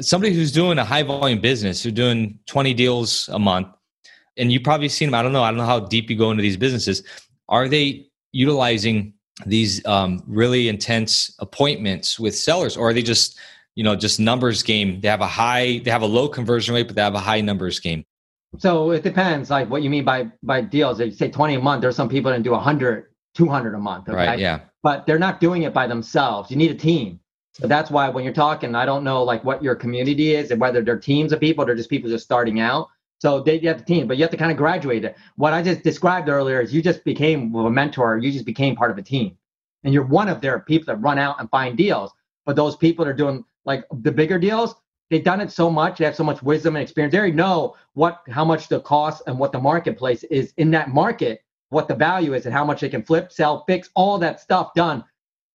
Somebody 0.01 0.33
who's 0.33 0.53
doing 0.53 0.79
a 0.79 0.85
high 0.85 1.03
volume 1.03 1.41
business, 1.41 1.83
who's 1.83 1.93
doing 1.93 2.39
20 2.47 2.75
deals 2.75 3.29
a 3.33 3.39
month, 3.41 3.69
and 4.37 4.53
you 4.53 4.61
probably 4.61 4.89
seen 4.89 5.09
them. 5.09 5.15
I 5.15 5.23
don't 5.23 5.33
know. 5.33 5.43
I 5.43 5.51
don't 5.51 5.59
know 5.59 5.67
how 5.67 5.81
deep 5.81 6.09
you 6.11 6.17
go 6.17 6.31
into 6.31 6.43
these 6.43 6.57
businesses. 6.57 7.03
Are 7.49 7.69
they 7.69 8.07
utilizing 8.31 9.15
these 9.47 9.85
um, 9.87 10.23
really 10.27 10.69
intense 10.69 11.35
appointments 11.41 12.21
with 12.21 12.37
sellers, 12.37 12.77
or 12.77 12.91
are 12.91 12.93
they 12.93 13.03
just 13.03 13.39
you 13.75 13.85
know 13.85 13.97
just 13.97 14.21
numbers 14.21 14.63
game? 14.63 15.01
They 15.01 15.09
have 15.09 15.21
a 15.21 15.27
high, 15.27 15.81
they 15.85 15.91
have 15.91 16.03
a 16.03 16.07
low 16.07 16.29
conversion 16.29 16.75
rate, 16.75 16.87
but 16.87 16.97
they 16.97 17.03
have 17.03 17.15
a 17.15 17.21
high 17.21 17.41
numbers 17.41 17.81
game. 17.81 18.05
So 18.59 18.91
it 18.91 19.03
depends, 19.03 19.51
like 19.51 19.71
what 19.71 19.83
you 19.83 19.91
mean 19.91 20.05
by 20.05 20.31
by 20.43 20.61
deals. 20.61 21.01
If 21.01 21.07
you 21.07 21.17
say 21.17 21.31
20 21.31 21.55
a 21.55 21.61
month, 21.61 21.83
there's 21.83 21.97
some 21.97 22.09
people 22.09 22.31
that 22.33 22.43
do 22.43 22.51
100, 22.51 23.07
200 23.35 23.75
a 23.75 23.79
month. 23.79 24.09
Okay? 24.09 24.17
Right. 24.17 24.39
Yeah. 24.39 24.61
But 24.83 25.07
they're 25.07 25.19
not 25.19 25.41
doing 25.41 25.63
it 25.63 25.73
by 25.73 25.87
themselves. 25.87 26.51
You 26.51 26.57
need 26.57 26.71
a 26.71 26.75
team. 26.75 27.21
So 27.53 27.67
that's 27.67 27.91
why 27.91 28.09
when 28.09 28.25
you're 28.25 28.33
talking, 28.33 28.75
I 28.75 28.87
don't 28.87 29.05
know 29.05 29.23
like 29.23 29.45
what 29.45 29.63
your 29.63 29.75
community 29.75 30.35
is 30.35 30.51
and 30.51 30.61
whether 30.61 30.83
they're 30.83 30.99
teams 30.99 31.33
of 31.33 31.41
people, 31.41 31.65
they're 31.65 31.75
just 31.75 31.91
people 31.91 32.09
just 32.09 32.25
starting 32.25 32.61
out. 32.61 32.89
So 33.21 33.41
they 33.41 33.59
have 33.59 33.79
the 33.79 33.85
team, 33.85 34.07
but 34.07 34.17
you 34.17 34.23
have 34.23 34.31
to 34.31 34.39
kind 34.39 34.51
of 34.51 34.57
graduate 34.57 35.05
it. 35.05 35.15
What 35.37 35.53
I 35.53 35.63
just 35.63 35.83
described 35.83 36.29
earlier 36.31 36.61
is 36.61 36.73
you 36.73 36.81
just 36.81 37.05
became 37.05 37.55
a 37.55 37.71
mentor. 37.71 38.17
You 38.17 38.33
just 38.33 38.47
became 38.47 38.75
part 38.75 38.91
of 38.91 38.97
a 38.97 39.03
team, 39.03 39.37
and 39.85 39.93
you're 39.93 40.07
one 40.07 40.29
of 40.29 40.41
their 40.41 40.61
people 40.61 40.87
that 40.87 41.03
run 41.03 41.19
out 41.19 41.39
and 41.39 41.51
find 41.51 41.77
deals. 41.77 42.13
But 42.47 42.57
those 42.57 42.77
people 42.77 43.05
that 43.05 43.11
are 43.11 43.15
doing 43.15 43.45
like 43.65 43.85
the 44.03 44.13
bigger 44.13 44.39
deals, 44.39 44.75
they've 45.11 45.25
done 45.25 45.41
it 45.41 45.51
so 45.51 45.71
much. 45.71 45.99
They 45.99 46.05
have 46.05 46.17
so 46.17 46.25
much 46.25 46.43
wisdom 46.43 46.77
and 46.77 46.83
experience. 46.83 47.13
They 47.13 47.19
already 47.19 47.35
know 47.35 47.77
what 47.95 48.23
how 48.31 48.45
much 48.45 48.69
the 48.69 48.81
cost 48.81 49.23
and 49.27 49.39
what 49.39 49.53
the 49.53 49.61
marketplace 49.61 50.25
is 50.25 50.53
in 50.57 50.71
that 50.73 50.91
market, 50.91 51.43
what 51.69 51.89
the 51.89 51.95
value 51.95 52.35
is, 52.35 52.47
and 52.47 52.55
how 52.55 52.65
much 52.65 52.81
they 52.81 52.89
can 52.89 53.03
flip, 53.03 53.33
sell, 53.33 53.65
fix, 53.67 53.91
all 53.95 54.19
that 54.19 54.41
stuff 54.41 54.73
done 54.75 55.05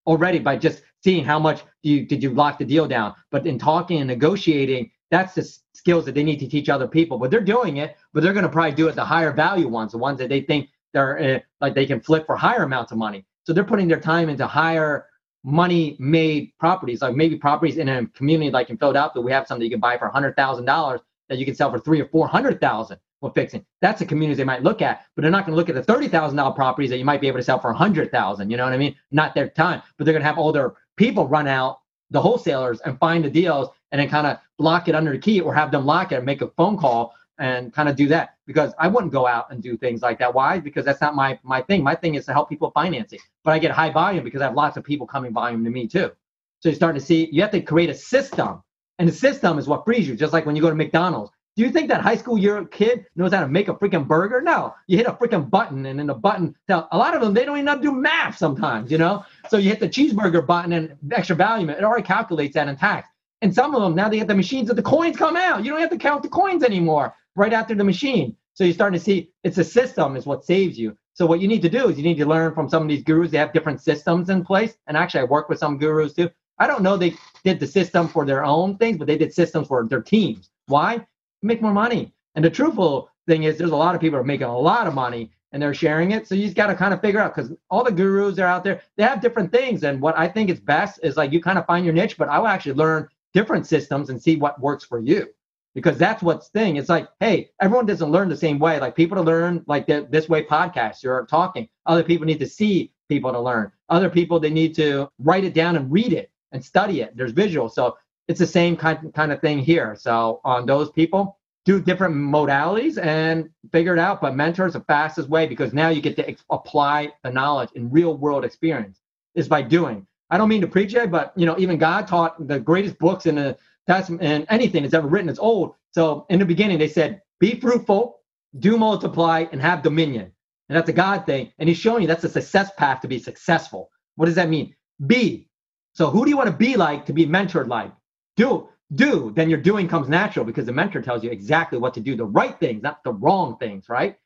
already 0.07 0.39
by 0.39 0.55
just 0.55 0.83
seeing 1.03 1.23
how 1.23 1.39
much 1.39 1.63
you 1.83 2.05
did 2.05 2.21
you 2.21 2.29
lock 2.31 2.57
the 2.57 2.65
deal 2.65 2.87
down. 2.87 3.13
But 3.31 3.47
in 3.47 3.57
talking 3.57 3.99
and 3.99 4.07
negotiating, 4.07 4.91
that's 5.11 5.33
the 5.35 5.43
skills 5.73 6.05
that 6.05 6.15
they 6.15 6.23
need 6.23 6.39
to 6.39 6.47
teach 6.47 6.69
other 6.69 6.87
people. 6.87 7.17
But 7.17 7.31
they're 7.31 7.41
doing 7.41 7.77
it, 7.77 7.95
but 8.13 8.23
they're 8.23 8.33
going 8.33 8.43
to 8.45 8.51
probably 8.51 8.75
do 8.75 8.87
it 8.87 8.95
the 8.95 9.05
higher 9.05 9.31
value 9.31 9.67
ones, 9.67 9.91
the 9.91 9.97
ones 9.97 10.19
that 10.19 10.29
they 10.29 10.41
think 10.41 10.69
they're 10.93 11.35
uh, 11.35 11.39
like 11.61 11.75
they 11.75 11.85
can 11.85 11.99
flip 11.99 12.25
for 12.25 12.35
higher 12.35 12.63
amounts 12.63 12.91
of 12.91 12.97
money. 12.97 13.25
So 13.43 13.53
they're 13.53 13.63
putting 13.63 13.87
their 13.87 13.99
time 13.99 14.29
into 14.29 14.47
higher 14.47 15.07
money 15.45 15.95
made 15.99 16.51
properties, 16.59 17.01
like 17.03 17.15
maybe 17.15 17.37
properties 17.37 17.77
in 17.77 17.87
a 17.87 18.05
community 18.07 18.49
like 18.49 18.71
in 18.71 18.77
Philadelphia, 18.77 19.21
we 19.21 19.31
have 19.31 19.47
something 19.47 19.63
you 19.63 19.69
can 19.69 19.79
buy 19.79 19.95
for 19.97 20.07
hundred 20.07 20.35
thousand 20.35 20.65
dollars 20.65 21.01
that 21.29 21.37
you 21.37 21.45
can 21.45 21.53
sell 21.53 21.71
for 21.71 21.79
three 21.79 22.01
or 22.01 22.07
four 22.07 22.27
hundred 22.27 22.59
thousand 22.59 22.97
with 23.21 23.35
fixing. 23.35 23.63
That's 23.79 24.01
a 24.01 24.05
community 24.05 24.37
they 24.37 24.43
might 24.43 24.63
look 24.63 24.81
at, 24.81 25.05
but 25.15 25.21
they're 25.21 25.31
not 25.31 25.45
going 25.45 25.53
to 25.53 25.57
look 25.57 25.69
at 25.69 25.75
the 25.75 25.83
thirty 25.83 26.07
thousand 26.07 26.37
dollar 26.37 26.55
properties 26.55 26.89
that 26.89 26.97
you 26.97 27.05
might 27.05 27.21
be 27.21 27.27
able 27.27 27.37
to 27.37 27.43
sell 27.43 27.59
for 27.59 27.69
a 27.69 27.75
hundred 27.75 28.11
thousand. 28.11 28.49
You 28.49 28.57
know 28.57 28.63
what 28.63 28.73
I 28.73 28.77
mean? 28.77 28.95
Not 29.11 29.35
their 29.35 29.49
time, 29.49 29.83
but 29.97 30.05
they're 30.05 30.13
going 30.13 30.23
to 30.23 30.27
have 30.27 30.39
all 30.39 30.51
their 30.51 30.73
people 30.97 31.27
run 31.27 31.47
out 31.47 31.79
the 32.09 32.21
wholesalers 32.21 32.81
and 32.81 32.97
find 32.97 33.23
the 33.23 33.29
deals 33.29 33.69
and 33.91 34.01
then 34.01 34.09
kind 34.09 34.25
of 34.25 34.37
lock 34.57 34.87
it 34.87 34.95
under 34.95 35.11
the 35.11 35.19
key 35.19 35.41
or 35.41 35.53
have 35.53 35.71
them 35.71 35.85
lock 35.85 36.11
it 36.11 36.15
and 36.15 36.25
make 36.25 36.41
a 36.41 36.49
phone 36.57 36.77
call 36.77 37.13
and 37.39 37.73
kind 37.73 37.89
of 37.89 37.95
do 37.95 38.07
that 38.07 38.35
because 38.45 38.73
I 38.79 38.87
wouldn't 38.87 39.11
go 39.11 39.27
out 39.27 39.51
and 39.51 39.61
do 39.61 39.77
things 39.77 40.01
like 40.01 40.19
that. 40.19 40.33
Why? 40.33 40.59
Because 40.59 40.85
that's 40.85 41.01
not 41.01 41.15
my 41.15 41.39
my 41.43 41.61
thing. 41.61 41.83
My 41.83 41.95
thing 41.95 42.15
is 42.15 42.25
to 42.25 42.33
help 42.33 42.49
people 42.49 42.71
financing, 42.71 43.19
but 43.43 43.51
I 43.51 43.59
get 43.59 43.71
high 43.71 43.91
volume 43.91 44.23
because 44.23 44.41
I 44.41 44.45
have 44.45 44.55
lots 44.55 44.77
of 44.77 44.83
people 44.83 45.07
coming 45.07 45.33
volume 45.33 45.63
to 45.63 45.69
me 45.69 45.87
too. 45.87 46.11
So 46.59 46.69
you're 46.69 46.75
starting 46.75 46.99
to 46.99 47.05
see 47.05 47.29
you 47.31 47.41
have 47.41 47.51
to 47.51 47.61
create 47.61 47.89
a 47.89 47.93
system, 47.93 48.63
and 48.99 49.07
the 49.07 49.13
system 49.13 49.59
is 49.59 49.67
what 49.67 49.85
frees 49.85 50.07
you. 50.07 50.15
Just 50.15 50.33
like 50.33 50.45
when 50.45 50.55
you 50.55 50.61
go 50.61 50.69
to 50.69 50.75
McDonald's, 50.75 51.31
do 51.55 51.63
you 51.63 51.71
think 51.71 51.89
that 51.89 52.01
high 52.01 52.15
school 52.15 52.37
year 52.37 52.63
kid 52.65 53.05
knows 53.15 53.33
how 53.33 53.41
to 53.41 53.47
make 53.47 53.67
a 53.67 53.73
freaking 53.73 54.07
burger? 54.07 54.41
No, 54.41 54.73
you 54.87 54.97
hit 54.97 55.07
a 55.07 55.13
freaking 55.13 55.49
button, 55.49 55.85
and 55.85 55.99
then 55.99 56.07
the 56.07 56.13
button. 56.13 56.55
Now, 56.69 56.87
a 56.91 56.97
lot 56.97 57.15
of 57.15 57.21
them 57.21 57.33
they 57.33 57.43
don't 57.43 57.57
even 57.57 57.65
know 57.65 57.75
to 57.75 57.81
do 57.81 57.91
math 57.91 58.37
sometimes, 58.37 58.91
you 58.91 58.97
know. 58.97 59.25
So 59.49 59.57
you 59.57 59.69
hit 59.69 59.79
the 59.81 59.89
cheeseburger 59.89 60.45
button 60.45 60.71
and 60.71 60.97
extra 61.11 61.35
value, 61.35 61.69
it 61.69 61.83
already 61.83 62.03
calculates 62.03 62.53
that 62.53 62.67
in 62.67 62.75
tax. 62.77 63.09
And 63.41 63.53
some 63.53 63.75
of 63.75 63.81
them 63.81 63.93
now 63.93 64.07
they 64.09 64.17
have 64.17 64.27
the 64.27 64.35
machines 64.35 64.69
that 64.69 64.75
the 64.75 64.81
coins 64.81 65.17
come 65.17 65.35
out. 65.35 65.63
You 65.63 65.71
don't 65.71 65.81
have 65.81 65.89
to 65.91 65.97
count 65.97 66.23
the 66.23 66.29
coins 66.29 66.63
anymore 66.63 67.13
right 67.35 67.53
after 67.53 67.75
the 67.75 67.83
machine. 67.83 68.35
So 68.53 68.63
you're 68.63 68.73
starting 68.73 68.97
to 68.97 69.03
see 69.03 69.31
it's 69.43 69.57
a 69.57 69.63
system 69.63 70.15
is 70.15 70.25
what 70.25 70.45
saves 70.45 70.79
you. 70.79 70.97
So 71.13 71.25
what 71.25 71.39
you 71.39 71.47
need 71.47 71.61
to 71.61 71.69
do 71.69 71.89
is 71.89 71.97
you 71.97 72.03
need 72.03 72.17
to 72.17 72.25
learn 72.25 72.53
from 72.53 72.69
some 72.69 72.83
of 72.83 72.89
these 72.89 73.03
gurus. 73.03 73.31
They 73.31 73.37
have 73.37 73.53
different 73.53 73.81
systems 73.81 74.29
in 74.29 74.43
place. 74.43 74.77
And 74.87 74.97
actually, 74.97 75.21
I 75.21 75.25
work 75.25 75.49
with 75.49 75.59
some 75.59 75.77
gurus 75.77 76.13
too. 76.13 76.29
I 76.57 76.67
don't 76.67 76.81
know 76.81 76.95
they 76.95 77.15
did 77.43 77.59
the 77.59 77.67
system 77.67 78.07
for 78.07 78.25
their 78.25 78.45
own 78.45 78.77
things, 78.77 78.97
but 78.97 79.07
they 79.07 79.17
did 79.17 79.33
systems 79.33 79.67
for 79.67 79.85
their 79.85 80.01
teams. 80.01 80.49
Why? 80.67 81.05
Make 81.41 81.61
more 81.61 81.73
money. 81.73 82.13
And 82.35 82.43
the 82.43 82.49
truthful 82.49 83.09
thing 83.27 83.43
is, 83.43 83.57
there's 83.57 83.71
a 83.71 83.75
lot 83.75 83.95
of 83.95 84.01
people 84.01 84.19
are 84.19 84.23
making 84.23 84.47
a 84.47 84.57
lot 84.57 84.87
of 84.87 84.93
money 84.93 85.31
and 85.51 85.61
they're 85.61 85.73
sharing 85.73 86.11
it. 86.11 86.27
So 86.27 86.35
you 86.35 86.43
just 86.43 86.55
got 86.55 86.67
to 86.67 86.75
kind 86.75 86.93
of 86.93 87.01
figure 87.01 87.19
out 87.19 87.35
because 87.35 87.51
all 87.69 87.83
the 87.83 87.91
gurus 87.91 88.39
are 88.39 88.45
out 88.45 88.63
there, 88.63 88.81
they 88.97 89.03
have 89.03 89.21
different 89.21 89.51
things. 89.51 89.83
And 89.83 90.01
what 90.01 90.17
I 90.17 90.27
think 90.27 90.49
is 90.49 90.59
best 90.59 90.99
is 91.03 91.17
like 91.17 91.31
you 91.31 91.41
kind 91.41 91.57
of 91.57 91.65
find 91.65 91.85
your 91.85 91.93
niche, 91.93 92.17
but 92.17 92.29
I 92.29 92.39
will 92.39 92.47
actually 92.47 92.73
learn 92.73 93.07
different 93.33 93.67
systems 93.67 94.09
and 94.09 94.21
see 94.21 94.37
what 94.37 94.59
works 94.61 94.85
for 94.85 94.99
you 94.99 95.27
because 95.75 95.97
that's 95.97 96.23
what's 96.23 96.47
thing. 96.47 96.77
It's 96.77 96.89
like, 96.89 97.07
hey, 97.19 97.51
everyone 97.61 97.85
doesn't 97.85 98.11
learn 98.11 98.29
the 98.29 98.37
same 98.37 98.57
way. 98.57 98.79
Like 98.79 98.95
people 98.95 99.17
to 99.17 99.21
learn 99.21 99.63
like 99.67 99.85
this 99.85 100.27
way 100.27 100.43
podcasts, 100.43 101.03
you're 101.03 101.25
talking. 101.27 101.67
Other 101.85 102.03
people 102.03 102.25
need 102.25 102.39
to 102.39 102.47
see 102.47 102.91
people 103.09 103.31
to 103.31 103.39
learn. 103.39 103.71
Other 103.89 104.09
people 104.09 104.39
they 104.39 104.49
need 104.49 104.73
to 104.75 105.09
write 105.19 105.43
it 105.43 105.53
down 105.53 105.75
and 105.75 105.91
read 105.91 106.13
it 106.13 106.31
and 106.53 106.63
study 106.63 107.01
it. 107.01 107.15
There's 107.15 107.33
visual. 107.33 107.69
So 107.69 107.97
it's 108.27 108.39
the 108.39 108.47
same 108.47 108.75
kind 108.75 109.13
kind 109.13 109.31
of 109.31 109.41
thing 109.41 109.59
here. 109.59 109.95
So 109.99 110.41
on 110.45 110.65
those 110.65 110.89
people, 110.89 111.37
do 111.65 111.81
different 111.81 112.15
modalities 112.15 113.03
and 113.03 113.49
figure 113.71 113.93
it 113.93 113.99
out. 113.99 114.21
But 114.21 114.35
mentor 114.35 114.67
is 114.67 114.73
the 114.73 114.81
fastest 114.81 115.29
way 115.29 115.45
because 115.45 115.73
now 115.73 115.89
you 115.89 116.01
get 116.01 116.15
to 116.15 116.27
ex- 116.27 116.45
apply 116.49 117.11
the 117.23 117.31
knowledge 117.31 117.69
in 117.75 117.91
real 117.91 118.17
world 118.17 118.45
experience 118.45 119.01
is 119.33 119.47
by 119.47 119.61
doing. 119.61 120.07
I 120.29 120.37
don't 120.37 120.49
mean 120.49 120.61
to 120.61 120.67
preach 120.67 120.93
it, 120.93 121.11
but 121.11 121.33
you 121.35 121.45
know, 121.45 121.55
even 121.57 121.77
God 121.77 122.07
taught 122.07 122.47
the 122.47 122.59
greatest 122.59 122.97
books 122.97 123.25
in 123.25 123.35
the 123.35 123.57
Testament 123.87 124.23
and 124.23 124.45
anything 124.49 124.83
that's 124.83 124.93
ever 124.93 125.07
written. 125.07 125.29
It's 125.29 125.39
old. 125.39 125.75
So 125.91 126.25
in 126.29 126.39
the 126.39 126.45
beginning, 126.45 126.79
they 126.79 126.87
said, 126.87 127.21
"Be 127.39 127.59
fruitful, 127.59 128.19
do 128.59 128.77
multiply, 128.77 129.45
and 129.51 129.61
have 129.61 129.83
dominion." 129.83 130.31
And 130.69 130.77
that's 130.77 130.89
a 130.89 130.93
God 130.93 131.25
thing. 131.25 131.51
And 131.59 131.69
He's 131.69 131.77
showing 131.77 132.01
you 132.01 132.07
that's 132.07 132.23
a 132.23 132.29
success 132.29 132.71
path 132.77 133.01
to 133.01 133.07
be 133.07 133.19
successful. 133.19 133.89
What 134.15 134.25
does 134.25 134.35
that 134.35 134.49
mean? 134.49 134.75
Be. 135.05 135.49
So 135.93 136.09
who 136.09 136.25
do 136.25 136.29
you 136.29 136.37
want 136.37 136.49
to 136.49 136.55
be 136.55 136.75
like 136.75 137.05
to 137.05 137.13
be 137.13 137.25
mentored 137.25 137.67
like? 137.67 137.91
Do 138.37 138.69
do. 138.93 139.31
Then 139.35 139.49
your 139.49 139.59
doing 139.59 139.87
comes 139.87 140.09
natural 140.09 140.45
because 140.45 140.65
the 140.65 140.73
mentor 140.73 141.01
tells 141.01 141.23
you 141.23 141.31
exactly 141.31 141.77
what 141.79 141.93
to 141.95 141.99
do, 141.99 142.15
the 142.15 142.25
right 142.25 142.59
things, 142.59 142.83
not 142.83 143.03
the 143.03 143.13
wrong 143.13 143.57
things, 143.57 143.89
right? 143.89 144.17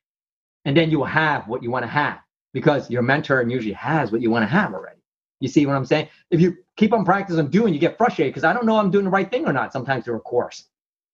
And 0.65 0.75
then 0.75 0.91
you 0.91 0.99
will 0.99 1.05
have 1.05 1.47
what 1.47 1.63
you 1.63 1.71
want 1.71 1.83
to 1.83 1.89
have 1.89 2.19
because 2.53 2.89
your 2.89 3.01
mentor 3.01 3.41
usually 3.43 3.73
has 3.73 4.11
what 4.11 4.21
you 4.21 4.31
want 4.31 4.43
to 4.43 4.47
have 4.47 4.73
already. 4.73 4.98
You 5.39 5.47
see 5.47 5.65
what 5.65 5.75
I'm 5.75 5.85
saying? 5.85 6.09
If 6.31 6.41
you 6.41 6.57
keep 6.77 6.93
on 6.93 7.05
practicing 7.05 7.49
doing, 7.49 7.73
you 7.73 7.79
get 7.79 7.97
frustrated 7.97 8.33
because 8.33 8.43
I 8.43 8.53
don't 8.53 8.65
know 8.65 8.77
I'm 8.77 8.91
doing 8.91 9.05
the 9.05 9.11
right 9.11 9.29
thing 9.29 9.45
or 9.47 9.53
not 9.53 9.73
sometimes 9.73 10.05
through 10.05 10.17
a 10.17 10.21
course. 10.21 10.65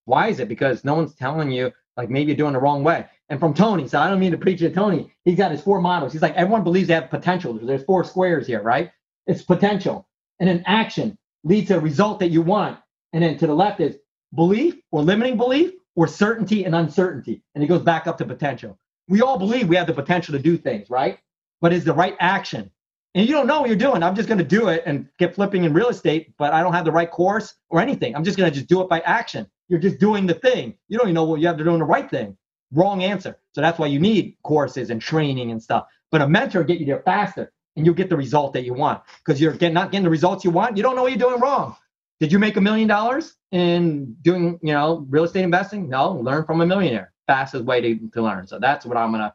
Why 0.05 0.27
is 0.29 0.39
it? 0.39 0.49
Because 0.49 0.83
no 0.83 0.95
one's 0.95 1.15
telling 1.15 1.51
you, 1.51 1.71
like 1.97 2.09
maybe 2.09 2.27
you're 2.27 2.37
doing 2.37 2.53
the 2.53 2.59
wrong 2.59 2.83
way. 2.83 3.05
And 3.29 3.39
from 3.39 3.53
Tony, 3.53 3.87
so 3.87 3.99
I 3.99 4.09
don't 4.09 4.19
mean 4.19 4.31
to 4.31 4.37
preach 4.37 4.59
to 4.59 4.69
Tony, 4.71 5.11
he's 5.23 5.37
got 5.37 5.51
his 5.51 5.61
four 5.61 5.81
models. 5.81 6.13
He's 6.13 6.21
like, 6.21 6.35
everyone 6.35 6.63
believes 6.63 6.87
they 6.87 6.93
have 6.93 7.09
potential. 7.09 7.53
There's 7.53 7.83
four 7.83 8.03
squares 8.03 8.47
here, 8.47 8.61
right? 8.61 8.91
It's 9.27 9.41
potential. 9.41 10.07
And 10.39 10.49
then 10.49 10.63
action 10.67 11.17
leads 11.43 11.69
to 11.69 11.77
a 11.77 11.79
result 11.79 12.19
that 12.19 12.29
you 12.29 12.41
want. 12.41 12.77
And 13.13 13.23
then 13.23 13.37
to 13.37 13.47
the 13.47 13.55
left 13.55 13.79
is 13.79 13.97
belief 14.35 14.75
or 14.91 15.01
limiting 15.01 15.37
belief 15.37 15.71
or 15.95 16.07
certainty 16.07 16.65
and 16.65 16.75
uncertainty. 16.75 17.41
And 17.55 17.63
it 17.63 17.67
goes 17.67 17.81
back 17.81 18.07
up 18.07 18.17
to 18.19 18.25
potential. 18.25 18.77
We 19.07 19.21
all 19.21 19.39
believe 19.39 19.69
we 19.69 19.77
have 19.77 19.87
the 19.87 19.93
potential 19.93 20.33
to 20.33 20.39
do 20.39 20.57
things, 20.57 20.89
right? 20.89 21.19
But 21.61 21.73
is 21.73 21.85
the 21.85 21.93
right 21.93 22.15
action 22.19 22.71
and 23.15 23.27
you 23.27 23.33
don't 23.33 23.47
know 23.47 23.61
what 23.61 23.69
you're 23.69 23.77
doing. 23.77 24.03
I'm 24.03 24.13
just 24.13 24.27
going 24.27 24.39
to 24.39 24.43
do 24.43 24.67
it 24.67 24.83
and 24.85 25.07
get 25.17 25.33
flipping 25.33 25.63
in 25.63 25.73
real 25.73 25.87
estate, 25.87 26.33
but 26.37 26.53
I 26.53 26.61
don't 26.61 26.73
have 26.73 26.83
the 26.83 26.91
right 26.91 27.09
course 27.09 27.55
or 27.69 27.79
anything. 27.79 28.13
I'm 28.13 28.25
just 28.25 28.37
going 28.37 28.51
to 28.51 28.53
just 28.53 28.67
do 28.67 28.81
it 28.81 28.89
by 28.89 28.99
action. 28.99 29.47
You're 29.69 29.79
just 29.79 29.99
doing 29.99 30.27
the 30.27 30.33
thing. 30.33 30.75
You 30.89 30.97
don't 30.97 31.07
even 31.07 31.15
know 31.15 31.23
what 31.23 31.39
you 31.39 31.47
have 31.47 31.57
to 31.57 31.63
do 31.63 31.77
the 31.77 31.83
right 31.85 32.09
thing. 32.09 32.37
Wrong 32.73 33.03
answer. 33.03 33.37
So 33.53 33.61
that's 33.61 33.79
why 33.79 33.87
you 33.87 33.99
need 33.99 34.35
courses 34.43 34.89
and 34.89 35.01
training 35.01 35.49
and 35.49 35.63
stuff. 35.63 35.85
But 36.11 36.21
a 36.21 36.27
mentor 36.27 36.63
get 36.65 36.79
you 36.79 36.85
there 36.85 36.99
faster 36.99 37.53
and 37.77 37.85
you'll 37.85 37.95
get 37.95 38.09
the 38.09 38.17
result 38.17 38.51
that 38.53 38.65
you 38.65 38.73
want 38.73 39.01
because 39.25 39.39
you're 39.39 39.53
getting, 39.53 39.73
not 39.73 39.91
getting 39.91 40.03
the 40.03 40.09
results 40.09 40.43
you 40.43 40.51
want. 40.51 40.75
You 40.75 40.83
don't 40.83 40.97
know 40.97 41.03
what 41.03 41.11
you're 41.11 41.29
doing 41.29 41.39
wrong. 41.39 41.77
Did 42.19 42.33
you 42.33 42.39
make 42.39 42.57
a 42.57 42.61
million 42.61 42.87
dollars 42.87 43.35
in 43.51 44.15
doing, 44.21 44.59
you 44.61 44.73
know, 44.73 45.05
real 45.09 45.23
estate 45.23 45.43
investing? 45.43 45.87
No, 45.87 46.11
learn 46.11 46.45
from 46.45 46.59
a 46.59 46.65
millionaire. 46.65 47.13
Fastest 47.27 47.63
way 47.63 47.79
to, 47.79 48.09
to 48.09 48.21
learn. 48.21 48.45
So 48.47 48.59
that's 48.59 48.85
what 48.85 48.97
I'm 48.97 49.11
going 49.11 49.21
to 49.21 49.33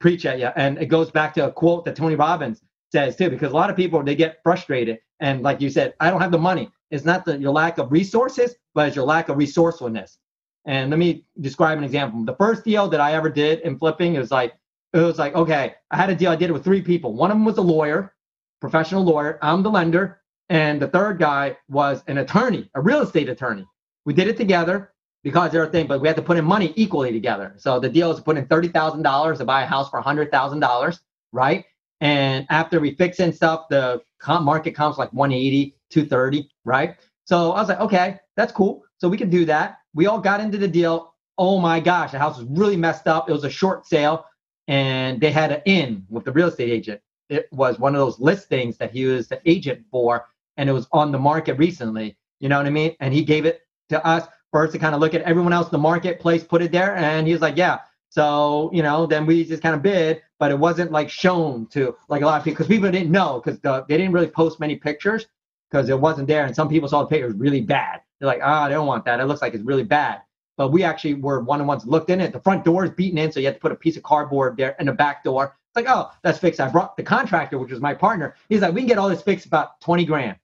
preach 0.00 0.26
at 0.26 0.38
you. 0.38 0.50
And 0.54 0.78
it 0.78 0.86
goes 0.86 1.10
back 1.10 1.34
to 1.34 1.46
a 1.46 1.52
quote 1.52 1.86
that 1.86 1.96
Tony 1.96 2.14
Robbins 2.14 2.62
says 2.92 3.16
too, 3.16 3.30
because 3.30 3.50
a 3.50 3.56
lot 3.56 3.70
of 3.70 3.76
people 3.76 4.02
they 4.02 4.14
get 4.14 4.40
frustrated. 4.44 4.98
And 5.18 5.42
like 5.42 5.60
you 5.60 5.70
said, 5.70 5.94
I 5.98 6.10
don't 6.10 6.20
have 6.20 6.30
the 6.30 6.38
money. 6.38 6.70
It's 6.90 7.04
not 7.04 7.24
the, 7.24 7.38
your 7.38 7.52
lack 7.52 7.78
of 7.78 7.90
resources, 7.90 8.54
but 8.74 8.86
it's 8.86 8.96
your 8.96 9.06
lack 9.06 9.30
of 9.30 9.38
resourcefulness. 9.38 10.18
And 10.66 10.90
let 10.90 10.98
me 10.98 11.24
describe 11.40 11.78
an 11.78 11.84
example. 11.84 12.24
The 12.24 12.36
first 12.36 12.64
deal 12.64 12.88
that 12.88 13.00
I 13.00 13.14
ever 13.14 13.30
did 13.30 13.60
in 13.60 13.78
flipping, 13.78 14.14
was 14.14 14.30
like, 14.30 14.52
it 14.92 14.98
was 14.98 15.18
like, 15.18 15.34
okay, 15.34 15.74
I 15.90 15.96
had 15.96 16.10
a 16.10 16.14
deal 16.14 16.30
I 16.30 16.36
did 16.36 16.50
it 16.50 16.52
with 16.52 16.64
three 16.64 16.82
people. 16.82 17.14
One 17.14 17.30
of 17.30 17.36
them 17.36 17.46
was 17.46 17.56
a 17.56 17.62
lawyer, 17.62 18.14
professional 18.60 19.02
lawyer. 19.02 19.38
I'm 19.42 19.62
the 19.62 19.70
lender. 19.70 20.20
And 20.50 20.80
the 20.80 20.88
third 20.88 21.18
guy 21.18 21.56
was 21.68 22.04
an 22.08 22.18
attorney, 22.18 22.70
a 22.74 22.80
real 22.80 23.00
estate 23.00 23.30
attorney. 23.30 23.66
We 24.04 24.12
did 24.12 24.28
it 24.28 24.36
together 24.36 24.92
because 25.24 25.50
they're 25.50 25.64
a 25.64 25.70
thing, 25.70 25.86
but 25.86 26.00
we 26.00 26.08
had 26.08 26.16
to 26.16 26.22
put 26.22 26.36
in 26.36 26.44
money 26.44 26.74
equally 26.76 27.10
together. 27.10 27.54
So 27.56 27.80
the 27.80 27.88
deal 27.88 28.10
is 28.10 28.18
to 28.18 28.22
put 28.22 28.36
in 28.36 28.46
$30,000 28.46 29.38
to 29.38 29.44
buy 29.44 29.62
a 29.62 29.66
house 29.66 29.88
for 29.88 30.02
$100,000, 30.02 31.00
right? 31.32 31.64
And 32.02 32.46
after 32.50 32.80
we 32.80 32.96
fix 32.96 33.20
in 33.20 33.32
stuff, 33.32 33.68
the 33.70 34.02
comp 34.18 34.44
market 34.44 34.72
comes 34.72 34.98
like 34.98 35.12
180, 35.12 35.76
230, 35.88 36.50
right? 36.64 36.96
So 37.24 37.52
I 37.52 37.60
was 37.60 37.68
like, 37.68 37.78
okay, 37.78 38.18
that's 38.36 38.52
cool. 38.52 38.82
So 38.98 39.08
we 39.08 39.16
can 39.16 39.30
do 39.30 39.44
that. 39.44 39.78
We 39.94 40.06
all 40.06 40.18
got 40.18 40.40
into 40.40 40.58
the 40.58 40.66
deal. 40.66 41.14
Oh 41.38 41.60
my 41.60 41.78
gosh, 41.78 42.10
the 42.10 42.18
house 42.18 42.38
was 42.38 42.46
really 42.48 42.76
messed 42.76 43.06
up. 43.06 43.30
It 43.30 43.32
was 43.32 43.44
a 43.44 43.50
short 43.50 43.86
sale, 43.86 44.26
and 44.66 45.20
they 45.20 45.30
had 45.30 45.52
an 45.52 45.62
in 45.64 46.04
with 46.10 46.24
the 46.24 46.32
real 46.32 46.48
estate 46.48 46.70
agent. 46.70 47.00
It 47.28 47.46
was 47.52 47.78
one 47.78 47.94
of 47.94 48.00
those 48.00 48.18
listings 48.18 48.76
that 48.78 48.90
he 48.90 49.04
was 49.06 49.28
the 49.28 49.40
agent 49.48 49.86
for, 49.88 50.26
and 50.56 50.68
it 50.68 50.72
was 50.72 50.88
on 50.92 51.12
the 51.12 51.18
market 51.20 51.54
recently. 51.54 52.18
You 52.40 52.48
know 52.48 52.56
what 52.56 52.66
I 52.66 52.70
mean? 52.70 52.96
And 52.98 53.14
he 53.14 53.22
gave 53.22 53.46
it 53.46 53.60
to 53.90 54.04
us 54.04 54.26
first 54.50 54.72
to 54.72 54.80
kind 54.80 54.96
of 54.96 55.00
look 55.00 55.14
at 55.14 55.22
everyone 55.22 55.52
else 55.52 55.68
in 55.68 55.72
the 55.72 55.78
marketplace, 55.78 56.42
put 56.42 56.62
it 56.62 56.72
there, 56.72 56.96
and 56.96 57.28
he 57.28 57.32
was 57.32 57.42
like, 57.42 57.56
yeah. 57.56 57.78
So 58.08 58.70
you 58.74 58.82
know, 58.82 59.06
then 59.06 59.24
we 59.24 59.44
just 59.44 59.62
kind 59.62 59.76
of 59.76 59.82
bid, 59.82 60.20
but 60.42 60.50
it 60.50 60.58
wasn't 60.58 60.90
like 60.90 61.08
shown 61.08 61.66
to 61.66 61.96
like 62.08 62.22
a 62.22 62.26
lot 62.26 62.36
of 62.36 62.42
people 62.42 62.56
because 62.56 62.66
people 62.66 62.90
didn't 62.90 63.12
know 63.12 63.40
because 63.40 63.60
the, 63.60 63.84
they 63.88 63.96
didn't 63.96 64.10
really 64.10 64.26
post 64.26 64.58
many 64.58 64.74
pictures 64.74 65.26
because 65.70 65.88
it 65.88 65.96
wasn't 65.96 66.26
there. 66.26 66.46
And 66.46 66.52
some 66.52 66.68
people 66.68 66.88
saw 66.88 67.02
the 67.02 67.06
picture 67.06 67.28
was 67.28 67.36
really 67.36 67.60
bad. 67.60 68.00
They're 68.18 68.26
like, 68.26 68.40
ah, 68.42 68.64
oh, 68.64 68.68
they 68.68 68.74
don't 68.74 68.88
want 68.88 69.04
that. 69.04 69.20
It 69.20 69.26
looks 69.26 69.40
like 69.40 69.54
it's 69.54 69.62
really 69.62 69.84
bad. 69.84 70.20
But 70.56 70.72
we 70.72 70.82
actually 70.82 71.14
were 71.14 71.42
one 71.42 71.60
the 71.60 71.64
ones 71.64 71.86
looked 71.86 72.10
in 72.10 72.20
it. 72.20 72.32
The 72.32 72.40
front 72.40 72.64
door 72.64 72.84
is 72.84 72.90
beaten 72.90 73.18
in, 73.18 73.30
so 73.30 73.38
you 73.38 73.46
have 73.46 73.54
to 73.54 73.60
put 73.60 73.70
a 73.70 73.76
piece 73.76 73.96
of 73.96 74.02
cardboard 74.02 74.56
there 74.56 74.74
and 74.80 74.88
the 74.88 74.92
back 74.92 75.22
door. 75.22 75.56
It's 75.70 75.76
like, 75.76 75.86
oh, 75.88 76.10
that's 76.24 76.40
fixed. 76.40 76.58
I 76.60 76.68
brought 76.68 76.96
the 76.96 77.04
contractor, 77.04 77.56
which 77.58 77.70
was 77.70 77.80
my 77.80 77.94
partner. 77.94 78.34
He's 78.48 78.62
like, 78.62 78.74
we 78.74 78.80
can 78.80 78.88
get 78.88 78.98
all 78.98 79.08
this 79.08 79.22
fixed 79.22 79.46
about 79.46 79.80
20 79.80 80.04
grand. 80.04 80.36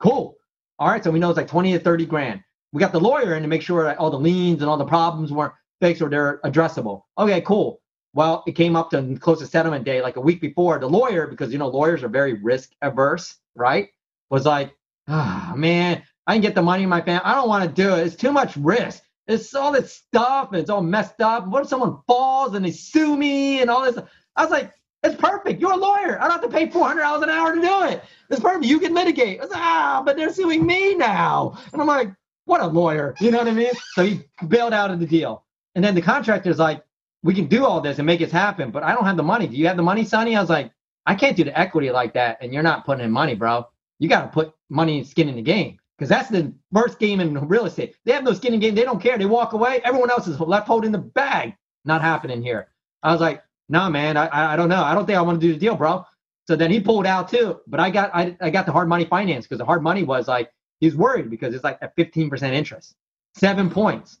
Cool. 0.00 0.36
All 0.80 0.88
right. 0.88 1.04
So 1.04 1.12
we 1.12 1.20
know 1.20 1.30
it's 1.30 1.36
like 1.36 1.46
20 1.46 1.74
to 1.74 1.78
30 1.78 2.06
grand. 2.06 2.42
We 2.72 2.80
got 2.80 2.90
the 2.90 2.98
lawyer 2.98 3.36
in 3.36 3.42
to 3.42 3.48
make 3.48 3.62
sure 3.62 3.84
that 3.84 3.98
all 3.98 4.10
the 4.10 4.18
liens 4.18 4.62
and 4.62 4.68
all 4.68 4.78
the 4.78 4.84
problems 4.84 5.30
weren't 5.30 5.54
fixed 5.80 6.02
or 6.02 6.08
they're 6.08 6.40
addressable. 6.44 7.02
Okay, 7.16 7.40
cool. 7.42 7.80
Well, 8.14 8.44
it 8.46 8.52
came 8.52 8.76
up 8.76 8.90
to 8.90 9.16
close 9.18 9.40
to 9.40 9.46
settlement 9.46 9.84
day 9.84 10.00
like 10.00 10.16
a 10.16 10.20
week 10.20 10.40
before. 10.40 10.78
The 10.78 10.88
lawyer, 10.88 11.26
because 11.26 11.52
you 11.52 11.58
know 11.58 11.68
lawyers 11.68 12.02
are 12.04 12.08
very 12.08 12.34
risk 12.34 12.70
averse, 12.80 13.36
right? 13.56 13.88
Was 14.30 14.46
like, 14.46 14.72
ah, 15.08 15.50
oh, 15.52 15.56
man, 15.56 16.02
I 16.26 16.34
can 16.34 16.40
get 16.42 16.54
the 16.54 16.62
money 16.62 16.84
in 16.84 16.88
my 16.88 17.02
family. 17.02 17.24
I 17.24 17.34
don't 17.34 17.48
want 17.48 17.64
to 17.64 17.82
do 17.82 17.94
it. 17.94 18.06
It's 18.06 18.16
too 18.16 18.32
much 18.32 18.56
risk. 18.56 19.02
It's 19.26 19.54
all 19.54 19.72
this 19.72 19.92
stuff 19.92 20.48
and 20.52 20.60
it's 20.60 20.70
all 20.70 20.82
messed 20.82 21.20
up. 21.20 21.46
What 21.48 21.62
if 21.62 21.68
someone 21.68 21.98
falls 22.06 22.54
and 22.54 22.64
they 22.64 22.70
sue 22.70 23.16
me 23.16 23.60
and 23.60 23.70
all 23.70 23.82
this? 23.82 23.98
I 24.36 24.42
was 24.42 24.50
like, 24.50 24.72
it's 25.02 25.16
perfect. 25.16 25.60
You're 25.60 25.72
a 25.72 25.76
lawyer. 25.76 26.18
I 26.18 26.28
don't 26.28 26.40
have 26.40 26.42
to 26.42 26.48
pay 26.48 26.70
four 26.70 26.86
hundred 26.86 27.02
dollars 27.02 27.22
an 27.22 27.30
hour 27.30 27.54
to 27.54 27.60
do 27.60 27.84
it. 27.84 28.02
It's 28.30 28.40
perfect. 28.40 28.64
You 28.64 28.78
can 28.78 28.94
was 28.94 29.04
like, 29.04 29.50
ah, 29.54 30.02
but 30.04 30.16
they're 30.16 30.32
suing 30.32 30.64
me 30.64 30.94
now. 30.94 31.58
And 31.72 31.80
I'm 31.80 31.88
like, 31.88 32.12
what 32.46 32.60
a 32.60 32.66
lawyer. 32.66 33.14
You 33.20 33.30
know 33.30 33.38
what 33.38 33.48
I 33.48 33.52
mean? 33.52 33.72
So 33.94 34.04
he 34.04 34.22
bailed 34.48 34.72
out 34.72 34.90
of 34.90 35.00
the 35.00 35.06
deal. 35.06 35.44
And 35.74 35.84
then 35.84 35.94
the 35.94 36.02
contractor's 36.02 36.58
like, 36.58 36.83
we 37.24 37.34
can 37.34 37.46
do 37.46 37.64
all 37.64 37.80
this 37.80 37.98
and 37.98 38.06
make 38.06 38.20
it 38.20 38.30
happen, 38.30 38.70
but 38.70 38.82
I 38.82 38.94
don't 38.94 39.06
have 39.06 39.16
the 39.16 39.22
money. 39.22 39.46
Do 39.48 39.56
you 39.56 39.66
have 39.66 39.78
the 39.78 39.82
money, 39.82 40.04
Sonny? 40.04 40.36
I 40.36 40.40
was 40.40 40.50
like, 40.50 40.70
I 41.06 41.14
can't 41.14 41.36
do 41.36 41.42
the 41.42 41.58
equity 41.58 41.90
like 41.90 42.12
that, 42.14 42.36
and 42.40 42.52
you're 42.52 42.62
not 42.62 42.84
putting 42.84 43.02
in 43.04 43.10
money, 43.10 43.34
bro. 43.34 43.66
You 43.98 44.10
got 44.10 44.22
to 44.22 44.28
put 44.28 44.54
money 44.68 44.98
and 44.98 45.06
skin 45.06 45.30
in 45.30 45.36
the 45.36 45.42
game 45.42 45.78
because 45.96 46.10
that's 46.10 46.28
the 46.28 46.52
first 46.72 46.98
game 46.98 47.20
in 47.20 47.48
real 47.48 47.64
estate. 47.64 47.96
They 48.04 48.12
have 48.12 48.24
no 48.24 48.34
skin 48.34 48.52
in 48.52 48.60
the 48.60 48.66
game. 48.66 48.74
They 48.74 48.84
don't 48.84 49.00
care. 49.00 49.16
They 49.16 49.24
walk 49.24 49.54
away. 49.54 49.80
Everyone 49.84 50.10
else 50.10 50.26
is 50.26 50.38
left 50.38 50.66
holding 50.66 50.92
the 50.92 50.98
bag. 50.98 51.54
Not 51.86 52.02
happening 52.02 52.42
here. 52.42 52.68
I 53.02 53.12
was 53.12 53.20
like, 53.22 53.42
no, 53.70 53.80
nah, 53.80 53.90
man. 53.90 54.16
I, 54.18 54.52
I 54.52 54.56
don't 54.56 54.68
know. 54.68 54.82
I 54.82 54.94
don't 54.94 55.06
think 55.06 55.18
I 55.18 55.22
want 55.22 55.40
to 55.40 55.46
do 55.46 55.52
the 55.52 55.58
deal, 55.58 55.76
bro. 55.76 56.04
So 56.46 56.56
then 56.56 56.70
he 56.70 56.78
pulled 56.78 57.06
out 57.06 57.28
too. 57.28 57.60
But 57.66 57.80
I 57.80 57.88
got 57.88 58.10
I, 58.14 58.36
I 58.40 58.50
got 58.50 58.66
the 58.66 58.72
hard 58.72 58.88
money 58.88 59.06
finance 59.06 59.46
because 59.46 59.58
the 59.58 59.64
hard 59.64 59.82
money 59.82 60.02
was 60.02 60.28
like 60.28 60.50
he's 60.80 60.94
worried 60.94 61.30
because 61.30 61.54
it's 61.54 61.64
like 61.64 61.78
at 61.80 61.96
15% 61.96 62.52
interest, 62.52 62.96
seven 63.34 63.70
points. 63.70 64.18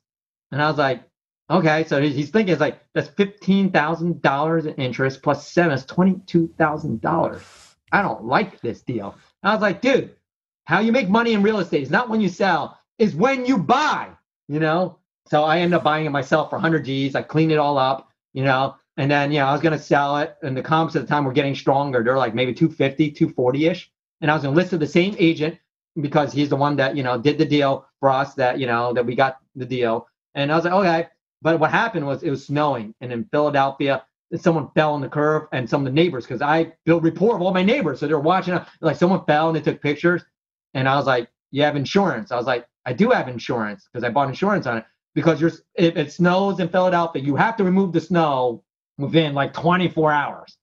And 0.52 0.62
I 0.62 0.68
was 0.68 0.78
like, 0.78 1.02
Okay, 1.50 1.84
so 1.84 2.00
he's 2.00 2.30
thinking 2.30 2.52
it's 2.52 2.60
like 2.60 2.80
that's 2.94 3.08
fifteen 3.08 3.70
thousand 3.70 4.22
dollars 4.22 4.64
in 4.66 4.74
interest 4.74 5.22
plus 5.22 5.46
seven 5.46 5.72
is 5.72 5.84
twenty 5.84 6.20
two 6.26 6.48
thousand 6.58 7.00
dollars. 7.02 7.42
I 7.92 8.02
don't 8.02 8.24
like 8.24 8.60
this 8.60 8.80
deal. 8.82 9.14
And 9.42 9.50
I 9.50 9.54
was 9.54 9.62
like, 9.62 9.80
dude, 9.80 10.14
how 10.64 10.80
you 10.80 10.90
make 10.90 11.08
money 11.08 11.34
in 11.34 11.42
real 11.42 11.60
estate 11.60 11.82
is 11.82 11.90
not 11.90 12.08
when 12.08 12.20
you 12.20 12.28
sell, 12.28 12.78
is 12.98 13.14
when 13.14 13.46
you 13.46 13.58
buy, 13.58 14.08
you 14.48 14.58
know? 14.58 14.98
So 15.28 15.44
I 15.44 15.60
end 15.60 15.74
up 15.74 15.84
buying 15.84 16.06
it 16.06 16.10
myself 16.10 16.50
for 16.50 16.56
100 16.56 16.84
G's. 16.84 17.14
I 17.14 17.22
clean 17.22 17.50
it 17.50 17.58
all 17.58 17.78
up, 17.78 18.10
you 18.32 18.42
know, 18.42 18.76
and 18.96 19.10
then, 19.10 19.32
you 19.32 19.38
know, 19.38 19.46
I 19.46 19.52
was 19.52 19.60
going 19.60 19.76
to 19.76 19.82
sell 19.82 20.18
it. 20.18 20.36
And 20.42 20.56
the 20.56 20.62
comps 20.62 20.96
at 20.96 21.02
the 21.02 21.08
time 21.08 21.24
were 21.24 21.32
getting 21.32 21.54
stronger. 21.54 22.02
They're 22.02 22.18
like 22.18 22.34
maybe 22.34 22.54
250, 22.54 23.10
240 23.10 23.66
ish. 23.66 23.90
And 24.20 24.30
I 24.30 24.34
was 24.34 24.42
to 24.44 24.50
list 24.50 24.72
with 24.72 24.80
the 24.80 24.86
same 24.86 25.14
agent 25.18 25.58
because 26.00 26.32
he's 26.32 26.48
the 26.48 26.56
one 26.56 26.76
that, 26.76 26.96
you 26.96 27.02
know, 27.02 27.18
did 27.18 27.38
the 27.38 27.44
deal 27.44 27.86
for 28.00 28.10
us 28.10 28.34
that, 28.34 28.58
you 28.58 28.66
know, 28.66 28.92
that 28.92 29.04
we 29.04 29.14
got 29.14 29.38
the 29.54 29.66
deal. 29.66 30.08
And 30.34 30.50
I 30.50 30.56
was 30.56 30.64
like, 30.64 30.74
okay. 30.74 31.08
But 31.44 31.60
what 31.60 31.70
happened 31.70 32.06
was 32.06 32.22
it 32.22 32.30
was 32.30 32.46
snowing. 32.46 32.94
And 33.02 33.12
in 33.12 33.26
Philadelphia, 33.26 34.02
someone 34.36 34.70
fell 34.74 34.94
on 34.94 35.02
the 35.02 35.08
curb, 35.08 35.44
and 35.52 35.68
some 35.68 35.82
of 35.82 35.84
the 35.84 35.92
neighbors, 35.92 36.24
because 36.24 36.40
I 36.40 36.72
built 36.86 37.02
rapport 37.02 37.34
with 37.34 37.42
all 37.42 37.52
my 37.52 37.62
neighbors. 37.62 38.00
So 38.00 38.06
they're 38.06 38.18
watching, 38.18 38.58
like 38.80 38.96
someone 38.96 39.24
fell 39.26 39.48
and 39.48 39.56
they 39.56 39.60
took 39.60 39.82
pictures. 39.82 40.22
And 40.72 40.88
I 40.88 40.96
was 40.96 41.06
like, 41.06 41.28
you 41.50 41.62
have 41.62 41.76
insurance. 41.76 42.32
I 42.32 42.36
was 42.36 42.46
like, 42.46 42.66
I 42.86 42.94
do 42.94 43.10
have 43.10 43.28
insurance 43.28 43.86
because 43.92 44.04
I 44.04 44.08
bought 44.08 44.28
insurance 44.28 44.66
on 44.66 44.78
it. 44.78 44.84
Because 45.14 45.40
you're, 45.40 45.52
if 45.76 45.96
it 45.96 46.12
snows 46.12 46.58
in 46.58 46.68
Philadelphia, 46.70 47.22
you 47.22 47.36
have 47.36 47.56
to 47.58 47.64
remove 47.64 47.92
the 47.92 48.00
snow 48.00 48.64
within 48.98 49.34
like 49.34 49.52
24 49.52 50.12
hours. 50.12 50.56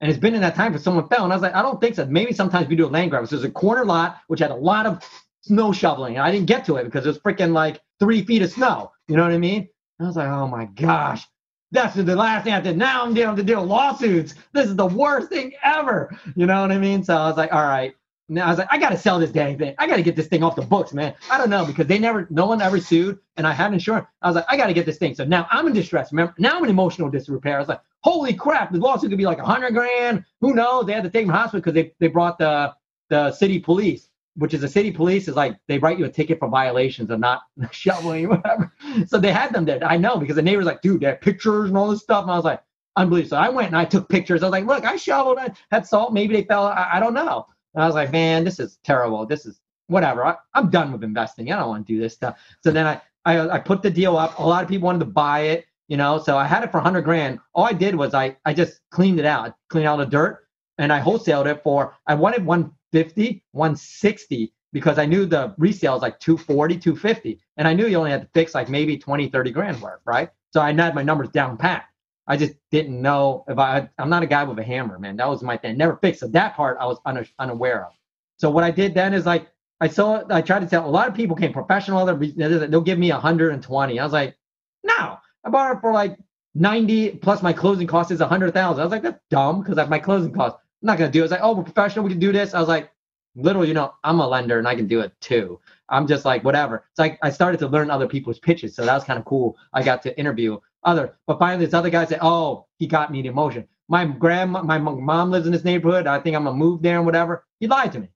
And 0.00 0.10
it's 0.10 0.18
been 0.18 0.34
in 0.34 0.40
that 0.40 0.54
time 0.54 0.72
for 0.72 0.78
someone 0.78 1.08
fell. 1.08 1.24
And 1.24 1.32
I 1.32 1.36
was 1.36 1.42
like, 1.42 1.54
I 1.54 1.60
don't 1.60 1.80
think 1.80 1.96
so. 1.96 2.06
Maybe 2.06 2.32
sometimes 2.32 2.68
we 2.68 2.76
do 2.76 2.86
a 2.86 2.88
land 2.88 3.10
grab. 3.10 3.26
So 3.26 3.36
there's 3.36 3.44
a 3.44 3.52
corner 3.52 3.84
lot 3.84 4.18
which 4.28 4.40
had 4.40 4.52
a 4.52 4.54
lot 4.54 4.86
of 4.86 5.04
snow 5.42 5.72
shoveling. 5.72 6.16
And 6.16 6.22
I 6.24 6.30
didn't 6.30 6.46
get 6.46 6.64
to 6.66 6.76
it 6.76 6.84
because 6.84 7.04
it 7.04 7.08
was 7.08 7.18
freaking 7.18 7.52
like 7.52 7.80
three 7.98 8.24
feet 8.24 8.42
of 8.42 8.50
snow. 8.50 8.92
You 9.08 9.16
know 9.16 9.24
what 9.24 9.32
I 9.32 9.38
mean? 9.38 9.68
I 10.00 10.04
was 10.06 10.16
like, 10.16 10.28
oh 10.28 10.46
my 10.46 10.64
gosh. 10.64 11.26
That's 11.72 11.94
the 11.94 12.16
last 12.16 12.44
thing 12.44 12.52
I 12.52 12.60
did. 12.60 12.76
Now 12.76 13.04
I'm 13.04 13.14
dealing 13.14 13.36
to 13.36 13.44
deal 13.44 13.64
lawsuits. 13.64 14.34
This 14.52 14.66
is 14.66 14.74
the 14.74 14.86
worst 14.86 15.28
thing 15.28 15.52
ever. 15.62 16.16
You 16.34 16.46
know 16.46 16.62
what 16.62 16.72
I 16.72 16.78
mean? 16.78 17.04
So 17.04 17.16
I 17.16 17.28
was 17.28 17.36
like, 17.36 17.52
all 17.52 17.62
right. 17.66 17.94
Now 18.28 18.46
I 18.46 18.50
was 18.50 18.58
like, 18.58 18.68
I 18.70 18.78
gotta 18.78 18.96
sell 18.96 19.18
this 19.18 19.30
dang 19.30 19.58
thing. 19.58 19.74
I 19.78 19.86
gotta 19.86 20.02
get 20.02 20.16
this 20.16 20.28
thing 20.28 20.42
off 20.42 20.56
the 20.56 20.62
books, 20.62 20.92
man. 20.92 21.14
I 21.30 21.38
don't 21.38 21.50
know 21.50 21.64
because 21.66 21.86
they 21.86 21.98
never, 21.98 22.28
no 22.30 22.46
one 22.46 22.62
ever 22.62 22.80
sued, 22.80 23.18
and 23.36 23.46
I 23.46 23.52
had 23.52 23.72
insurance. 23.72 24.06
I 24.22 24.28
was 24.28 24.36
like, 24.36 24.44
I 24.48 24.56
gotta 24.56 24.72
get 24.72 24.86
this 24.86 24.98
thing. 24.98 25.16
So 25.16 25.24
now 25.24 25.48
I'm 25.50 25.66
in 25.66 25.72
distress. 25.72 26.12
Remember, 26.12 26.34
now 26.38 26.56
I'm 26.56 26.64
in 26.64 26.70
emotional 26.70 27.10
disrepair. 27.10 27.56
I 27.56 27.58
was 27.58 27.68
like, 27.68 27.80
holy 28.02 28.34
crap, 28.34 28.72
the 28.72 28.78
lawsuit 28.78 29.10
could 29.10 29.18
be 29.18 29.26
like 29.26 29.38
a 29.38 29.44
hundred 29.44 29.74
grand. 29.74 30.24
Who 30.40 30.54
knows? 30.54 30.86
They 30.86 30.92
had 30.92 31.02
to 31.04 31.10
take 31.10 31.26
me 31.26 31.32
to 31.32 31.38
hospital 31.38 31.60
because 31.60 31.74
they 31.74 31.92
they 31.98 32.06
brought 32.06 32.38
the 32.38 32.72
the 33.08 33.32
city 33.32 33.58
police, 33.58 34.09
which 34.40 34.54
is 34.54 34.62
the 34.62 34.68
city 34.68 34.90
police 34.90 35.28
is 35.28 35.36
like 35.36 35.58
they 35.68 35.78
write 35.78 35.98
you 35.98 36.06
a 36.06 36.08
ticket 36.08 36.38
for 36.38 36.48
violations 36.48 37.10
of 37.10 37.20
not 37.20 37.42
shoveling 37.72 38.28
whatever. 38.28 38.72
So 39.06 39.18
they 39.18 39.32
had 39.32 39.52
them 39.52 39.66
there. 39.66 39.84
I 39.84 39.98
know 39.98 40.16
because 40.16 40.36
the 40.36 40.42
neighbors 40.42 40.64
like, 40.64 40.80
dude, 40.80 41.02
they 41.02 41.08
have 41.08 41.20
pictures 41.20 41.68
and 41.68 41.76
all 41.76 41.90
this 41.90 42.00
stuff. 42.00 42.22
And 42.22 42.32
I 42.32 42.36
was 42.36 42.44
like, 42.44 42.62
unbelievable. 42.96 43.36
So 43.36 43.36
I 43.36 43.50
went 43.50 43.68
and 43.68 43.76
I 43.76 43.84
took 43.84 44.08
pictures. 44.08 44.42
I 44.42 44.46
was 44.46 44.52
like, 44.52 44.64
look, 44.64 44.84
I 44.84 44.96
shoveled. 44.96 45.38
I 45.38 45.52
had 45.70 45.86
salt. 45.86 46.14
Maybe 46.14 46.34
they 46.34 46.44
fell. 46.44 46.64
I, 46.64 46.88
I 46.94 47.00
don't 47.00 47.12
know. 47.12 47.46
And 47.74 47.84
I 47.84 47.86
was 47.86 47.94
like, 47.94 48.12
man, 48.12 48.42
this 48.42 48.58
is 48.58 48.78
terrible. 48.82 49.26
This 49.26 49.44
is 49.44 49.60
whatever. 49.88 50.24
I, 50.24 50.36
am 50.54 50.70
done 50.70 50.90
with 50.90 51.04
investing. 51.04 51.52
I 51.52 51.56
don't 51.56 51.68
want 51.68 51.86
to 51.86 51.92
do 51.92 52.00
this 52.00 52.14
stuff. 52.14 52.38
So 52.64 52.70
then 52.70 52.86
I, 52.86 53.00
I, 53.26 53.48
I 53.50 53.58
put 53.58 53.82
the 53.82 53.90
deal 53.90 54.16
up. 54.16 54.38
A 54.38 54.42
lot 54.42 54.62
of 54.62 54.70
people 54.70 54.86
wanted 54.86 55.00
to 55.00 55.04
buy 55.04 55.40
it, 55.40 55.66
you 55.88 55.98
know. 55.98 56.18
So 56.18 56.38
I 56.38 56.46
had 56.46 56.64
it 56.64 56.70
for 56.70 56.78
100 56.78 57.02
grand. 57.02 57.40
All 57.52 57.64
I 57.64 57.74
did 57.74 57.94
was 57.94 58.14
I, 58.14 58.38
I 58.46 58.54
just 58.54 58.80
cleaned 58.90 59.18
it 59.18 59.26
out, 59.26 59.54
cleaned 59.68 59.86
out 59.86 59.98
the 59.98 60.06
dirt, 60.06 60.46
and 60.80 60.92
I 60.92 61.00
wholesaled 61.00 61.46
it 61.46 61.62
for. 61.62 61.94
I 62.06 62.14
wanted 62.14 62.44
150, 62.44 63.44
160 63.52 64.52
because 64.72 64.98
I 64.98 65.06
knew 65.06 65.26
the 65.26 65.54
resale 65.58 65.96
is 65.96 66.02
like 66.02 66.18
240, 66.20 66.78
250, 66.78 67.38
and 67.56 67.68
I 67.68 67.74
knew 67.74 67.86
you 67.86 67.96
only 67.98 68.10
had 68.10 68.22
to 68.22 68.28
fix 68.32 68.54
like 68.54 68.68
maybe 68.68 68.96
20, 68.96 69.28
30 69.28 69.50
grand 69.50 69.80
worth, 69.80 70.00
right? 70.04 70.30
So 70.52 70.60
I 70.60 70.72
had 70.72 70.94
my 70.94 71.02
numbers 71.02 71.28
down 71.28 71.56
pat. 71.56 71.84
I 72.26 72.36
just 72.36 72.54
didn't 72.70 73.00
know 73.00 73.44
if 73.48 73.58
I, 73.58 73.88
I'm 73.98 74.08
not 74.08 74.22
a 74.22 74.26
guy 74.26 74.44
with 74.44 74.58
a 74.58 74.62
hammer, 74.62 74.98
man. 74.98 75.16
That 75.16 75.28
was 75.28 75.42
my 75.42 75.56
thing. 75.56 75.76
Never 75.76 75.96
fixed. 75.96 76.20
So 76.20 76.28
that 76.28 76.54
part 76.54 76.78
I 76.80 76.86
was 76.86 76.98
un, 77.04 77.26
unaware 77.38 77.86
of. 77.86 77.92
So 78.38 78.50
what 78.50 78.64
I 78.64 78.70
did 78.70 78.94
then 78.94 79.12
is 79.14 79.26
like, 79.26 79.48
I 79.80 79.88
saw, 79.88 80.22
I 80.30 80.40
tried 80.40 80.60
to 80.60 80.66
tell 80.66 80.86
a 80.86 80.90
lot 80.90 81.08
of 81.08 81.14
people 81.14 81.34
came 81.36 81.52
professional, 81.52 82.06
they'll 82.06 82.80
give 82.80 82.98
me 82.98 83.10
120. 83.10 83.98
I 83.98 84.04
was 84.04 84.12
like, 84.12 84.36
no, 84.84 85.18
I 85.44 85.50
bought 85.50 85.76
it 85.76 85.80
for 85.80 85.92
like 85.92 86.16
90 86.54 87.16
plus 87.16 87.42
my 87.42 87.52
closing 87.52 87.86
cost 87.86 88.10
is 88.10 88.20
100,000. 88.20 88.80
I 88.80 88.84
was 88.84 88.92
like, 88.92 89.02
that's 89.02 89.20
dumb 89.30 89.62
because 89.62 89.88
my 89.88 89.98
closing 89.98 90.32
cost. 90.32 90.56
I'm 90.82 90.86
not 90.86 90.98
to 90.98 91.08
do 91.10 91.20
it. 91.20 91.24
It's 91.24 91.30
like, 91.30 91.40
oh, 91.42 91.54
we're 91.54 91.62
professional. 91.62 92.04
We 92.04 92.10
can 92.10 92.20
do 92.20 92.32
this. 92.32 92.54
I 92.54 92.60
was 92.60 92.68
like, 92.68 92.90
literally, 93.34 93.68
you 93.68 93.74
know, 93.74 93.94
I'm 94.02 94.20
a 94.20 94.26
lender 94.26 94.58
and 94.58 94.66
I 94.66 94.74
can 94.74 94.86
do 94.86 95.00
it 95.00 95.12
too. 95.20 95.60
I'm 95.88 96.06
just 96.06 96.24
like, 96.24 96.42
whatever. 96.42 96.84
It's 96.90 96.98
like 96.98 97.18
I 97.22 97.30
started 97.30 97.58
to 97.58 97.68
learn 97.68 97.90
other 97.90 98.06
people's 98.06 98.38
pitches. 98.38 98.74
So 98.74 98.84
that 98.84 98.94
was 98.94 99.04
kind 99.04 99.18
of 99.18 99.24
cool. 99.24 99.56
I 99.72 99.82
got 99.82 100.02
to 100.02 100.18
interview 100.18 100.58
other. 100.84 101.16
But 101.26 101.38
finally, 101.38 101.64
this 101.66 101.74
other 101.74 101.90
guy 101.90 102.04
said, 102.06 102.20
"Oh, 102.22 102.66
he 102.78 102.86
got 102.86 103.12
me 103.12 103.22
the 103.22 103.28
emotion." 103.28 103.66
My 103.88 104.06
grandma, 104.06 104.62
my 104.62 104.78
mom 104.78 105.30
lives 105.30 105.46
in 105.46 105.52
this 105.52 105.64
neighborhood. 105.64 106.06
I 106.06 106.20
think 106.20 106.36
I'm 106.36 106.44
gonna 106.44 106.56
move 106.56 106.80
there 106.80 106.96
and 106.96 107.04
whatever. 107.04 107.44
He 107.58 107.66
lied 107.66 107.92
to 107.92 108.00
me. 108.00 108.08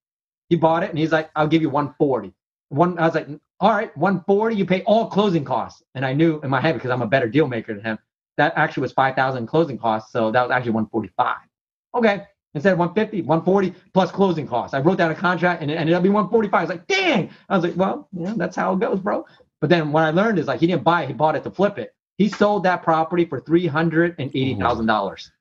He 0.48 0.56
bought 0.56 0.82
it 0.82 0.90
and 0.90 0.98
he's 0.98 1.12
like, 1.12 1.30
"I'll 1.36 1.48
give 1.48 1.62
you 1.62 1.70
140." 1.70 2.32
One, 2.70 2.98
I 2.98 3.06
was 3.06 3.14
like, 3.14 3.28
"All 3.60 3.70
right, 3.70 3.94
140. 3.96 4.56
You 4.56 4.64
pay 4.64 4.82
all 4.84 5.08
closing 5.08 5.44
costs." 5.44 5.82
And 5.94 6.04
I 6.06 6.12
knew 6.12 6.40
in 6.42 6.50
my 6.50 6.60
head 6.60 6.74
because 6.74 6.90
I'm 6.90 7.02
a 7.02 7.06
better 7.06 7.28
deal 7.28 7.48
maker 7.48 7.74
than 7.74 7.84
him. 7.84 7.98
That 8.36 8.52
actually 8.56 8.82
was 8.82 8.92
5,000 8.92 9.46
closing 9.46 9.78
costs, 9.78 10.12
so 10.12 10.30
that 10.30 10.42
was 10.42 10.50
actually 10.50 10.72
145. 10.72 11.36
Okay, 11.94 12.26
instead 12.54 12.72
of 12.72 12.78
150, 12.78 13.22
140 13.22 13.74
plus 13.92 14.10
closing 14.10 14.46
costs. 14.46 14.74
I 14.74 14.80
wrote 14.80 14.98
down 14.98 15.10
a 15.10 15.14
contract 15.14 15.62
and 15.62 15.70
it 15.70 15.74
ended 15.74 15.94
up 15.94 16.02
being 16.02 16.14
145. 16.14 16.58
I 16.58 16.62
was 16.62 16.70
like, 16.70 16.86
dang. 16.86 17.30
I 17.48 17.56
was 17.56 17.64
like, 17.64 17.76
well, 17.76 18.08
yeah, 18.12 18.34
that's 18.36 18.56
how 18.56 18.72
it 18.72 18.80
goes, 18.80 19.00
bro. 19.00 19.26
But 19.60 19.70
then 19.70 19.92
what 19.92 20.04
I 20.04 20.10
learned 20.10 20.38
is 20.38 20.46
like 20.46 20.60
he 20.60 20.66
didn't 20.66 20.84
buy 20.84 21.02
it, 21.04 21.08
he 21.08 21.14
bought 21.14 21.36
it 21.36 21.42
to 21.44 21.50
flip 21.50 21.78
it. 21.78 21.94
He 22.18 22.28
sold 22.28 22.64
that 22.64 22.82
property 22.82 23.24
for 23.24 23.40
three 23.40 23.66
hundred 23.66 24.14
and 24.18 24.30
eighty 24.30 24.54
thousand 24.54 24.86
dollars. 24.86 25.30
Oh, 25.30 25.36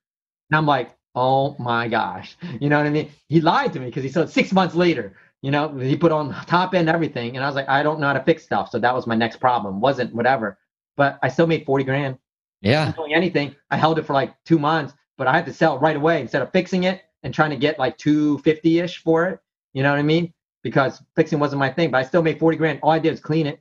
and 0.49 0.58
I'm 0.58 0.65
like, 0.65 0.95
oh 1.13 1.56
my 1.60 1.88
gosh, 1.88 2.36
you 2.60 2.69
know 2.69 2.78
what 2.78 2.88
I 2.88 2.89
mean? 2.89 3.12
He 3.28 3.41
lied 3.41 3.73
to 3.73 3.80
me 3.80 3.88
because 3.88 4.04
he 4.04 4.10
sold 4.10 4.30
six 4.30 4.52
months 4.52 4.76
later. 4.76 5.15
You 5.41 5.52
know, 5.52 5.78
he 5.78 5.97
put 5.97 6.13
on 6.13 6.34
top 6.45 6.73
end 6.73 6.89
everything, 6.89 7.36
and 7.36 7.43
I 7.43 7.47
was 7.47 7.56
like, 7.56 7.67
I 7.67 7.84
don't 7.84 7.99
know 7.99 8.08
how 8.08 8.13
to 8.13 8.23
fix 8.23 8.43
stuff, 8.43 8.71
so 8.71 8.80
that 8.80 8.95
was 8.95 9.06
my 9.06 9.15
next 9.15 9.38
problem. 9.41 9.82
wasn't 9.82 10.15
whatever, 10.15 10.58
but 10.95 11.19
I 11.21 11.28
still 11.28 11.47
made 11.47 11.65
forty 11.65 11.84
grand. 11.84 12.17
Yeah, 12.62 12.93
doing 12.93 13.13
anything. 13.13 13.56
I 13.69 13.76
held 13.78 13.99
it 13.99 14.06
for 14.06 14.13
like 14.13 14.34
two 14.45 14.58
months, 14.58 14.93
but 15.17 15.28
I 15.28 15.34
had 15.34 15.45
to 15.45 15.54
sell 15.54 15.80
right 15.80 15.95
away 15.95 16.21
instead 16.21 16.41
of 16.41 16.52
fixing 16.52 16.84
it 16.84 17.02
and 17.23 17.34
trying 17.34 17.52
to 17.52 17.56
get 17.56 17.80
like 17.80 17.97
two 17.97 18.38
fifty 18.39 18.80
ish 18.80 19.02
for 19.02 19.28
it. 19.28 19.39
You 19.73 19.84
know 19.84 19.91
what 19.91 19.99
I 19.99 20.04
mean? 20.04 20.34
Because 20.63 21.02
fixing 21.15 21.39
wasn't 21.39 21.60
my 21.60 21.69
thing, 21.69 21.91
but 21.91 21.97
I 21.97 22.04
still 22.04 22.21
made 22.21 22.39
forty 22.39 22.58
grand. 22.58 22.80
All 22.82 22.91
I 22.91 22.99
did 22.99 23.12
was 23.12 23.19
clean 23.19 23.47
it. 23.47 23.60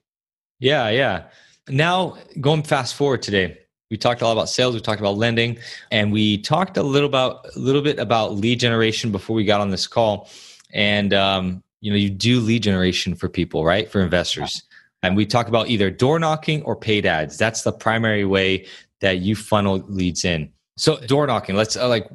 Yeah, 0.58 0.88
yeah. 0.90 1.24
Now, 1.68 2.16
going 2.40 2.62
fast 2.62 2.94
forward 2.94 3.22
today, 3.22 3.58
we 3.90 3.96
talked 3.96 4.22
a 4.22 4.24
lot 4.24 4.32
about 4.32 4.48
sales, 4.48 4.74
we 4.74 4.80
talked 4.80 5.00
about 5.00 5.16
lending, 5.16 5.58
and 5.90 6.12
we 6.12 6.38
talked 6.38 6.76
a 6.76 6.82
little 6.82 7.08
about 7.08 7.46
a 7.54 7.58
little 7.58 7.82
bit 7.82 7.98
about 7.98 8.34
lead 8.34 8.58
generation 8.58 9.12
before 9.12 9.36
we 9.36 9.44
got 9.44 9.60
on 9.60 9.70
this 9.70 9.86
call. 9.86 10.28
And 10.72 11.12
um, 11.12 11.62
you 11.80 11.90
know, 11.90 11.96
you 11.96 12.10
do 12.10 12.40
lead 12.40 12.62
generation 12.62 13.14
for 13.14 13.28
people, 13.28 13.64
right? 13.64 13.90
For 13.90 14.00
investors. 14.00 14.62
And 15.02 15.16
we 15.16 15.26
talk 15.26 15.48
about 15.48 15.68
either 15.68 15.90
door 15.90 16.18
knocking 16.18 16.62
or 16.62 16.76
paid 16.76 17.06
ads. 17.06 17.36
That's 17.36 17.62
the 17.62 17.72
primary 17.72 18.24
way 18.24 18.66
that 19.00 19.18
you 19.18 19.34
funnel 19.34 19.84
leads 19.88 20.24
in. 20.24 20.52
So 20.76 20.98
door 21.00 21.26
knocking, 21.26 21.54
let's 21.56 21.76
uh, 21.76 21.88
like 21.88 22.08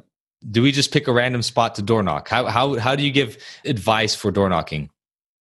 do 0.50 0.62
we 0.62 0.72
just 0.72 0.92
pick 0.92 1.08
a 1.08 1.12
random 1.12 1.42
spot 1.42 1.74
to 1.76 1.82
door 1.82 2.02
knock? 2.02 2.28
How 2.28 2.46
how 2.46 2.78
how 2.78 2.94
do 2.96 3.02
you 3.02 3.10
give 3.10 3.38
advice 3.64 4.14
for 4.14 4.30
door 4.30 4.48
knocking? 4.48 4.90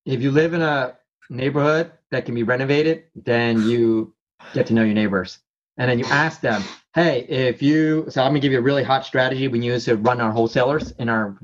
If 0.06 0.22
you 0.22 0.32
live 0.32 0.54
in 0.54 0.62
a 0.62 0.98
neighborhood 1.30 1.92
that 2.12 2.26
can 2.26 2.36
be 2.36 2.44
renovated, 2.44 3.04
then 3.16 3.62
you 3.64 4.14
get 4.54 4.68
to 4.68 4.74
know 4.74 4.84
your 4.84 4.94
neighbors. 4.94 5.40
And 5.78 5.90
then 5.90 6.00
you 6.00 6.06
ask 6.06 6.42
them, 6.42 6.64
hey, 6.96 7.26
if 7.30 7.62
you, 7.62 8.06
so 8.10 8.24
I'm 8.24 8.30
gonna 8.30 8.40
give 8.40 8.52
you 8.52 8.60
a 8.60 8.64
really 8.64 8.84
hot 8.84 9.06
strategy 9.06 9.48
we 9.48 9.60
use 9.60 9.86
to 9.86 9.96
run 9.96 10.20
our 10.20 10.32
wholesalers 10.32 10.92
in 10.92 11.08
our, 11.10 11.38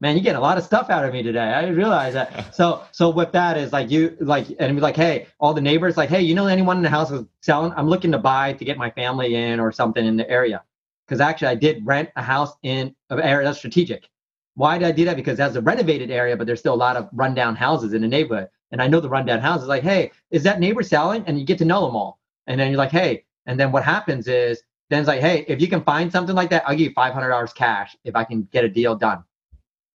man, 0.00 0.16
you 0.16 0.22
get 0.22 0.36
a 0.36 0.40
lot 0.40 0.58
of 0.58 0.64
stuff 0.64 0.90
out 0.90 1.04
of 1.04 1.12
me 1.12 1.22
today. 1.22 1.40
I 1.40 1.66
realize 1.68 2.14
that. 2.14 2.54
So, 2.54 2.82
so 2.92 3.10
with 3.10 3.32
that 3.32 3.56
is 3.56 3.72
like 3.72 3.90
you, 3.90 4.16
like, 4.20 4.46
and 4.58 4.76
be 4.76 4.80
like, 4.80 4.96
hey, 4.96 5.26
all 5.40 5.54
the 5.54 5.60
neighbors, 5.60 5.96
like, 5.96 6.10
hey, 6.10 6.20
you 6.20 6.34
know 6.34 6.46
anyone 6.46 6.76
in 6.76 6.82
the 6.82 6.90
house 6.90 7.10
is 7.10 7.24
selling? 7.40 7.72
I'm 7.74 7.88
looking 7.88 8.12
to 8.12 8.18
buy 8.18 8.52
to 8.52 8.64
get 8.64 8.76
my 8.76 8.90
family 8.90 9.34
in 9.34 9.58
or 9.58 9.72
something 9.72 10.04
in 10.04 10.16
the 10.16 10.28
area. 10.30 10.62
Because 11.10 11.20
actually, 11.20 11.48
I 11.48 11.56
did 11.56 11.84
rent 11.84 12.08
a 12.14 12.22
house 12.22 12.52
in 12.62 12.94
an 13.10 13.20
area 13.20 13.44
that's 13.44 13.58
strategic. 13.58 14.08
Why 14.54 14.78
did 14.78 14.86
I 14.86 14.92
do 14.92 15.04
that? 15.06 15.16
Because 15.16 15.36
that's 15.36 15.56
a 15.56 15.60
renovated 15.60 16.10
area, 16.10 16.36
but 16.36 16.46
there's 16.46 16.60
still 16.60 16.74
a 16.74 16.76
lot 16.76 16.96
of 16.96 17.08
rundown 17.12 17.56
houses 17.56 17.94
in 17.94 18.02
the 18.02 18.08
neighborhood 18.08 18.48
and 18.70 18.80
I 18.80 18.86
know 18.86 19.00
the 19.00 19.08
rundown 19.08 19.40
houses, 19.40 19.68
like, 19.68 19.82
hey, 19.82 20.12
is 20.30 20.42
that 20.44 20.60
neighbor 20.60 20.82
selling? 20.82 21.24
And 21.26 21.38
you 21.38 21.44
get 21.44 21.58
to 21.58 21.64
know 21.64 21.84
them 21.86 21.96
all. 21.96 22.20
And 22.46 22.58
then 22.58 22.68
you're 22.70 22.78
like, 22.78 22.90
hey, 22.90 23.24
and 23.46 23.58
then 23.58 23.72
what 23.72 23.84
happens 23.84 24.28
is 24.28 24.62
then 24.88 25.00
it's 25.00 25.08
like, 25.08 25.20
hey, 25.20 25.44
if 25.48 25.60
you 25.60 25.68
can 25.68 25.82
find 25.82 26.10
something 26.10 26.34
like 26.34 26.50
that, 26.50 26.62
I'll 26.66 26.76
give 26.76 26.88
you 26.88 26.92
five 26.94 27.12
hundred 27.12 27.30
dollars 27.30 27.52
cash 27.52 27.96
if 28.04 28.16
I 28.16 28.24
can 28.24 28.42
get 28.52 28.64
a 28.64 28.68
deal 28.68 28.94
done. 28.94 29.24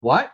What? 0.02 0.32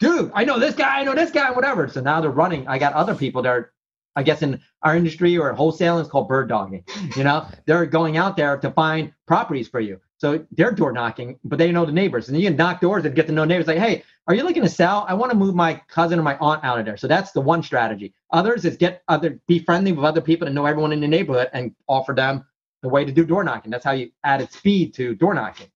Dude, 0.00 0.30
I 0.34 0.44
know 0.44 0.58
this 0.58 0.74
guy, 0.74 1.00
I 1.00 1.04
know 1.04 1.14
this 1.14 1.30
guy, 1.30 1.50
whatever. 1.50 1.88
So 1.88 2.00
now 2.00 2.20
they're 2.20 2.30
running. 2.30 2.66
I 2.68 2.78
got 2.78 2.92
other 2.94 3.14
people 3.14 3.42
that 3.42 3.48
are, 3.48 3.72
I 4.14 4.22
guess 4.22 4.42
in 4.42 4.60
our 4.82 4.96
industry 4.96 5.36
or 5.38 5.54
wholesaling, 5.54 6.00
it's 6.00 6.10
called 6.10 6.28
bird 6.28 6.48
dogging. 6.48 6.84
You 7.16 7.24
know, 7.24 7.46
they're 7.66 7.86
going 7.86 8.16
out 8.16 8.36
there 8.36 8.56
to 8.58 8.70
find 8.70 9.12
properties 9.26 9.68
for 9.68 9.80
you. 9.80 10.00
So 10.18 10.46
they're 10.52 10.70
door 10.70 10.92
knocking, 10.92 11.38
but 11.44 11.58
they 11.58 11.72
know 11.72 11.84
the 11.84 11.92
neighbors. 11.92 12.28
And 12.28 12.38
you 12.38 12.46
can 12.46 12.56
knock 12.56 12.80
doors 12.80 13.04
and 13.04 13.14
get 13.14 13.26
to 13.26 13.32
know 13.32 13.44
neighbors 13.44 13.66
like, 13.66 13.78
hey, 13.78 14.04
are 14.28 14.34
you 14.34 14.44
looking 14.44 14.62
to 14.62 14.68
sell? 14.68 15.04
I 15.08 15.14
want 15.14 15.32
to 15.32 15.36
move 15.36 15.54
my 15.54 15.80
cousin 15.88 16.18
or 16.18 16.22
my 16.22 16.36
aunt 16.38 16.62
out 16.62 16.78
of 16.78 16.84
there. 16.84 16.96
So 16.96 17.08
that's 17.08 17.32
the 17.32 17.40
one 17.40 17.62
strategy. 17.62 18.14
Others 18.30 18.64
is 18.64 18.76
get 18.76 19.02
other 19.08 19.40
be 19.48 19.58
friendly 19.58 19.92
with 19.92 20.04
other 20.04 20.20
people 20.20 20.46
and 20.46 20.54
know 20.54 20.66
everyone 20.66 20.92
in 20.92 21.00
the 21.00 21.08
neighborhood 21.08 21.48
and 21.52 21.74
offer 21.88 22.12
them 22.12 22.44
the 22.82 22.88
way 22.88 23.04
to 23.04 23.10
do 23.12 23.24
door 23.24 23.42
knocking. 23.42 23.70
That's 23.70 23.84
how 23.84 23.92
you 23.92 24.10
added 24.22 24.52
speed 24.52 24.94
to 24.94 25.14
door 25.14 25.34
knocking. 25.34 25.68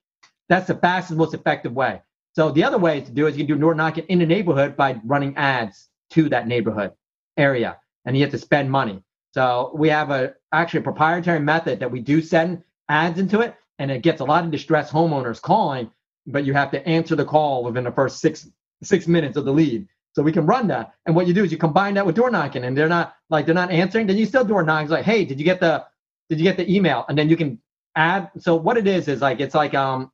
That's 0.49 0.69
the 0.69 0.77
fastest, 0.77 1.19
most 1.19 1.35
effective 1.35 1.73
way. 1.73 2.03
So 2.37 2.51
the 2.51 2.63
other 2.63 2.79
way 2.79 3.01
to 3.01 3.11
do 3.11 3.27
is 3.27 3.37
you 3.37 3.47
can 3.47 3.57
do 3.57 3.61
door 3.61 3.75
knocking 3.75 4.05
in 4.09 4.19
the 4.19 4.27
neighborhood 4.27 4.77
by 4.77 5.01
running 5.05 5.37
ads 5.37 5.89
to 6.11 6.29
that 6.29 6.47
neighborhood 6.47 6.93
area, 7.37 7.79
and 8.07 8.17
you 8.17 8.23
have 8.23 8.33
to 8.33 8.39
spend 8.39 8.71
money. 8.71 9.03
So 9.33 9.73
we 9.75 9.91
have 9.91 10.11
a 10.11 10.35
actually 10.53 10.81
a 10.81 10.85
proprietary 10.85 11.41
method 11.41 11.81
that 11.81 11.91
we 11.91 12.01
do 12.01 12.23
send 12.23 12.63
ads 12.89 13.19
into 13.19 13.41
it, 13.41 13.55
and 13.79 13.91
it 13.91 14.03
gets 14.03 14.23
a 14.23 14.25
lot 14.25 14.45
of 14.45 14.51
distressed 14.51 14.93
homeowners 14.93 15.43
calling, 15.43 15.91
but 16.27 16.45
you 16.47 16.55
have 16.55 16.71
to 16.71 16.89
answer 16.89 17.15
the 17.15 17.25
call 17.25 17.63
within 17.63 17.85
the 17.85 17.93
first 17.93 18.21
six 18.21 18.49
six 18.83 19.07
minutes 19.07 19.37
of 19.37 19.45
the 19.45 19.53
lead. 19.53 19.87
So 20.15 20.23
we 20.23 20.33
can 20.33 20.47
run 20.47 20.69
that. 20.69 20.95
And 21.05 21.15
what 21.15 21.27
you 21.27 21.35
do 21.35 21.45
is 21.45 21.53
you 21.53 21.59
combine 21.59 21.93
that 21.95 22.07
with 22.07 22.15
door 22.15 22.31
knocking, 22.31 22.65
and 22.65 22.77
they're 22.77 22.89
not 22.89 23.17
like 23.29 23.45
they're 23.45 23.55
not 23.55 23.71
answering. 23.71 24.07
Then 24.07 24.17
you 24.17 24.25
still 24.25 24.45
door 24.45 24.63
knock. 24.63 24.85
It's 24.85 24.91
like, 24.91 25.05
hey, 25.05 25.27
did 25.27 25.39
you 25.39 25.45
get 25.45 25.61
the 25.61 25.85
did 26.31 26.39
you 26.39 26.45
get 26.45 26.57
the 26.57 26.75
email? 26.75 27.05
And 27.09 27.19
then 27.19 27.29
you 27.29 27.37
can 27.37 27.61
add. 27.95 28.31
So 28.39 28.57
what 28.57 28.79
it 28.79 28.87
is 28.87 29.09
is 29.09 29.21
like 29.21 29.41
it's 29.41 29.55
like 29.55 29.75
um, 29.75 30.11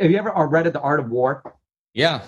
have 0.00 0.10
you 0.10 0.18
ever 0.18 0.32
read 0.48 0.66
The 0.72 0.80
Art 0.80 0.98
of 0.98 1.10
War? 1.10 1.54
Yeah. 1.94 2.22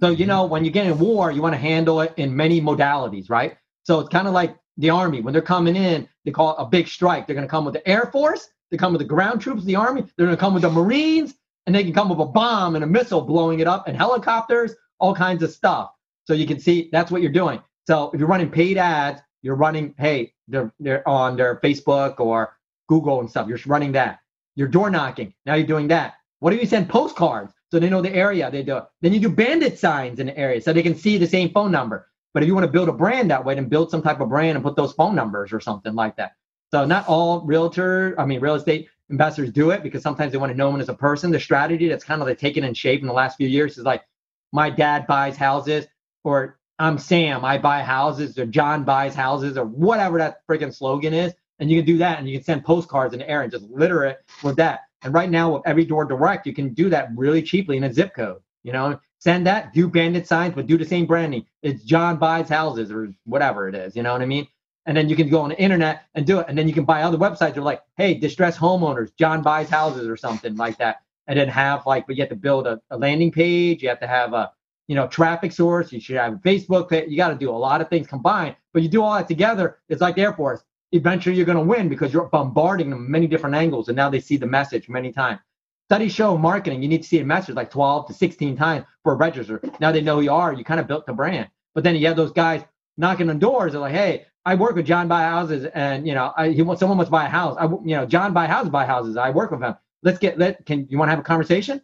So 0.00 0.10
you 0.10 0.26
know 0.26 0.44
when 0.44 0.64
you 0.64 0.70
get 0.70 0.86
in 0.86 0.98
war, 0.98 1.32
you 1.32 1.40
want 1.40 1.54
to 1.54 1.58
handle 1.58 2.02
it 2.02 2.12
in 2.18 2.36
many 2.36 2.60
modalities, 2.60 3.30
right? 3.30 3.56
So 3.88 4.00
it's 4.00 4.10
kind 4.10 4.28
of 4.28 4.34
like 4.34 4.54
the 4.76 4.90
army 4.90 5.22
when 5.22 5.32
they're 5.32 5.40
coming 5.40 5.74
in, 5.74 6.06
they 6.26 6.30
call 6.30 6.50
it 6.50 6.56
a 6.58 6.66
big 6.66 6.88
strike. 6.88 7.26
They're 7.26 7.34
going 7.34 7.46
to 7.46 7.50
come 7.50 7.64
with 7.64 7.72
the 7.72 7.88
air 7.88 8.10
force, 8.12 8.46
they 8.70 8.76
come 8.76 8.92
with 8.92 9.00
the 9.00 9.06
ground 9.06 9.40
troops, 9.40 9.64
the 9.64 9.76
army. 9.76 10.02
They're 10.02 10.26
going 10.26 10.36
to 10.36 10.40
come 10.40 10.52
with 10.52 10.62
the 10.62 10.70
marines, 10.70 11.36
and 11.64 11.74
they 11.74 11.82
can 11.84 11.94
come 11.94 12.10
with 12.10 12.18
a 12.18 12.26
bomb 12.26 12.74
and 12.74 12.84
a 12.84 12.86
missile 12.86 13.22
blowing 13.22 13.60
it 13.60 13.66
up, 13.66 13.88
and 13.88 13.96
helicopters, 13.96 14.74
all 15.00 15.14
kinds 15.14 15.42
of 15.42 15.50
stuff. 15.50 15.92
So 16.26 16.34
you 16.34 16.46
can 16.46 16.60
see 16.60 16.90
that's 16.92 17.10
what 17.10 17.22
you're 17.22 17.32
doing. 17.32 17.62
So 17.86 18.10
if 18.12 18.20
you're 18.20 18.28
running 18.28 18.50
paid 18.50 18.76
ads, 18.76 19.22
you're 19.40 19.54
running, 19.54 19.94
hey, 19.96 20.34
they're, 20.48 20.70
they're 20.78 21.08
on 21.08 21.38
their 21.38 21.56
Facebook 21.56 22.20
or 22.20 22.58
Google 22.90 23.20
and 23.20 23.30
stuff. 23.30 23.48
You're 23.48 23.58
running 23.64 23.92
that. 23.92 24.18
You're 24.54 24.68
door 24.68 24.90
knocking. 24.90 25.32
Now 25.46 25.54
you're 25.54 25.66
doing 25.66 25.88
that. 25.88 26.16
What 26.40 26.50
do 26.50 26.58
you 26.58 26.66
send 26.66 26.90
postcards 26.90 27.54
so 27.70 27.78
they 27.78 27.88
know 27.88 28.02
the 28.02 28.14
area 28.14 28.50
they 28.50 28.62
do? 28.62 28.82
Then 29.00 29.14
you 29.14 29.20
do 29.20 29.30
bandit 29.30 29.78
signs 29.78 30.20
in 30.20 30.26
the 30.26 30.36
area 30.36 30.60
so 30.60 30.74
they 30.74 30.82
can 30.82 30.94
see 30.94 31.16
the 31.16 31.26
same 31.26 31.48
phone 31.52 31.70
number. 31.70 32.06
But 32.38 32.44
if 32.44 32.46
you 32.46 32.54
want 32.54 32.66
to 32.66 32.70
build 32.70 32.88
a 32.88 32.92
brand 32.92 33.32
that 33.32 33.44
way, 33.44 33.56
then 33.56 33.68
build 33.68 33.90
some 33.90 34.00
type 34.00 34.20
of 34.20 34.28
brand 34.28 34.54
and 34.54 34.64
put 34.64 34.76
those 34.76 34.92
phone 34.92 35.16
numbers 35.16 35.52
or 35.52 35.58
something 35.58 35.96
like 35.96 36.14
that. 36.18 36.36
So 36.70 36.84
not 36.84 37.08
all 37.08 37.40
realtor, 37.40 38.14
I 38.16 38.26
mean 38.26 38.38
real 38.38 38.54
estate 38.54 38.86
investors 39.10 39.50
do 39.50 39.72
it 39.72 39.82
because 39.82 40.04
sometimes 40.04 40.30
they 40.30 40.38
want 40.38 40.52
to 40.52 40.56
know 40.56 40.70
them 40.70 40.80
as 40.80 40.88
a 40.88 40.94
person. 40.94 41.32
The 41.32 41.40
strategy 41.40 41.88
that's 41.88 42.04
kind 42.04 42.22
of 42.22 42.28
like 42.28 42.38
taken 42.38 42.62
in 42.62 42.74
shape 42.74 43.00
in 43.00 43.08
the 43.08 43.12
last 43.12 43.38
few 43.38 43.48
years 43.48 43.76
is 43.76 43.82
like 43.82 44.04
my 44.52 44.70
dad 44.70 45.04
buys 45.08 45.36
houses 45.36 45.88
or 46.22 46.60
I'm 46.78 46.96
Sam, 46.96 47.44
I 47.44 47.58
buy 47.58 47.82
houses, 47.82 48.38
or 48.38 48.46
John 48.46 48.84
buys 48.84 49.16
houses, 49.16 49.58
or 49.58 49.64
whatever 49.64 50.18
that 50.18 50.46
freaking 50.46 50.72
slogan 50.72 51.12
is. 51.12 51.34
And 51.58 51.68
you 51.68 51.80
can 51.80 51.86
do 51.86 51.98
that 51.98 52.20
and 52.20 52.28
you 52.28 52.38
can 52.38 52.44
send 52.44 52.64
postcards 52.64 53.14
in 53.14 53.18
the 53.18 53.28
air 53.28 53.42
and 53.42 53.50
just 53.50 53.64
litter 53.64 54.04
it 54.04 54.18
with 54.44 54.54
that. 54.58 54.82
And 55.02 55.12
right 55.12 55.28
now, 55.28 55.54
with 55.54 55.62
every 55.66 55.84
door 55.84 56.04
direct, 56.04 56.46
you 56.46 56.54
can 56.54 56.72
do 56.72 56.88
that 56.90 57.08
really 57.16 57.42
cheaply 57.42 57.76
in 57.76 57.82
a 57.82 57.92
zip 57.92 58.14
code. 58.14 58.42
You 58.62 58.74
know, 58.74 59.00
send 59.18 59.46
that, 59.46 59.72
do 59.72 59.88
bandit 59.88 60.26
signs, 60.26 60.54
but 60.54 60.66
do 60.66 60.78
the 60.78 60.84
same 60.84 61.06
branding. 61.06 61.44
It's 61.62 61.82
John 61.84 62.18
buys 62.18 62.48
houses 62.48 62.90
or 62.90 63.12
whatever 63.24 63.68
it 63.68 63.74
is. 63.74 63.96
You 63.96 64.02
know 64.02 64.12
what 64.12 64.22
I 64.22 64.26
mean? 64.26 64.46
And 64.86 64.96
then 64.96 65.08
you 65.08 65.16
can 65.16 65.28
go 65.28 65.42
on 65.42 65.50
the 65.50 65.60
internet 65.60 66.04
and 66.14 66.26
do 66.26 66.40
it. 66.40 66.46
And 66.48 66.56
then 66.56 66.66
you 66.66 66.74
can 66.74 66.84
buy 66.84 67.02
other 67.02 67.18
websites 67.18 67.38
that 67.54 67.58
are 67.58 67.62
like, 67.62 67.82
hey, 67.96 68.14
distressed 68.14 68.58
homeowners, 68.58 69.10
John 69.18 69.42
buys 69.42 69.68
houses 69.68 70.08
or 70.08 70.16
something 70.16 70.56
like 70.56 70.78
that. 70.78 71.02
And 71.26 71.38
then 71.38 71.48
have 71.48 71.84
like, 71.84 72.06
but 72.06 72.16
you 72.16 72.22
have 72.22 72.30
to 72.30 72.36
build 72.36 72.66
a, 72.66 72.80
a 72.90 72.96
landing 72.96 73.30
page. 73.30 73.82
You 73.82 73.90
have 73.90 74.00
to 74.00 74.06
have 74.06 74.32
a, 74.32 74.50
you 74.86 74.94
know, 74.94 75.06
traffic 75.06 75.52
source. 75.52 75.92
You 75.92 76.00
should 76.00 76.16
have 76.16 76.34
Facebook. 76.36 76.90
You 77.08 77.18
got 77.18 77.28
to 77.28 77.34
do 77.34 77.50
a 77.50 77.52
lot 77.52 77.82
of 77.82 77.90
things 77.90 78.06
combined. 78.06 78.56
But 78.72 78.82
you 78.82 78.88
do 78.88 79.02
all 79.02 79.14
that 79.14 79.28
together, 79.28 79.78
it's 79.90 80.00
like 80.00 80.14
the 80.14 80.22
Air 80.22 80.32
Force. 80.32 80.62
Eventually, 80.92 81.36
you're 81.36 81.44
going 81.44 81.58
to 81.58 81.64
win 81.64 81.90
because 81.90 82.14
you're 82.14 82.28
bombarding 82.28 82.88
them 82.88 83.10
many 83.10 83.26
different 83.26 83.54
angles, 83.54 83.88
and 83.88 83.96
now 83.96 84.08
they 84.08 84.20
see 84.20 84.38
the 84.38 84.46
message 84.46 84.88
many 84.88 85.12
times. 85.12 85.40
Studies 85.88 86.12
show 86.12 86.36
marketing, 86.36 86.82
you 86.82 86.88
need 86.88 87.02
to 87.02 87.08
see 87.08 87.18
a 87.20 87.24
message 87.24 87.54
like 87.54 87.70
12 87.70 88.08
to 88.08 88.14
16 88.14 88.56
times 88.56 88.84
for 89.02 89.12
a 89.12 89.16
register. 89.16 89.60
Now 89.80 89.90
they 89.90 90.02
know 90.02 90.16
who 90.16 90.22
you 90.22 90.32
are. 90.32 90.52
You 90.52 90.64
kind 90.64 90.80
of 90.80 90.86
built 90.86 91.06
the 91.06 91.12
brand. 91.12 91.48
But 91.74 91.84
then 91.84 91.96
you 91.96 92.06
have 92.06 92.16
those 92.16 92.32
guys 92.32 92.62
knocking 92.96 93.30
on 93.30 93.38
doors. 93.38 93.72
They're 93.72 93.80
like, 93.80 93.94
hey, 93.94 94.26
I 94.44 94.54
work 94.54 94.76
with 94.76 94.86
John 94.86 95.08
buy 95.08 95.22
houses, 95.22 95.66
and 95.74 96.06
you 96.06 96.14
know, 96.14 96.32
I, 96.36 96.50
he 96.50 96.62
wants 96.62 96.80
someone 96.80 96.98
wants 96.98 97.08
to 97.08 97.12
buy 97.12 97.26
a 97.26 97.28
house. 97.28 97.56
I, 97.58 97.64
you 97.64 97.96
know, 97.96 98.06
John 98.06 98.32
buy 98.32 98.46
houses, 98.46 98.70
buy 98.70 98.84
houses. 98.84 99.16
I 99.16 99.30
work 99.30 99.50
with 99.50 99.62
him. 99.62 99.74
Let's 100.02 100.18
get 100.18 100.38
let. 100.38 100.64
Can 100.66 100.86
you 100.88 100.98
want 100.98 101.08
to 101.08 101.10
have 101.10 101.20
a 101.20 101.22
conversation? 101.22 101.80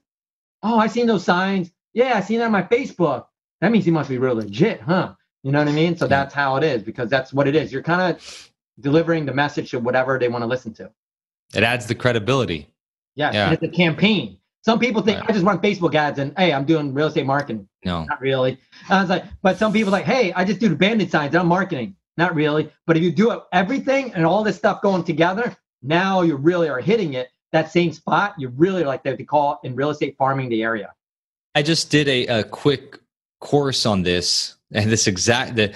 Oh, 0.62 0.78
I 0.78 0.86
seen 0.86 1.06
those 1.06 1.24
signs. 1.24 1.70
Yeah, 1.92 2.14
I 2.16 2.20
seen 2.20 2.38
that 2.38 2.46
on 2.46 2.52
my 2.52 2.62
Facebook 2.62 3.26
that 3.64 3.72
means 3.72 3.86
he 3.86 3.90
must 3.90 4.10
be 4.10 4.18
real 4.18 4.34
legit, 4.34 4.82
huh? 4.82 5.14
You 5.42 5.50
know 5.50 5.58
what 5.58 5.68
I 5.68 5.72
mean? 5.72 5.96
So 5.96 6.06
that's 6.06 6.34
how 6.34 6.56
it 6.56 6.64
is 6.64 6.82
because 6.82 7.08
that's 7.08 7.32
what 7.32 7.48
it 7.48 7.56
is. 7.56 7.72
You're 7.72 7.82
kind 7.82 8.14
of 8.14 8.50
delivering 8.78 9.24
the 9.24 9.32
message 9.32 9.70
to 9.70 9.78
whatever 9.78 10.18
they 10.18 10.28
want 10.28 10.42
to 10.42 10.46
listen 10.46 10.74
to. 10.74 10.90
It 11.54 11.62
adds 11.62 11.86
the 11.86 11.94
credibility. 11.94 12.68
Yes, 13.14 13.34
yeah, 13.34 13.52
it's 13.52 13.62
a 13.62 13.68
campaign. 13.68 14.38
Some 14.64 14.78
people 14.78 15.02
think 15.02 15.20
right. 15.20 15.30
I 15.30 15.32
just 15.32 15.44
run 15.44 15.58
Facebook 15.60 15.94
ads 15.94 16.18
and 16.18 16.32
hey, 16.38 16.52
I'm 16.52 16.64
doing 16.64 16.94
real 16.94 17.08
estate 17.08 17.26
marketing. 17.26 17.68
No, 17.84 18.04
not 18.04 18.20
really. 18.20 18.58
I 18.88 19.00
was 19.00 19.10
like, 19.10 19.24
but 19.42 19.58
some 19.58 19.72
people 19.72 19.92
like, 19.92 20.04
hey, 20.04 20.32
I 20.32 20.44
just 20.44 20.58
do 20.58 20.68
the 20.68 20.76
bandit 20.76 21.10
signs. 21.10 21.34
I'm 21.34 21.46
marketing. 21.46 21.96
Not 22.16 22.34
really. 22.34 22.70
But 22.86 22.96
if 22.96 23.02
you 23.02 23.12
do 23.12 23.32
it, 23.32 23.42
everything 23.52 24.14
and 24.14 24.24
all 24.24 24.42
this 24.42 24.56
stuff 24.56 24.80
going 24.80 25.04
together, 25.04 25.56
now 25.82 26.22
you 26.22 26.36
really 26.36 26.68
are 26.68 26.80
hitting 26.80 27.14
it. 27.14 27.28
That 27.52 27.70
same 27.70 27.92
spot, 27.92 28.34
you 28.38 28.48
really 28.48 28.84
like 28.84 29.04
they 29.04 29.16
call 29.16 29.60
in 29.62 29.76
real 29.76 29.90
estate 29.90 30.16
farming 30.16 30.48
the 30.48 30.62
area. 30.62 30.92
I 31.54 31.62
just 31.62 31.90
did 31.90 32.08
a, 32.08 32.26
a 32.26 32.44
quick 32.44 32.98
course 33.40 33.86
on 33.86 34.02
this 34.02 34.56
and 34.72 34.90
this 34.90 35.06
exact 35.06 35.54
the 35.54 35.72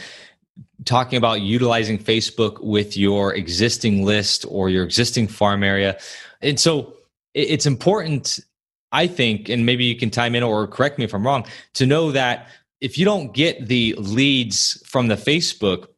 talking 0.85 1.18
about 1.18 1.40
utilizing 1.40 1.98
Facebook 1.98 2.62
with 2.62 2.96
your 2.96 3.35
existing 3.35 4.05
list 4.05 4.44
or 4.48 4.70
your 4.70 4.85
existing 4.85 5.29
farm 5.29 5.62
area. 5.62 5.98
And 6.40 6.59
so 6.59 6.94
it's 7.38 7.66
important, 7.66 8.40
I 8.92 9.07
think, 9.07 9.48
and 9.48 9.64
maybe 9.64 9.85
you 9.85 9.96
can 9.96 10.11
time 10.11 10.35
in 10.35 10.42
or 10.42 10.66
correct 10.66 10.98
me 10.98 11.05
if 11.05 11.14
I'm 11.14 11.24
wrong, 11.24 11.46
to 11.74 11.87
know 11.87 12.11
that 12.12 12.48
if 12.81 12.98
you 12.98 13.05
don't 13.05 13.33
get 13.33 13.68
the 13.68 13.94
leads 13.98 14.83
from 14.87 15.09
the 15.09 15.16
Facebook, 15.16 15.88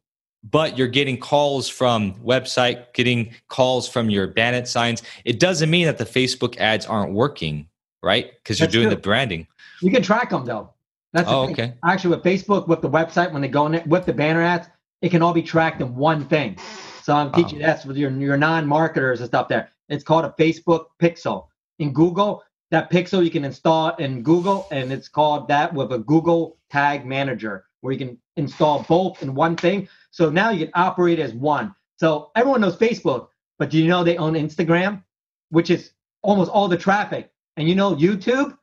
but 0.43 0.79
you're 0.79 0.89
getting 0.89 1.19
calls 1.19 1.69
from 1.69 2.15
website, 2.15 2.93
getting 2.95 3.35
calls 3.49 3.89
from 3.89 4.09
your 4.09 4.27
bandit 4.27 4.67
signs, 4.67 5.03
it 5.25 5.39
doesn't 5.39 5.71
mean 5.71 5.87
that 5.87 5.99
the 5.99 6.05
Facebook 6.05 6.57
ads 6.59 6.87
aren't 6.87 7.13
working, 7.13 7.69
right? 8.03 8.33
Because 8.43 8.59
you're 8.59 8.69
doing 8.69 8.89
true. 8.89 8.95
the 8.95 9.01
branding. 9.01 9.47
You 9.83 9.91
can 9.91 10.03
track 10.03 10.31
them 10.31 10.45
though. 10.47 10.71
That's 11.13 11.29
oh, 11.29 11.51
okay. 11.51 11.75
Actually, 11.85 12.17
with 12.17 12.25
Facebook, 12.25 12.69
with 12.69 12.83
the 12.83 12.89
website, 12.89 13.33
when 13.33 13.43
they 13.43 13.49
go 13.49 13.67
in 13.67 13.75
it, 13.75 13.87
with 13.87 14.07
the 14.07 14.13
banner 14.13 14.43
ads, 14.43 14.69
it 15.03 15.11
can 15.11 15.23
all 15.23 15.33
be 15.33 15.43
tracked 15.43 15.81
in 15.81 15.95
one 15.97 16.25
thing. 16.27 16.57
So 17.03 17.15
I'm 17.15 17.33
teaching 17.33 17.63
oh. 17.63 17.67
that 17.67 17.85
with 17.85 17.97
your, 17.97 18.11
your 18.11 18.37
non-marketers 18.37 19.21
and 19.21 19.29
stuff 19.29 19.49
there. 19.49 19.71
It's 19.91 20.05
called 20.05 20.25
a 20.25 20.35
Facebook 20.41 20.87
pixel. 21.01 21.49
In 21.79 21.93
Google, 21.93 22.43
that 22.71 22.91
pixel 22.91 23.25
you 23.25 23.31
can 23.31 23.45
install 23.45 23.95
in 23.97 24.23
Google, 24.23 24.67
and 24.71 24.93
it's 24.93 25.09
called 25.09 25.49
that 25.49 25.73
with 25.75 25.93
a 25.93 25.99
Google 25.99 26.57
Tag 26.71 27.05
Manager, 27.05 27.67
where 27.81 27.93
you 27.93 27.99
can 27.99 28.19
install 28.37 28.83
both 28.89 29.23
in 29.23 29.35
one 29.35 29.57
thing. 29.57 29.89
So 30.11 30.31
now 30.31 30.51
you 30.51 30.67
can 30.67 30.73
operate 30.75 31.19
as 31.19 31.35
one. 31.35 31.75
So 31.97 32.31
everyone 32.37 32.63
knows 32.63 32.77
Facebook, 32.77 33.29
but 33.59 33.71
do 33.71 33.79
you 33.79 33.89
know 33.89 34.03
they 34.03 34.17
own 34.17 34.35
Instagram, 34.35 35.03
which 35.51 35.69
is 35.69 35.93
almost 36.23 36.51
all 36.51 36.69
the 36.69 36.79
traffic? 36.79 37.31
And 37.57 37.69
you 37.69 37.75
know 37.75 37.95
YouTube 37.95 38.57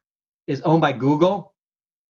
is 0.47 0.61
owned 0.61 0.81
by 0.81 0.93
Google, 0.93 1.53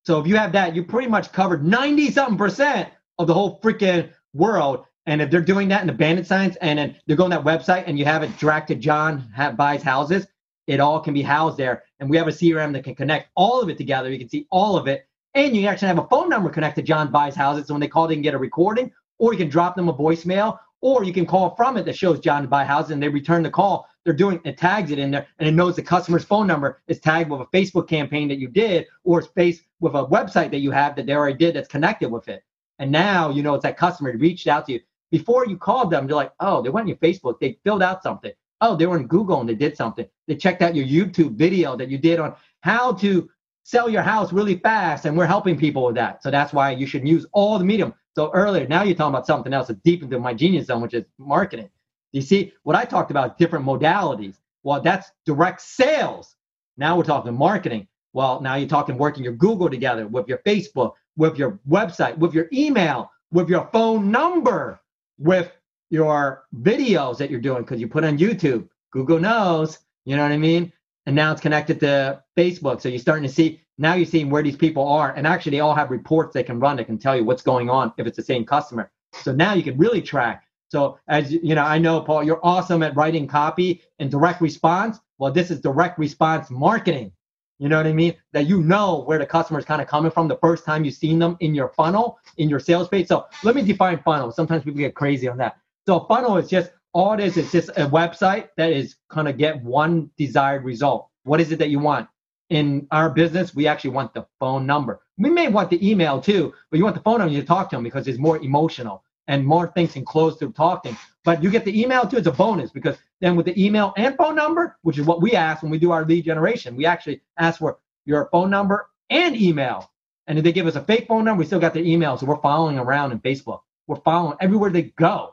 so 0.08 0.18
if 0.18 0.26
you 0.26 0.36
have 0.36 0.52
that, 0.52 0.74
you 0.74 0.84
pretty 0.84 1.06
much 1.06 1.32
covered 1.32 1.62
90 1.62 2.10
something 2.12 2.38
percent 2.38 2.88
of 3.18 3.26
the 3.26 3.34
whole 3.34 3.60
freaking 3.60 4.10
world. 4.32 4.86
And 5.08 5.22
if 5.22 5.30
they're 5.30 5.40
doing 5.40 5.68
that 5.68 5.88
in 5.88 5.96
bandit 5.96 6.26
signs 6.26 6.56
and 6.56 6.78
then 6.78 6.96
they're 7.06 7.16
going 7.16 7.30
that 7.30 7.42
website 7.42 7.84
and 7.86 7.98
you 7.98 8.04
have 8.04 8.22
it 8.22 8.36
direct 8.38 8.68
to 8.68 8.74
John 8.74 9.20
have, 9.34 9.56
buys 9.56 9.82
houses, 9.82 10.26
it 10.66 10.80
all 10.80 11.00
can 11.00 11.14
be 11.14 11.22
housed 11.22 11.56
there. 11.56 11.82
And 11.98 12.10
we 12.10 12.16
have 12.16 12.28
a 12.28 12.30
CRM 12.30 12.72
that 12.74 12.84
can 12.84 12.94
connect 12.94 13.30
all 13.34 13.60
of 13.60 13.68
it 13.68 13.78
together. 13.78 14.10
You 14.10 14.18
can 14.18 14.28
see 14.28 14.46
all 14.50 14.76
of 14.76 14.86
it. 14.86 15.08
And 15.34 15.56
you 15.56 15.66
actually 15.66 15.88
have 15.88 15.98
a 15.98 16.06
phone 16.08 16.28
number 16.28 16.50
connected 16.50 16.82
to 16.82 16.86
John 16.86 17.10
buys 17.10 17.34
houses. 17.34 17.66
So 17.66 17.74
when 17.74 17.80
they 17.80 17.88
call, 17.88 18.06
they 18.06 18.14
can 18.14 18.22
get 18.22 18.34
a 18.34 18.38
recording 18.38 18.92
or 19.18 19.32
you 19.32 19.38
can 19.38 19.48
drop 19.48 19.76
them 19.76 19.88
a 19.88 19.94
voicemail 19.94 20.58
or 20.80 21.04
you 21.04 21.12
can 21.12 21.26
call 21.26 21.56
from 21.56 21.76
it 21.76 21.84
that 21.86 21.96
shows 21.96 22.20
John 22.20 22.46
buy 22.46 22.64
houses 22.64 22.92
and 22.92 23.02
they 23.02 23.08
return 23.08 23.42
the 23.42 23.50
call 23.50 23.88
they're 24.08 24.16
doing 24.16 24.40
it 24.44 24.56
tags 24.56 24.90
it 24.90 24.98
in 24.98 25.10
there 25.10 25.26
and 25.38 25.46
it 25.46 25.52
knows 25.52 25.76
the 25.76 25.82
customer's 25.82 26.24
phone 26.24 26.46
number 26.46 26.80
is 26.88 26.98
tagged 26.98 27.30
with 27.30 27.42
a 27.42 27.46
Facebook 27.46 27.86
campaign 27.86 28.26
that 28.28 28.38
you 28.38 28.48
did 28.48 28.86
or 29.04 29.18
it's 29.18 29.28
based 29.28 29.64
with 29.80 29.94
a 29.94 30.06
website 30.06 30.50
that 30.50 30.60
you 30.60 30.70
have 30.70 30.96
that 30.96 31.04
they 31.04 31.12
already 31.12 31.36
did 31.36 31.54
that's 31.54 31.68
connected 31.68 32.10
with 32.10 32.26
it. 32.28 32.42
And 32.78 32.90
now 32.90 33.28
you 33.28 33.42
know 33.42 33.54
it's 33.54 33.64
that 33.64 33.76
customer 33.76 34.16
reached 34.16 34.46
out 34.46 34.64
to 34.66 34.72
you. 34.72 34.80
Before 35.10 35.46
you 35.46 35.56
called 35.56 35.90
them, 35.90 36.06
they're 36.06 36.16
like, 36.16 36.32
oh, 36.40 36.62
they 36.62 36.68
went 36.68 36.84
on 36.84 36.88
your 36.88 36.96
Facebook, 36.98 37.40
they 37.40 37.58
filled 37.64 37.82
out 37.82 38.02
something. 38.02 38.32
Oh, 38.60 38.76
they 38.76 38.86
were 38.86 38.98
in 38.98 39.06
Google 39.06 39.40
and 39.40 39.48
they 39.48 39.54
did 39.54 39.76
something. 39.76 40.06
They 40.26 40.36
checked 40.36 40.62
out 40.62 40.74
your 40.74 40.86
YouTube 40.86 41.36
video 41.36 41.76
that 41.76 41.88
you 41.88 41.96
did 41.96 42.18
on 42.18 42.34
how 42.60 42.92
to 42.94 43.28
sell 43.62 43.88
your 43.88 44.02
house 44.02 44.32
really 44.32 44.56
fast, 44.56 45.04
and 45.04 45.16
we're 45.16 45.26
helping 45.26 45.56
people 45.56 45.84
with 45.84 45.94
that. 45.94 46.22
So 46.22 46.30
that's 46.30 46.52
why 46.52 46.70
you 46.70 46.86
should 46.86 47.06
use 47.06 47.26
all 47.32 47.58
the 47.58 47.64
medium. 47.64 47.94
So 48.14 48.30
earlier, 48.32 48.66
now 48.66 48.82
you're 48.82 48.96
talking 48.96 49.14
about 49.14 49.26
something 49.26 49.52
else 49.52 49.68
that's 49.68 49.80
deep 49.80 50.02
into 50.02 50.18
my 50.18 50.34
genius 50.34 50.66
zone, 50.66 50.80
which 50.80 50.94
is 50.94 51.04
marketing. 51.18 51.68
You 52.12 52.22
see, 52.22 52.52
what 52.62 52.74
I 52.76 52.84
talked 52.84 53.10
about, 53.10 53.38
different 53.38 53.64
modalities. 53.66 54.36
Well, 54.62 54.80
that's 54.80 55.12
direct 55.26 55.60
sales. 55.60 56.34
Now 56.76 56.96
we're 56.96 57.04
talking 57.04 57.34
marketing. 57.34 57.86
Well, 58.14 58.40
now 58.40 58.54
you're 58.54 58.68
talking 58.68 58.96
working 58.96 59.22
your 59.22 59.34
Google 59.34 59.68
together 59.68 60.06
with 60.06 60.26
your 60.28 60.38
Facebook, 60.38 60.94
with 61.16 61.36
your 61.36 61.60
website, 61.68 62.16
with 62.16 62.32
your 62.34 62.48
email, 62.52 63.10
with 63.30 63.50
your 63.50 63.68
phone 63.70 64.10
number, 64.10 64.80
with 65.18 65.52
your 65.90 66.44
videos 66.60 67.18
that 67.18 67.30
you're 67.30 67.40
doing 67.40 67.62
because 67.62 67.80
you 67.80 67.88
put 67.88 68.04
on 68.04 68.18
YouTube. 68.18 68.68
Google 68.92 69.18
knows, 69.18 69.78
you 70.04 70.16
know 70.16 70.22
what 70.22 70.32
I 70.32 70.38
mean? 70.38 70.72
And 71.06 71.16
now 71.16 71.32
it's 71.32 71.40
connected 71.40 71.80
to 71.80 72.22
Facebook. 72.36 72.80
So 72.80 72.88
you're 72.88 72.98
starting 72.98 73.26
to 73.26 73.32
see 73.32 73.60
Now 73.78 73.94
you're 73.94 74.06
seeing 74.06 74.28
where 74.28 74.42
these 74.42 74.56
people 74.56 74.86
are, 74.88 75.12
and 75.12 75.26
actually 75.26 75.50
they 75.50 75.60
all 75.60 75.74
have 75.74 75.90
reports 75.90 76.34
they 76.34 76.42
can 76.42 76.58
run 76.58 76.76
that 76.76 76.86
can 76.86 76.98
tell 76.98 77.16
you 77.16 77.24
what's 77.24 77.42
going 77.42 77.70
on 77.70 77.92
if 77.96 78.06
it's 78.06 78.16
the 78.16 78.22
same 78.24 78.44
customer. 78.44 78.90
So 79.12 79.32
now 79.32 79.54
you 79.54 79.62
can 79.62 79.78
really 79.78 80.02
track. 80.02 80.44
So 80.68 80.98
as 81.08 81.32
you 81.32 81.54
know, 81.54 81.62
I 81.62 81.78
know 81.78 82.00
Paul, 82.00 82.24
you're 82.24 82.44
awesome 82.44 82.82
at 82.82 82.96
writing 82.96 83.26
copy 83.26 83.80
and 84.00 84.10
direct 84.10 84.40
response. 84.40 84.98
Well, 85.18 85.32
this 85.32 85.50
is 85.50 85.60
direct 85.60 85.98
response 85.98 86.50
marketing. 86.50 87.12
You 87.58 87.68
know 87.68 87.76
what 87.76 87.86
I 87.86 87.92
mean? 87.92 88.14
That 88.32 88.46
you 88.46 88.62
know 88.62 89.02
where 89.02 89.18
the 89.18 89.26
customer 89.26 89.58
is 89.58 89.64
kind 89.64 89.82
of 89.82 89.88
coming 89.88 90.10
from 90.10 90.28
the 90.28 90.36
first 90.36 90.64
time 90.64 90.84
you've 90.84 90.94
seen 90.94 91.18
them 91.18 91.36
in 91.40 91.54
your 91.54 91.68
funnel, 91.70 92.18
in 92.36 92.48
your 92.48 92.60
sales 92.60 92.88
page. 92.88 93.08
So 93.08 93.26
let 93.42 93.56
me 93.56 93.62
define 93.62 93.98
funnel. 93.98 94.30
Sometimes 94.30 94.62
people 94.64 94.78
get 94.78 94.94
crazy 94.94 95.28
on 95.28 95.38
that. 95.38 95.56
So 95.86 96.00
a 96.00 96.06
funnel 96.06 96.36
is 96.36 96.48
just 96.48 96.70
all 96.94 97.12
it 97.12 97.20
is, 97.20 97.36
it's 97.36 97.52
just 97.52 97.68
a 97.70 97.86
website 97.86 98.48
that 98.56 98.72
is 98.72 98.96
kind 99.08 99.28
of 99.28 99.36
get 99.36 99.62
one 99.62 100.10
desired 100.16 100.64
result. 100.64 101.08
What 101.24 101.40
is 101.40 101.52
it 101.52 101.58
that 101.58 101.68
you 101.68 101.78
want? 101.78 102.08
In 102.50 102.86
our 102.90 103.10
business, 103.10 103.54
we 103.54 103.66
actually 103.66 103.90
want 103.90 104.14
the 104.14 104.26
phone 104.40 104.64
number. 104.64 105.00
We 105.18 105.28
may 105.28 105.48
want 105.48 105.68
the 105.68 105.86
email 105.86 106.20
too, 106.20 106.54
but 106.70 106.78
you 106.78 106.84
want 106.84 106.96
the 106.96 107.02
phone 107.02 107.18
number 107.18 107.34
to 107.34 107.44
talk 107.44 107.68
to 107.70 107.76
them 107.76 107.84
because 107.84 108.08
it's 108.08 108.18
more 108.18 108.38
emotional 108.38 109.04
and 109.26 109.44
more 109.44 109.68
things 109.68 109.96
enclosed 109.96 110.38
to 110.38 110.50
talking. 110.52 110.96
But 111.24 111.42
you 111.42 111.50
get 111.50 111.64
the 111.64 111.78
email 111.78 112.06
too, 112.06 112.16
it's 112.16 112.26
a 112.26 112.32
bonus 112.32 112.70
because 112.70 112.96
then 113.20 113.36
with 113.36 113.46
the 113.46 113.64
email 113.64 113.92
and 113.96 114.16
phone 114.16 114.36
number, 114.36 114.76
which 114.82 114.98
is 114.98 115.06
what 115.06 115.20
we 115.20 115.32
ask 115.32 115.62
when 115.62 115.70
we 115.70 115.78
do 115.78 115.90
our 115.90 116.04
lead 116.04 116.24
generation, 116.24 116.76
we 116.76 116.86
actually 116.86 117.20
ask 117.38 117.58
for 117.58 117.78
your 118.04 118.28
phone 118.30 118.50
number 118.50 118.88
and 119.10 119.36
email. 119.36 119.90
And 120.26 120.38
if 120.38 120.44
they 120.44 120.52
give 120.52 120.66
us 120.66 120.76
a 120.76 120.82
fake 120.82 121.08
phone 121.08 121.24
number, 121.24 121.40
we 121.40 121.46
still 121.46 121.58
got 121.58 121.74
their 121.74 121.82
email. 121.82 122.16
So 122.16 122.26
we're 122.26 122.40
following 122.40 122.78
around 122.78 123.12
in 123.12 123.20
Facebook. 123.20 123.60
We're 123.86 123.96
following 123.96 124.36
everywhere 124.40 124.70
they 124.70 124.82
go. 124.82 125.32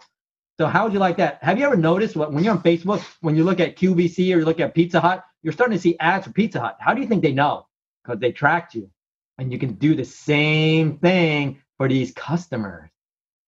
So 0.58 0.68
how 0.68 0.86
would 0.86 0.94
you 0.94 1.00
like 1.00 1.18
that? 1.18 1.44
Have 1.44 1.60
you 1.60 1.66
ever 1.66 1.76
noticed 1.76 2.16
what 2.16 2.32
when 2.32 2.44
you're 2.44 2.54
on 2.54 2.64
Facebook, 2.64 3.04
when 3.20 3.36
you 3.36 3.44
look 3.44 3.60
at 3.60 3.76
QVC 3.76 4.34
or 4.34 4.40
you 4.40 4.46
look 4.46 4.62
at 4.62 4.74
Pizza 4.74 5.02
Hut, 5.02 5.24
you're 5.44 5.54
starting 5.54 5.78
to 5.78 5.82
see 5.82 5.98
ads 6.00 6.26
for 6.26 6.32
Pizza 6.32 6.62
Hut. 6.62 6.78
How 6.80 6.94
do 6.94 7.02
you 7.02 7.08
think 7.08 7.22
they 7.22 7.34
know? 7.34 7.68
Because 8.04 8.20
they 8.20 8.32
tracked 8.32 8.74
you. 8.74 8.90
And 9.38 9.52
you 9.52 9.60
can 9.60 9.74
do 9.74 9.96
the 9.96 10.06
same 10.06 10.98
thing 10.98 11.62
for 11.78 11.90
these 11.90 12.14
customers. 12.14 12.90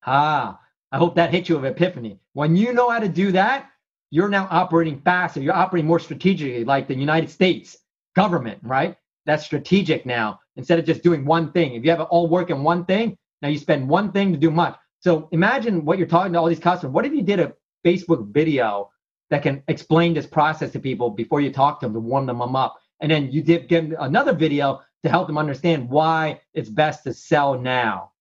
Ah, 0.06 0.60
I 0.92 0.98
hope 0.98 1.16
that 1.16 1.32
hit 1.32 1.48
you 1.48 1.56
of 1.56 1.64
epiphany. 1.64 2.20
When 2.34 2.56
you 2.56 2.74
know 2.74 2.90
how 2.90 3.00
to 3.00 3.08
do 3.10 3.32
that, 3.32 3.70
you're 4.10 4.30
now 4.30 4.48
operating 4.50 5.02
faster. 5.02 5.42
You're 5.42 5.56
operating 5.56 5.88
more 5.88 6.00
strategically, 6.00 6.64
like 6.64 6.88
the 6.88 6.96
United 6.96 7.30
States 7.30 7.78
government, 8.16 8.60
right? 8.64 8.96
That's 9.26 9.44
strategic 9.44 10.06
now. 10.06 10.40
Instead 10.56 10.80
of 10.80 10.86
just 10.86 11.04
doing 11.04 11.26
one 11.26 11.52
thing. 11.52 11.76
If 11.76 11.84
you 11.84 11.92
have 11.92 12.00
it 12.00 12.08
all 12.10 12.28
work 12.28 12.50
in 12.50 12.64
one 12.64 12.86
thing, 12.86 13.18
now 13.42 13.50
you 13.50 13.60
spend 13.60 13.88
one 13.88 14.12
thing 14.12 14.32
to 14.32 14.38
do 14.38 14.50
much. 14.50 14.76
So 15.00 15.28
imagine 15.32 15.86
what 15.86 15.98
you're 15.98 16.08
talking 16.08 16.34
to 16.34 16.40
all 16.40 16.48
these 16.48 16.60
customers. 16.60 16.94
What 16.94 17.06
if 17.06 17.14
you 17.14 17.22
did 17.22 17.40
a 17.40 17.54
Facebook 17.86 18.34
video 18.34 18.90
that 19.30 19.44
can 19.44 19.62
explain 19.68 20.14
this 20.14 20.26
process 20.26 20.72
to 20.72 20.80
people 20.80 21.10
before 21.10 21.42
you 21.42 21.52
talk 21.52 21.80
to 21.80 21.86
them 21.86 21.94
to 21.94 22.00
warm 22.00 22.26
them 22.26 22.42
up? 22.42 22.76
And 23.02 23.12
then 23.12 23.32
you 23.32 23.44
did 23.44 23.68
give 23.68 23.94
another 24.00 24.34
video 24.34 24.82
to 25.04 25.10
help 25.10 25.28
them 25.28 25.38
understand 25.38 25.90
why 25.90 26.42
it's 26.54 26.70
best 26.70 27.04
to 27.04 27.14
sell 27.14 27.60
now. 27.60 28.12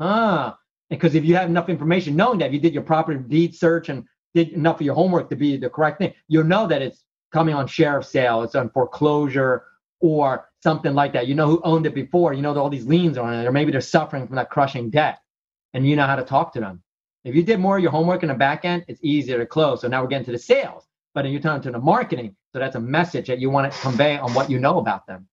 Huh. 0.00 0.54
because 0.88 1.14
if 1.14 1.24
you 1.24 1.36
have 1.36 1.48
enough 1.48 1.68
information, 1.68 2.16
knowing 2.16 2.38
that 2.38 2.46
if 2.46 2.52
you 2.52 2.60
did 2.60 2.74
your 2.74 2.82
proper 2.82 3.14
deed 3.14 3.54
search 3.54 3.88
and 3.88 4.04
did 4.34 4.50
enough 4.50 4.76
of 4.76 4.82
your 4.86 4.94
homework 4.94 5.28
to 5.30 5.36
be 5.36 5.56
the 5.56 5.70
correct 5.70 5.98
thing, 5.98 6.14
you'll 6.28 6.44
know 6.44 6.66
that 6.66 6.82
it's 6.82 7.04
coming 7.32 7.54
on 7.54 7.66
sheriff 7.66 8.04
sale, 8.06 8.42
it's 8.42 8.54
on 8.54 8.70
foreclosure 8.70 9.64
or 10.00 10.48
something 10.62 10.94
like 10.94 11.12
that. 11.12 11.26
You 11.26 11.34
know 11.34 11.46
who 11.46 11.60
owned 11.64 11.86
it 11.86 11.94
before, 11.94 12.32
you 12.32 12.42
know 12.42 12.56
all 12.56 12.70
these 12.70 12.86
liens 12.86 13.18
on 13.18 13.32
it, 13.34 13.46
or 13.46 13.52
maybe 13.52 13.72
they're 13.72 13.80
suffering 13.80 14.26
from 14.26 14.36
that 14.36 14.50
crushing 14.50 14.90
debt 14.90 15.18
and 15.74 15.86
you 15.86 15.96
know 15.96 16.06
how 16.06 16.16
to 16.16 16.24
talk 16.24 16.52
to 16.54 16.60
them. 16.60 16.82
If 17.24 17.34
you 17.34 17.42
did 17.42 17.60
more 17.60 17.76
of 17.76 17.82
your 17.82 17.92
homework 17.92 18.22
in 18.22 18.28
the 18.28 18.34
back 18.34 18.64
end, 18.64 18.84
it's 18.88 19.00
easier 19.02 19.38
to 19.38 19.46
close. 19.46 19.80
So 19.80 19.88
now 19.88 20.02
we're 20.02 20.08
getting 20.08 20.26
to 20.26 20.32
the 20.32 20.38
sales, 20.38 20.86
but 21.14 21.22
then 21.22 21.32
you're 21.32 21.40
turning 21.40 21.62
to 21.62 21.70
the 21.70 21.78
marketing. 21.78 22.34
So 22.52 22.58
that's 22.58 22.74
a 22.74 22.80
message 22.80 23.28
that 23.28 23.38
you 23.38 23.48
want 23.48 23.72
to 23.72 23.78
convey 23.80 24.18
on 24.18 24.34
what 24.34 24.50
you 24.50 24.58
know 24.58 24.78
about 24.78 25.06
them. 25.06 25.28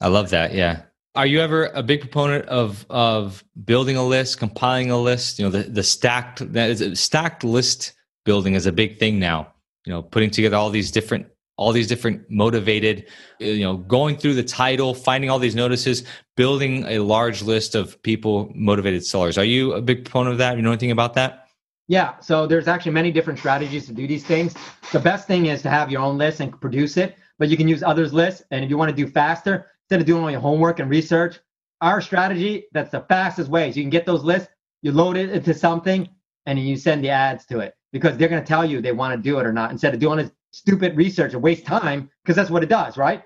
I 0.00 0.08
love 0.08 0.30
that. 0.30 0.54
Yeah. 0.54 0.82
Are 1.14 1.26
you 1.26 1.40
ever 1.40 1.66
a 1.66 1.82
big 1.82 2.00
proponent 2.00 2.46
of 2.46 2.84
of 2.90 3.42
building 3.64 3.96
a 3.96 4.04
list, 4.04 4.38
compiling 4.38 4.90
a 4.90 4.98
list? 4.98 5.38
You 5.38 5.46
know, 5.46 5.50
the 5.50 5.62
the 5.62 5.82
stacked 5.82 6.52
that 6.52 6.70
is 6.70 6.80
a 6.80 6.94
stacked 6.94 7.44
list 7.44 7.94
building 8.26 8.52
is 8.52 8.66
a 8.66 8.72
big 8.72 8.98
thing 8.98 9.18
now. 9.18 9.54
You 9.86 9.94
know, 9.94 10.02
putting 10.02 10.30
together 10.30 10.56
all 10.56 10.68
these 10.68 10.90
different 10.90 11.26
all 11.58 11.72
these 11.72 11.86
different 11.86 12.30
motivated, 12.30 13.06
uh, 13.40 13.46
you 13.46 13.64
know, 13.64 13.78
going 13.78 14.18
through 14.18 14.34
the 14.34 14.42
title, 14.42 14.92
finding 14.92 15.30
all 15.30 15.38
these 15.38 15.54
notices, 15.54 16.04
building 16.36 16.84
a 16.84 16.98
large 16.98 17.42
list 17.42 17.74
of 17.74 18.00
people 18.02 18.52
motivated 18.54 19.06
sellers. 19.06 19.38
Are 19.38 19.44
you 19.44 19.72
a 19.72 19.80
big 19.80 20.04
proponent 20.04 20.32
of 20.32 20.38
that? 20.38 20.56
You 20.56 20.62
know 20.62 20.70
anything 20.70 20.90
about 20.90 21.14
that? 21.14 21.48
Yeah, 21.88 22.18
so 22.20 22.46
there's 22.46 22.68
actually 22.68 22.92
many 22.92 23.10
different 23.10 23.38
strategies 23.38 23.86
to 23.86 23.92
do 23.92 24.06
these 24.06 24.24
things. 24.24 24.54
The 24.92 24.98
best 24.98 25.26
thing 25.26 25.46
is 25.46 25.62
to 25.62 25.70
have 25.70 25.90
your 25.90 26.02
own 26.02 26.18
list 26.18 26.40
and 26.40 26.60
produce 26.60 26.96
it, 26.96 27.16
but 27.38 27.48
you 27.48 27.56
can 27.56 27.68
use 27.68 27.82
others' 27.82 28.12
lists. 28.12 28.42
And 28.50 28.64
if 28.64 28.68
you 28.68 28.76
want 28.76 28.90
to 28.90 28.96
do 28.96 29.08
faster, 29.10 29.66
instead 29.84 30.00
of 30.00 30.06
doing 30.06 30.24
all 30.24 30.30
your 30.30 30.40
homework 30.40 30.80
and 30.80 30.90
research, 30.90 31.38
our 31.80 32.00
strategy 32.00 32.66
that's 32.72 32.90
the 32.90 33.00
fastest 33.08 33.48
way. 33.48 33.70
So 33.70 33.76
you 33.76 33.84
can 33.84 33.90
get 33.90 34.04
those 34.04 34.24
lists, 34.24 34.48
you 34.82 34.92
load 34.92 35.16
it 35.16 35.30
into 35.30 35.54
something, 35.54 36.08
and 36.44 36.58
you 36.58 36.76
send 36.76 37.04
the 37.04 37.10
ads 37.10 37.46
to 37.46 37.60
it 37.60 37.75
because 37.96 38.16
they're 38.16 38.28
going 38.28 38.42
to 38.42 38.46
tell 38.46 38.64
you 38.64 38.80
they 38.80 38.92
want 38.92 39.14
to 39.14 39.30
do 39.30 39.38
it 39.38 39.46
or 39.46 39.52
not 39.52 39.70
instead 39.70 39.94
of 39.94 40.00
doing 40.00 40.18
it 40.18 40.30
stupid 40.52 40.96
research 40.96 41.32
and 41.32 41.42
waste 41.42 41.64
time 41.64 42.10
because 42.22 42.36
that's 42.36 42.50
what 42.50 42.62
it 42.62 42.68
does, 42.68 42.96
right? 42.96 43.22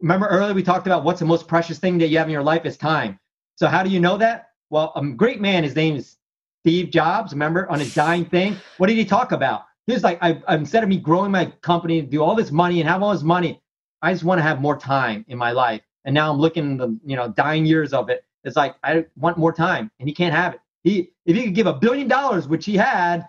Remember 0.00 0.26
earlier 0.26 0.54
we 0.54 0.62
talked 0.62 0.86
about 0.86 1.04
what's 1.04 1.20
the 1.20 1.26
most 1.26 1.46
precious 1.46 1.78
thing 1.78 1.98
that 1.98 2.08
you 2.08 2.18
have 2.18 2.26
in 2.26 2.32
your 2.32 2.42
life 2.42 2.64
is 2.64 2.76
time. 2.76 3.18
So 3.56 3.66
how 3.66 3.82
do 3.82 3.90
you 3.90 4.00
know 4.00 4.16
that? 4.18 4.50
Well, 4.70 4.92
a 4.96 5.04
great 5.04 5.40
man, 5.40 5.64
his 5.64 5.74
name 5.74 5.96
is 5.96 6.16
Steve 6.62 6.90
Jobs. 6.90 7.32
Remember 7.32 7.68
on 7.70 7.80
his 7.80 7.94
dying 7.94 8.24
thing, 8.24 8.56
what 8.76 8.86
did 8.86 8.96
he 8.96 9.04
talk 9.04 9.32
about? 9.32 9.64
He's 9.86 10.04
like, 10.04 10.18
I, 10.22 10.40
instead 10.50 10.82
of 10.82 10.88
me 10.88 10.98
growing 10.98 11.30
my 11.30 11.46
company, 11.62 12.02
do 12.02 12.22
all 12.22 12.34
this 12.34 12.50
money 12.50 12.80
and 12.80 12.88
have 12.88 13.02
all 13.02 13.12
this 13.12 13.22
money, 13.22 13.60
I 14.02 14.12
just 14.12 14.24
want 14.24 14.38
to 14.38 14.42
have 14.42 14.60
more 14.60 14.78
time 14.78 15.24
in 15.28 15.38
my 15.38 15.52
life. 15.52 15.82
And 16.04 16.14
now 16.14 16.30
I'm 16.30 16.38
looking 16.38 16.76
the 16.76 16.98
you 17.04 17.16
know 17.16 17.28
dying 17.28 17.66
years 17.66 17.92
of 17.92 18.08
it. 18.08 18.24
It's 18.44 18.56
like 18.56 18.76
I 18.82 19.06
want 19.16 19.36
more 19.36 19.52
time, 19.52 19.90
and 19.98 20.08
he 20.08 20.14
can't 20.14 20.34
have 20.34 20.54
it. 20.54 20.60
He 20.84 21.10
if 21.26 21.36
he 21.36 21.44
could 21.44 21.54
give 21.54 21.66
a 21.66 21.74
billion 21.74 22.08
dollars, 22.08 22.46
which 22.48 22.64
he 22.64 22.76
had 22.76 23.26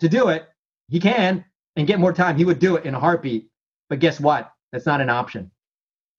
to 0.00 0.08
do 0.08 0.28
it, 0.28 0.48
he 0.88 1.00
can 1.00 1.44
and 1.76 1.86
get 1.86 2.00
more 2.00 2.12
time, 2.12 2.36
he 2.36 2.44
would 2.44 2.58
do 2.58 2.76
it 2.76 2.84
in 2.84 2.94
a 2.94 3.00
heartbeat. 3.00 3.48
But 3.88 4.00
guess 4.00 4.20
what? 4.20 4.52
That's 4.72 4.86
not 4.86 5.00
an 5.00 5.10
option. 5.10 5.50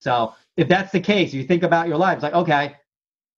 So 0.00 0.34
if 0.56 0.68
that's 0.68 0.92
the 0.92 1.00
case, 1.00 1.32
you 1.32 1.44
think 1.44 1.62
about 1.62 1.88
your 1.88 1.98
life, 1.98 2.16
it's 2.16 2.22
like, 2.22 2.34
okay, 2.34 2.76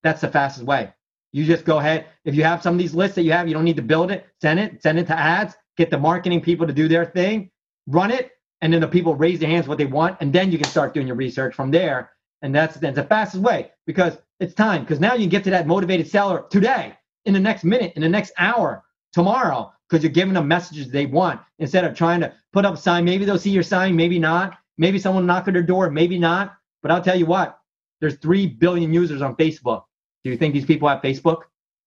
that's 0.03 0.21
the 0.21 0.29
fastest 0.29 0.65
way. 0.65 0.93
You 1.31 1.45
just 1.45 1.65
go 1.65 1.79
ahead. 1.79 2.05
If 2.25 2.35
you 2.35 2.43
have 2.43 2.61
some 2.61 2.75
of 2.75 2.79
these 2.79 2.93
lists 2.93 3.15
that 3.15 3.23
you 3.23 3.31
have, 3.31 3.47
you 3.47 3.53
don't 3.53 3.63
need 3.63 3.75
to 3.75 3.81
build 3.81 4.11
it, 4.11 4.25
send 4.41 4.59
it, 4.59 4.81
send 4.81 4.99
it 4.99 5.07
to 5.07 5.17
ads, 5.17 5.55
get 5.77 5.89
the 5.89 5.97
marketing 5.97 6.41
people 6.41 6.67
to 6.67 6.73
do 6.73 6.87
their 6.87 7.05
thing, 7.05 7.49
run 7.87 8.11
it, 8.11 8.31
and 8.61 8.71
then 8.71 8.81
the 8.81 8.87
people 8.87 9.15
raise 9.15 9.39
their 9.39 9.49
hands 9.49 9.67
what 9.67 9.77
they 9.77 9.85
want, 9.85 10.17
and 10.21 10.31
then 10.31 10.51
you 10.51 10.57
can 10.57 10.67
start 10.67 10.93
doing 10.93 11.07
your 11.07 11.15
research 11.15 11.53
from 11.53 11.71
there. 11.71 12.11
And 12.41 12.53
that's, 12.53 12.75
that's 12.75 12.95
the 12.95 13.03
fastest 13.03 13.43
way 13.43 13.71
because 13.85 14.17
it's 14.39 14.53
time. 14.53 14.81
Because 14.81 14.99
now 14.99 15.15
you 15.15 15.27
get 15.27 15.43
to 15.45 15.49
that 15.49 15.67
motivated 15.67 16.07
seller 16.07 16.45
today, 16.49 16.93
in 17.25 17.33
the 17.33 17.39
next 17.39 17.63
minute, 17.63 17.93
in 17.95 18.01
the 18.01 18.09
next 18.09 18.33
hour, 18.37 18.83
tomorrow 19.11 19.71
because 19.93 20.03
you're 20.03 20.11
giving 20.11 20.33
them 20.33 20.47
messages 20.47 20.89
they 20.89 21.05
want 21.05 21.39
instead 21.59 21.85
of 21.85 21.95
trying 21.95 22.19
to 22.19 22.33
put 22.51 22.65
up 22.65 22.73
a 22.73 22.77
sign. 22.77 23.05
Maybe 23.05 23.25
they'll 23.25 23.37
see 23.37 23.51
your 23.51 23.61
sign, 23.61 23.95
maybe 23.95 24.17
not. 24.17 24.57
Maybe 24.79 24.97
someone 24.97 25.27
knock 25.27 25.47
at 25.47 25.53
their 25.53 25.61
door, 25.61 25.91
maybe 25.91 26.17
not. 26.17 26.55
But 26.81 26.89
I'll 26.89 27.03
tell 27.03 27.15
you 27.15 27.27
what, 27.27 27.59
there's 28.01 28.15
3 28.15 28.47
billion 28.47 28.91
users 28.91 29.21
on 29.21 29.35
Facebook. 29.35 29.83
Do 30.23 30.31
you 30.31 30.37
think 30.37 30.55
these 30.55 30.65
people 30.65 30.89
have 30.89 31.03
Facebook? 31.03 31.43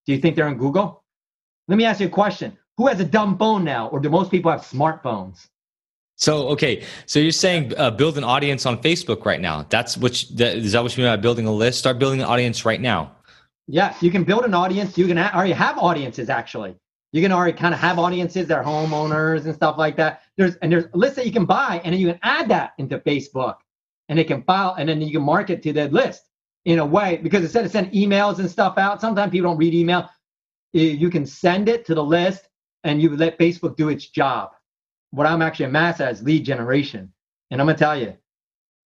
Do 0.06 0.12
you 0.12 0.20
think 0.20 0.36
they're 0.36 0.46
on 0.46 0.56
Google? 0.56 1.02
Let 1.66 1.78
me 1.78 1.84
ask 1.84 1.98
you 1.98 2.06
a 2.06 2.10
question. 2.10 2.56
Who 2.76 2.86
has 2.86 3.00
a 3.00 3.04
dumb 3.04 3.38
phone 3.38 3.64
now, 3.64 3.88
or 3.88 3.98
do 3.98 4.08
most 4.08 4.30
people 4.30 4.52
have 4.52 4.60
smartphones? 4.60 5.48
So 6.14 6.48
okay, 6.50 6.84
so 7.06 7.18
you're 7.18 7.32
saying 7.32 7.74
uh, 7.76 7.90
build 7.90 8.16
an 8.18 8.24
audience 8.24 8.66
on 8.66 8.80
Facebook 8.80 9.24
right 9.24 9.40
now. 9.40 9.66
That's 9.68 9.96
what 9.96 10.22
you, 10.22 10.36
that, 10.36 10.56
is 10.58 10.72
that 10.72 10.82
what 10.82 10.96
you 10.96 11.02
mean 11.02 11.12
by 11.12 11.16
building 11.16 11.46
a 11.46 11.52
list? 11.52 11.80
Start 11.80 11.98
building 11.98 12.20
an 12.20 12.26
audience 12.26 12.64
right 12.64 12.80
now. 12.80 13.16
Yes, 13.66 14.00
you 14.00 14.12
can 14.12 14.22
build 14.22 14.44
an 14.44 14.54
audience. 14.54 14.96
You 14.96 15.08
can 15.08 15.18
already 15.18 15.52
have 15.52 15.76
audiences 15.78 16.30
actually 16.30 16.76
you 17.16 17.22
can 17.22 17.32
already 17.32 17.56
kind 17.56 17.72
of 17.72 17.80
have 17.80 17.98
audiences 17.98 18.46
that 18.48 18.58
are 18.58 18.64
homeowners 18.64 19.46
and 19.46 19.54
stuff 19.54 19.78
like 19.78 19.96
that. 19.96 20.22
There's 20.36 20.56
and 20.56 20.70
there's 20.70 20.84
a 20.92 20.96
list 20.96 21.16
that 21.16 21.24
you 21.24 21.32
can 21.32 21.46
buy, 21.46 21.80
and 21.82 21.94
then 21.94 22.00
you 22.00 22.08
can 22.08 22.20
add 22.22 22.48
that 22.50 22.74
into 22.76 22.98
Facebook, 22.98 23.56
and 24.10 24.18
it 24.18 24.26
can 24.26 24.42
file, 24.42 24.74
and 24.78 24.88
then 24.88 25.00
you 25.00 25.12
can 25.12 25.22
market 25.22 25.62
to 25.62 25.72
that 25.72 25.92
list 25.92 26.22
in 26.66 26.78
a 26.78 26.84
way 26.84 27.18
because 27.22 27.42
instead 27.42 27.64
of 27.64 27.70
sending 27.70 27.92
emails 27.92 28.38
and 28.38 28.50
stuff 28.50 28.76
out, 28.76 29.00
sometimes 29.00 29.32
people 29.32 29.50
don't 29.50 29.56
read 29.56 29.72
email. 29.72 30.10
You 30.72 31.08
can 31.08 31.24
send 31.24 31.70
it 31.70 31.86
to 31.86 31.94
the 31.94 32.04
list, 32.04 32.48
and 32.84 33.00
you 33.00 33.16
let 33.16 33.38
Facebook 33.38 33.76
do 33.76 33.88
its 33.88 34.08
job. 34.08 34.50
What 35.10 35.26
I'm 35.26 35.40
actually 35.40 35.66
a 35.66 35.70
master 35.70 36.04
at 36.04 36.12
is 36.12 36.22
lead 36.22 36.44
generation, 36.44 37.12
and 37.50 37.60
I'm 37.60 37.66
gonna 37.66 37.78
tell 37.78 37.98
you, 37.98 38.14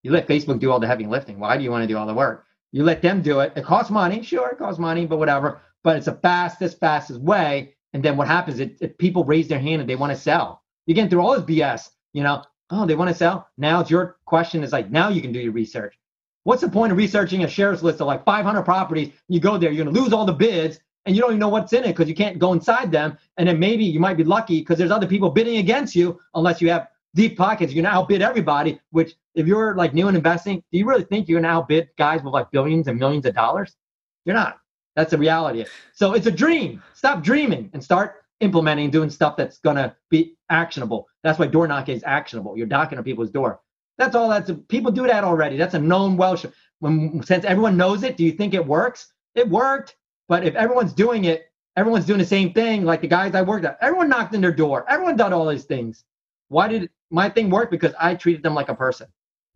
you 0.02 0.12
let 0.12 0.28
Facebook 0.28 0.60
do 0.60 0.70
all 0.70 0.78
the 0.78 0.86
heavy 0.86 1.06
lifting. 1.06 1.40
Why 1.40 1.56
do 1.56 1.64
you 1.64 1.70
want 1.70 1.82
to 1.82 1.88
do 1.88 1.98
all 1.98 2.06
the 2.06 2.14
work? 2.14 2.46
You 2.70 2.84
let 2.84 3.02
them 3.02 3.22
do 3.22 3.40
it. 3.40 3.52
It 3.56 3.64
costs 3.64 3.90
money, 3.90 4.22
sure, 4.22 4.50
it 4.50 4.58
costs 4.58 4.78
money, 4.78 5.04
but 5.04 5.18
whatever. 5.18 5.60
But 5.82 5.96
it's 5.96 6.06
the 6.06 6.14
fastest, 6.14 6.78
fastest 6.78 7.20
way 7.20 7.74
and 7.92 8.02
then 8.02 8.16
what 8.16 8.28
happens 8.28 8.60
if, 8.60 8.96
people 8.98 9.24
raise 9.24 9.48
their 9.48 9.58
hand 9.58 9.80
and 9.80 9.90
they 9.90 9.96
want 9.96 10.12
to 10.12 10.18
sell? 10.18 10.62
You're 10.86 10.94
getting 10.94 11.10
through 11.10 11.22
all 11.22 11.38
this 11.38 11.42
BS, 11.42 11.90
you 12.12 12.22
know, 12.22 12.42
oh, 12.70 12.86
they 12.86 12.94
want 12.94 13.08
to 13.08 13.14
sell. 13.14 13.48
Now 13.58 13.80
it's 13.80 13.90
your 13.90 14.18
question 14.26 14.62
is 14.62 14.72
like, 14.72 14.90
now 14.90 15.08
you 15.08 15.20
can 15.20 15.32
do 15.32 15.40
your 15.40 15.52
research. 15.52 15.98
What's 16.44 16.62
the 16.62 16.68
point 16.68 16.92
of 16.92 16.98
researching 16.98 17.44
a 17.44 17.48
shares 17.48 17.82
list 17.82 18.00
of 18.00 18.06
like 18.06 18.24
500 18.24 18.62
properties? 18.62 19.12
You 19.28 19.40
go 19.40 19.58
there, 19.58 19.70
you're 19.70 19.84
going 19.84 19.94
to 19.94 20.00
lose 20.00 20.12
all 20.12 20.24
the 20.24 20.32
bids 20.32 20.80
and 21.06 21.14
you 21.14 21.22
don't 21.22 21.32
even 21.32 21.40
know 21.40 21.48
what's 21.48 21.72
in 21.72 21.84
it 21.84 21.88
because 21.88 22.08
you 22.08 22.14
can't 22.14 22.38
go 22.38 22.52
inside 22.52 22.92
them. 22.92 23.18
And 23.36 23.48
then 23.48 23.58
maybe 23.58 23.84
you 23.84 24.00
might 24.00 24.16
be 24.16 24.24
lucky 24.24 24.60
because 24.60 24.78
there's 24.78 24.90
other 24.90 25.06
people 25.06 25.30
bidding 25.30 25.58
against 25.58 25.94
you 25.94 26.18
unless 26.34 26.60
you 26.60 26.70
have 26.70 26.88
deep 27.14 27.36
pockets. 27.36 27.72
You're 27.72 27.82
gonna 27.82 27.94
outbid 27.94 28.22
everybody. 28.22 28.80
Which, 28.90 29.14
if 29.34 29.46
you're 29.46 29.74
like 29.74 29.94
new 29.94 30.08
in 30.08 30.16
investing, 30.16 30.62
do 30.72 30.78
you 30.78 30.86
really 30.86 31.04
think 31.04 31.28
you're 31.28 31.40
gonna 31.40 31.52
outbid 31.52 31.90
guys 31.98 32.22
with 32.22 32.32
like 32.32 32.50
billions 32.50 32.88
and 32.88 32.98
millions 32.98 33.26
of 33.26 33.34
dollars? 33.34 33.76
You're 34.24 34.36
not. 34.36 34.58
That's 35.00 35.12
the 35.12 35.18
reality. 35.18 35.64
So 35.94 36.12
it's 36.12 36.26
a 36.26 36.30
dream. 36.30 36.82
Stop 36.92 37.22
dreaming 37.22 37.70
and 37.72 37.82
start 37.82 38.16
implementing, 38.40 38.90
doing 38.90 39.08
stuff 39.08 39.34
that's 39.34 39.58
gonna 39.58 39.96
be 40.10 40.36
actionable. 40.50 41.08
That's 41.22 41.38
why 41.38 41.46
door 41.46 41.66
knocking 41.66 41.96
is 41.96 42.04
actionable. 42.04 42.54
You're 42.54 42.66
knocking 42.66 42.98
on 42.98 43.04
people's 43.04 43.30
door. 43.30 43.60
That's 43.96 44.14
all. 44.14 44.28
That's 44.28 44.50
people 44.68 44.92
do 44.92 45.06
that 45.06 45.24
already. 45.24 45.56
That's 45.56 45.72
a 45.72 45.78
known 45.78 46.18
Welsh. 46.18 46.44
When 46.80 47.22
since 47.22 47.46
everyone 47.46 47.78
knows 47.78 48.02
it, 48.02 48.18
do 48.18 48.24
you 48.24 48.32
think 48.32 48.52
it 48.52 48.66
works? 48.66 49.10
It 49.34 49.48
worked. 49.48 49.96
But 50.28 50.44
if 50.44 50.54
everyone's 50.54 50.92
doing 50.92 51.24
it, 51.24 51.50
everyone's 51.76 52.04
doing 52.04 52.18
the 52.18 52.26
same 52.26 52.52
thing. 52.52 52.84
Like 52.84 53.00
the 53.00 53.08
guys 53.08 53.34
I 53.34 53.40
worked 53.40 53.64
at, 53.64 53.78
everyone 53.80 54.10
knocked 54.10 54.34
in 54.34 54.42
their 54.42 54.52
door. 54.52 54.84
Everyone 54.86 55.16
done 55.16 55.32
all 55.32 55.48
these 55.48 55.64
things. 55.64 56.04
Why 56.48 56.68
did 56.68 56.90
my 57.10 57.30
thing 57.30 57.48
work? 57.48 57.70
Because 57.70 57.94
I 57.98 58.16
treated 58.16 58.42
them 58.42 58.54
like 58.54 58.68
a 58.68 58.74
person. 58.74 59.06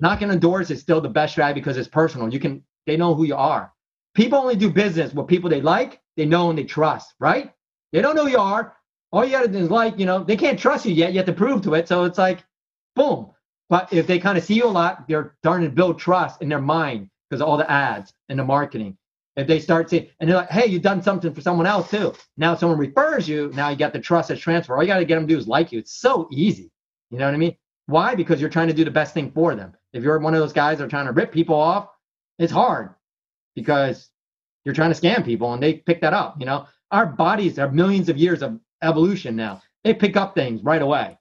Knocking 0.01 0.30
on 0.30 0.38
doors 0.38 0.70
is 0.70 0.80
still 0.80 1.03
the 1.03 1.11
best 1.11 1.34
strategy 1.34 1.61
because 1.61 1.76
it's 1.76 1.88
personal. 1.88 2.32
You 2.32 2.40
can 2.40 2.64
they 2.86 2.97
know 2.97 3.14
who 3.14 3.24
you 3.24 3.36
are. 3.36 3.74
People 4.15 4.39
only 4.39 4.57
do 4.57 4.71
business 4.71 5.12
with 5.12 5.27
people 5.27 5.51
they 5.51 5.61
like, 5.61 6.01
they 6.17 6.25
know, 6.25 6.51
and 6.51 6.59
they 6.59 6.65
trust. 6.65 7.15
Right? 7.19 7.53
They 7.93 8.01
don't 8.01 8.17
know 8.17 8.25
who 8.25 8.31
you 8.33 8.39
are. 8.39 8.77
All 9.12 9.25
you 9.25 9.31
got 9.31 9.43
to 9.43 9.49
do 9.49 9.59
is 9.59 9.71
like, 9.71 9.99
you 9.99 10.07
know, 10.07 10.25
they 10.25 10.37
can't 10.37 10.59
trust 10.59 10.87
you 10.87 10.93
yet. 10.93 11.12
You 11.12 11.19
have 11.19 11.27
to 11.27 11.33
prove 11.33 11.62
to 11.62 11.75
it. 11.75 11.87
So 11.87 12.05
it's 12.05 12.19
like, 12.19 12.45
boom. 12.97 13.31
But 13.71 13.93
if 13.93 14.07
they 14.07 14.19
kind 14.19 14.37
of 14.37 14.45
see 14.45 14.55
you 14.55 14.65
a 14.65 14.67
lot, 14.67 15.07
they're 15.07 15.37
starting 15.43 15.69
to 15.69 15.75
build 15.75 15.99
trust 15.99 16.43
in 16.43 16.49
their 16.49 16.61
mind 16.61 17.09
because 17.31 17.41
of 17.41 17.49
all 17.49 17.57
the 17.57 17.71
ads 17.71 18.12
and 18.29 18.39
the 18.39 18.45
marketing. 18.45 18.97
If 19.37 19.47
they 19.47 19.59
start 19.61 19.91
seeing, 19.91 20.09
and 20.19 20.29
they're 20.29 20.37
like, 20.37 20.51
hey, 20.51 20.67
you've 20.67 20.83
done 20.83 21.03
something 21.03 21.33
for 21.33 21.41
someone 21.41 21.67
else 21.67 21.91
too. 21.91 22.15
Now 22.37 22.55
someone 22.55 22.79
refers 22.79 23.29
you. 23.29 23.51
Now 23.55 23.69
you 23.69 23.77
got 23.77 23.93
the 23.93 24.01
trust 24.01 24.31
as 24.31 24.39
transfer. 24.41 24.77
All 24.77 24.83
you 24.83 24.89
got 24.89 24.99
to 24.99 25.05
get 25.05 25.17
them 25.17 25.27
to 25.27 25.35
do 25.35 25.39
is 25.39 25.49
like 25.49 25.73
you. 25.73 25.79
It's 25.79 25.95
so 25.95 26.29
easy. 26.33 26.71
You 27.11 27.19
know 27.19 27.27
what 27.27 27.35
I 27.35 27.39
mean? 27.39 27.57
Why? 27.87 28.15
Because 28.15 28.41
you're 28.41 28.51
trying 28.51 28.69
to 28.69 28.75
do 28.75 28.85
the 28.85 28.91
best 28.91 29.15
thing 29.15 29.31
for 29.33 29.55
them. 29.55 29.75
If 29.93 30.03
you're 30.03 30.19
one 30.19 30.35
of 30.35 30.41
those 30.41 30.53
guys 30.53 30.79
that 30.79 30.85
are 30.85 30.89
trying 30.89 31.07
to 31.07 31.12
rip 31.12 31.33
people 31.33 31.57
off, 31.57 31.89
it's 32.39 32.53
hard 32.53 32.95
because 33.55 34.11
you're 34.65 34.75
trying 34.75 34.93
to 34.93 35.01
scam 35.01 35.25
people 35.25 35.53
and 35.53 35.63
they 35.63 35.75
pick 35.75 36.01
that 36.01 36.13
up. 36.13 36.37
You 36.39 36.47
know, 36.47 36.67
our 36.91 37.07
bodies 37.07 37.59
are 37.59 37.71
millions 37.71 38.09
of 38.09 38.17
years 38.17 38.43
of 38.43 38.59
evolution 38.83 39.37
now. 39.37 39.63
They 39.83 39.95
pick 39.95 40.17
up 40.17 40.35
things 40.35 40.63
right 40.63 40.83
away. 40.83 41.19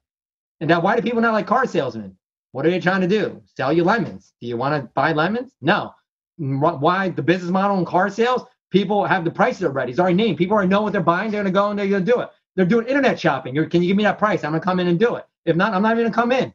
And 0.61 0.69
now, 0.69 0.79
why 0.79 0.95
do 0.95 1.01
people 1.01 1.21
not 1.21 1.33
like 1.33 1.47
car 1.47 1.65
salesmen? 1.65 2.15
What 2.51 2.65
are 2.65 2.71
they 2.71 2.79
trying 2.79 3.01
to 3.01 3.07
do? 3.07 3.41
Sell 3.57 3.73
you 3.73 3.83
lemons. 3.83 4.33
Do 4.39 4.47
you 4.47 4.55
want 4.55 4.81
to 4.81 4.89
buy 4.93 5.11
lemons? 5.11 5.53
No. 5.61 5.93
Why 6.37 7.09
the 7.09 7.21
business 7.21 7.51
model 7.51 7.77
in 7.79 7.85
car 7.85 8.09
sales? 8.09 8.43
People 8.71 9.05
have 9.05 9.25
the 9.25 9.31
prices 9.31 9.63
already. 9.63 9.91
It's 9.91 9.99
already 9.99 10.15
named. 10.15 10.37
People 10.37 10.55
already 10.55 10.69
know 10.69 10.81
what 10.81 10.93
they're 10.93 11.01
buying. 11.01 11.31
They're 11.31 11.43
going 11.43 11.53
to 11.53 11.59
go 11.59 11.69
and 11.69 11.77
they're 11.77 11.87
going 11.87 12.05
to 12.05 12.11
do 12.11 12.21
it. 12.21 12.29
They're 12.55 12.65
doing 12.65 12.87
internet 12.87 13.19
shopping. 13.19 13.55
You're, 13.55 13.65
can 13.65 13.81
you 13.81 13.87
give 13.87 13.97
me 13.97 14.03
that 14.03 14.19
price? 14.19 14.43
I'm 14.43 14.51
going 14.51 14.61
to 14.61 14.65
come 14.65 14.79
in 14.79 14.87
and 14.87 14.99
do 14.99 15.15
it. 15.15 15.25
If 15.45 15.55
not, 15.55 15.73
I'm 15.73 15.81
not 15.81 15.91
even 15.93 16.03
going 16.03 16.11
to 16.11 16.15
come 16.15 16.31
in 16.31 16.53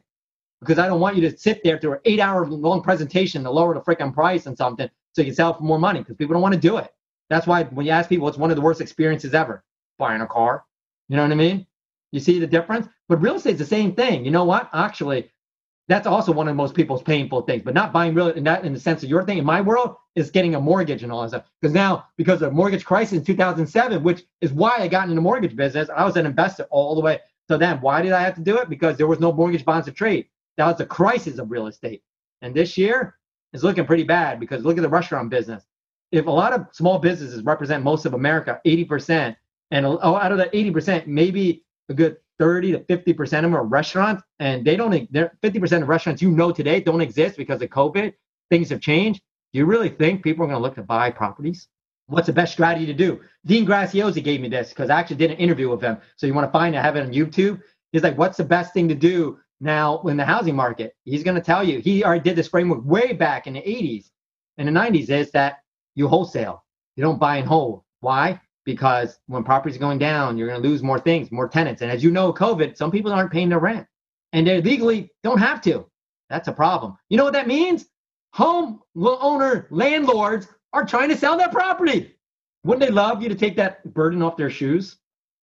because 0.61 0.79
I 0.79 0.87
don't 0.87 0.99
want 0.99 1.15
you 1.15 1.29
to 1.29 1.37
sit 1.37 1.61
there 1.63 1.77
through 1.77 1.93
an 1.93 1.99
eight 2.05 2.19
hour 2.19 2.45
long 2.47 2.81
presentation 2.81 3.43
to 3.43 3.51
lower 3.51 3.73
the 3.73 3.81
freaking 3.81 4.13
price 4.13 4.45
and 4.45 4.57
something 4.57 4.89
so 5.13 5.21
you 5.21 5.27
can 5.27 5.35
sell 5.35 5.53
for 5.53 5.63
more 5.63 5.79
money 5.79 5.99
because 5.99 6.15
people 6.15 6.33
don't 6.33 6.41
want 6.41 6.53
to 6.53 6.59
do 6.59 6.77
it. 6.77 6.91
That's 7.29 7.47
why 7.47 7.63
when 7.63 7.85
you 7.85 7.91
ask 7.91 8.09
people, 8.09 8.27
it's 8.27 8.37
one 8.37 8.49
of 8.49 8.55
the 8.55 8.61
worst 8.61 8.81
experiences 8.81 9.33
ever 9.33 9.63
buying 9.97 10.21
a 10.21 10.27
car. 10.27 10.65
You 11.07 11.17
know 11.17 11.23
what 11.23 11.31
I 11.31 11.35
mean? 11.35 11.65
You 12.11 12.19
see 12.19 12.39
the 12.39 12.47
difference? 12.47 12.87
But 13.07 13.21
real 13.21 13.35
estate's 13.35 13.59
the 13.59 13.65
same 13.65 13.93
thing. 13.93 14.25
You 14.25 14.31
know 14.31 14.45
what? 14.45 14.69
Actually, 14.73 15.31
that's 15.87 16.07
also 16.07 16.31
one 16.31 16.47
of 16.47 16.55
most 16.55 16.75
people's 16.75 17.01
painful 17.01 17.41
things. 17.41 17.63
But 17.63 17.73
not 17.73 17.93
buying 17.93 18.13
real 18.13 18.29
in 18.29 18.43
that 18.45 18.63
in 18.63 18.73
the 18.73 18.79
sense 18.79 19.03
of 19.03 19.09
your 19.09 19.23
thing 19.23 19.37
in 19.37 19.45
my 19.45 19.61
world 19.61 19.95
is 20.15 20.31
getting 20.31 20.55
a 20.55 20.61
mortgage 20.61 21.03
and 21.03 21.11
all 21.11 21.21
that 21.23 21.29
stuff. 21.29 21.45
Because 21.61 21.73
now, 21.73 22.05
because 22.17 22.41
of 22.41 22.53
mortgage 22.53 22.85
crisis 22.85 23.17
in 23.17 23.23
2007, 23.23 24.03
which 24.03 24.23
is 24.41 24.53
why 24.53 24.77
I 24.77 24.87
got 24.87 25.03
into 25.03 25.15
the 25.15 25.21
mortgage 25.21 25.55
business, 25.55 25.89
I 25.95 26.05
was 26.05 26.15
an 26.15 26.25
investor 26.25 26.67
all 26.69 26.95
the 26.95 27.01
way 27.01 27.19
to 27.49 27.57
then. 27.57 27.81
Why 27.81 28.01
did 28.01 28.11
I 28.11 28.21
have 28.21 28.35
to 28.35 28.41
do 28.41 28.57
it? 28.57 28.69
Because 28.69 28.97
there 28.97 29.07
was 29.07 29.19
no 29.19 29.31
mortgage 29.31 29.65
bonds 29.65 29.85
to 29.85 29.91
trade. 29.91 30.27
That 30.57 30.67
was 30.67 30.77
the 30.77 30.85
crisis 30.85 31.39
of 31.39 31.51
real 31.51 31.67
estate. 31.67 32.03
And 32.41 32.55
this 32.55 32.77
year 32.77 33.15
is 33.53 33.63
looking 33.63 33.85
pretty 33.85 34.03
bad 34.03 34.39
because 34.39 34.63
look 34.63 34.77
at 34.77 34.81
the 34.81 34.89
restaurant 34.89 35.29
business. 35.29 35.63
If 36.11 36.25
a 36.27 36.31
lot 36.31 36.53
of 36.53 36.67
small 36.71 36.99
businesses 36.99 37.43
represent 37.43 37.83
most 37.83 38.05
of 38.05 38.13
America, 38.13 38.59
80%, 38.65 39.35
and 39.71 39.85
out 39.85 40.31
of 40.31 40.37
that 40.37 40.51
80%, 40.51 41.05
maybe 41.07 41.63
a 41.89 41.93
good 41.93 42.17
30 42.39 42.71
to 42.71 42.79
50% 42.79 43.19
of 43.19 43.29
them 43.29 43.55
are 43.55 43.63
restaurants, 43.63 44.23
and 44.39 44.65
they 44.65 44.75
don't, 44.75 45.11
they're 45.11 45.37
50% 45.43 45.81
of 45.81 45.89
restaurants 45.89 46.21
you 46.21 46.31
know 46.31 46.51
today 46.51 46.79
don't 46.79 47.01
exist 47.01 47.37
because 47.37 47.61
of 47.61 47.69
COVID. 47.69 48.13
Things 48.49 48.69
have 48.69 48.81
changed. 48.81 49.21
Do 49.53 49.59
you 49.59 49.65
really 49.65 49.89
think 49.89 50.23
people 50.23 50.43
are 50.43 50.47
going 50.47 50.57
to 50.57 50.61
look 50.61 50.75
to 50.75 50.83
buy 50.83 51.11
properties? 51.11 51.67
What's 52.07 52.27
the 52.27 52.33
best 52.33 52.53
strategy 52.53 52.87
to 52.87 52.93
do? 52.93 53.19
Dean 53.45 53.67
Graziosi 53.67 54.23
gave 54.23 54.41
me 54.41 54.49
this 54.49 54.69
because 54.69 54.89
I 54.89 54.99
actually 54.99 55.17
did 55.17 55.31
an 55.31 55.37
interview 55.37 55.69
with 55.69 55.81
him. 55.81 55.97
So 56.15 56.25
you 56.25 56.33
want 56.33 56.47
to 56.47 56.51
find 56.51 56.73
it, 56.73 56.81
have 56.81 56.95
it 56.95 57.03
on 57.03 57.11
YouTube. 57.11 57.61
He's 57.91 58.03
like, 58.03 58.17
what's 58.17 58.37
the 58.37 58.43
best 58.43 58.73
thing 58.73 58.87
to 58.89 58.95
do 58.95 59.39
now 59.59 60.01
in 60.01 60.17
the 60.17 60.25
housing 60.25 60.55
market? 60.55 60.95
He's 61.05 61.23
going 61.23 61.35
to 61.35 61.41
tell 61.41 61.63
you. 61.63 61.79
He 61.79 62.03
already 62.03 62.23
did 62.23 62.35
this 62.35 62.47
framework 62.47 62.83
way 62.83 63.13
back 63.13 63.47
in 63.47 63.53
the 63.53 63.61
80s 63.61 64.09
and 64.57 64.67
the 64.67 64.71
90s 64.71 65.09
is 65.09 65.31
that 65.31 65.59
you 65.95 66.07
wholesale. 66.07 66.63
You 66.95 67.03
don't 67.03 67.19
buy 67.19 67.37
and 67.37 67.47
hold. 67.47 67.83
Why? 68.01 68.39
because 68.69 69.17
when 69.25 69.43
properties 69.43 69.77
are 69.77 69.79
going 69.79 69.97
down, 69.97 70.37
you're 70.37 70.47
going 70.47 70.61
to 70.61 70.67
lose 70.67 70.83
more 70.83 70.99
things, 70.99 71.31
more 71.31 71.47
tenants. 71.47 71.81
And 71.81 71.91
as 71.91 72.03
you 72.03 72.11
know, 72.11 72.31
COVID, 72.31 72.77
some 72.77 72.91
people 72.91 73.11
aren't 73.11 73.31
paying 73.31 73.49
their 73.49 73.57
rent 73.57 73.87
and 74.31 74.45
they 74.45 74.61
legally 74.61 75.09
don't 75.23 75.39
have 75.39 75.59
to. 75.61 75.89
That's 76.29 76.47
a 76.47 76.53
problem. 76.53 76.95
You 77.09 77.17
know 77.17 77.23
what 77.23 77.33
that 77.33 77.47
means? 77.47 77.87
Home 78.33 78.81
owner 78.95 79.65
landlords 79.71 80.47
are 80.71 80.85
trying 80.85 81.09
to 81.09 81.17
sell 81.17 81.35
their 81.35 81.49
property. 81.49 82.15
Wouldn't 82.63 82.85
they 82.85 82.93
love 82.93 83.23
you 83.23 83.29
to 83.29 83.35
take 83.35 83.55
that 83.55 83.91
burden 83.91 84.21
off 84.21 84.37
their 84.37 84.51
shoes? 84.51 84.97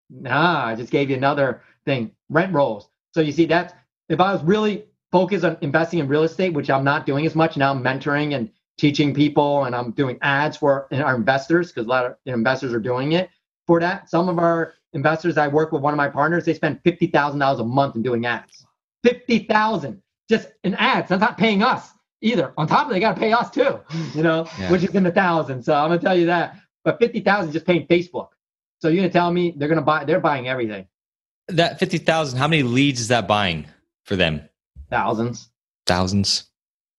Nah, 0.09 0.65
I 0.65 0.75
just 0.75 0.91
gave 0.91 1.09
you 1.09 1.15
another 1.15 1.61
thing 1.85 2.11
rent 2.27 2.53
rolls. 2.53 2.89
So 3.13 3.21
you 3.21 3.31
see, 3.31 3.45
that's 3.45 3.73
if 4.09 4.19
I 4.19 4.33
was 4.33 4.43
really 4.43 4.85
focused 5.11 5.45
on 5.45 5.57
investing 5.61 5.99
in 5.99 6.07
real 6.07 6.23
estate, 6.23 6.53
which 6.53 6.69
I'm 6.69 6.83
not 6.83 7.05
doing 7.05 7.25
as 7.25 7.35
much 7.35 7.57
now, 7.57 7.71
I'm 7.71 7.83
mentoring 7.83 8.35
and 8.35 8.49
teaching 8.77 9.13
people 9.13 9.65
and 9.65 9.75
I'm 9.75 9.91
doing 9.91 10.17
ads 10.21 10.57
for 10.57 10.87
our 10.91 11.15
investors 11.15 11.71
because 11.71 11.85
a 11.85 11.89
lot 11.89 12.05
of 12.05 12.15
investors 12.25 12.73
are 12.73 12.79
doing 12.79 13.13
it 13.13 13.29
for 13.67 13.79
that. 13.79 14.09
Some 14.09 14.29
of 14.29 14.39
our 14.39 14.73
investors, 14.93 15.37
I 15.37 15.47
work 15.47 15.71
with 15.71 15.81
one 15.81 15.93
of 15.93 15.97
my 15.97 16.09
partners, 16.09 16.45
they 16.45 16.53
spend 16.53 16.81
$50,000 16.83 17.59
a 17.59 17.63
month 17.63 17.95
in 17.95 18.01
doing 18.01 18.25
ads. 18.25 18.65
50,000 19.03 20.01
just 20.29 20.49
in 20.63 20.73
ads. 20.75 21.09
That's 21.09 21.21
not 21.21 21.37
paying 21.37 21.61
us 21.61 21.91
either. 22.21 22.53
On 22.57 22.67
top 22.67 22.85
of 22.85 22.91
it, 22.91 22.95
they 22.95 22.99
got 22.99 23.15
to 23.15 23.19
pay 23.19 23.33
us 23.33 23.49
too, 23.49 23.79
you 24.15 24.23
know, 24.23 24.47
yeah. 24.57 24.71
which 24.71 24.83
is 24.83 24.95
in 24.95 25.03
the 25.03 25.11
thousands. 25.11 25.65
So 25.65 25.75
I'm 25.75 25.89
going 25.89 25.99
to 25.99 26.05
tell 26.05 26.17
you 26.17 26.25
that. 26.27 26.57
But 26.83 26.99
50,000 26.99 27.51
just 27.51 27.65
paying 27.65 27.87
Facebook. 27.87 28.29
So 28.79 28.87
you're 28.87 28.97
going 28.97 29.09
to 29.09 29.13
tell 29.13 29.31
me 29.31 29.53
they're 29.55 29.67
going 29.67 29.79
to 29.79 29.85
buy, 29.85 30.05
they're 30.05 30.19
buying 30.19 30.47
everything. 30.47 30.87
That 31.49 31.79
50,000, 31.79 32.39
how 32.39 32.47
many 32.47 32.63
leads 32.63 33.01
is 33.01 33.09
that 33.09 33.27
buying 33.27 33.67
for 34.03 34.15
them? 34.15 34.47
Thousands. 34.89 35.49
Thousands 35.85 36.45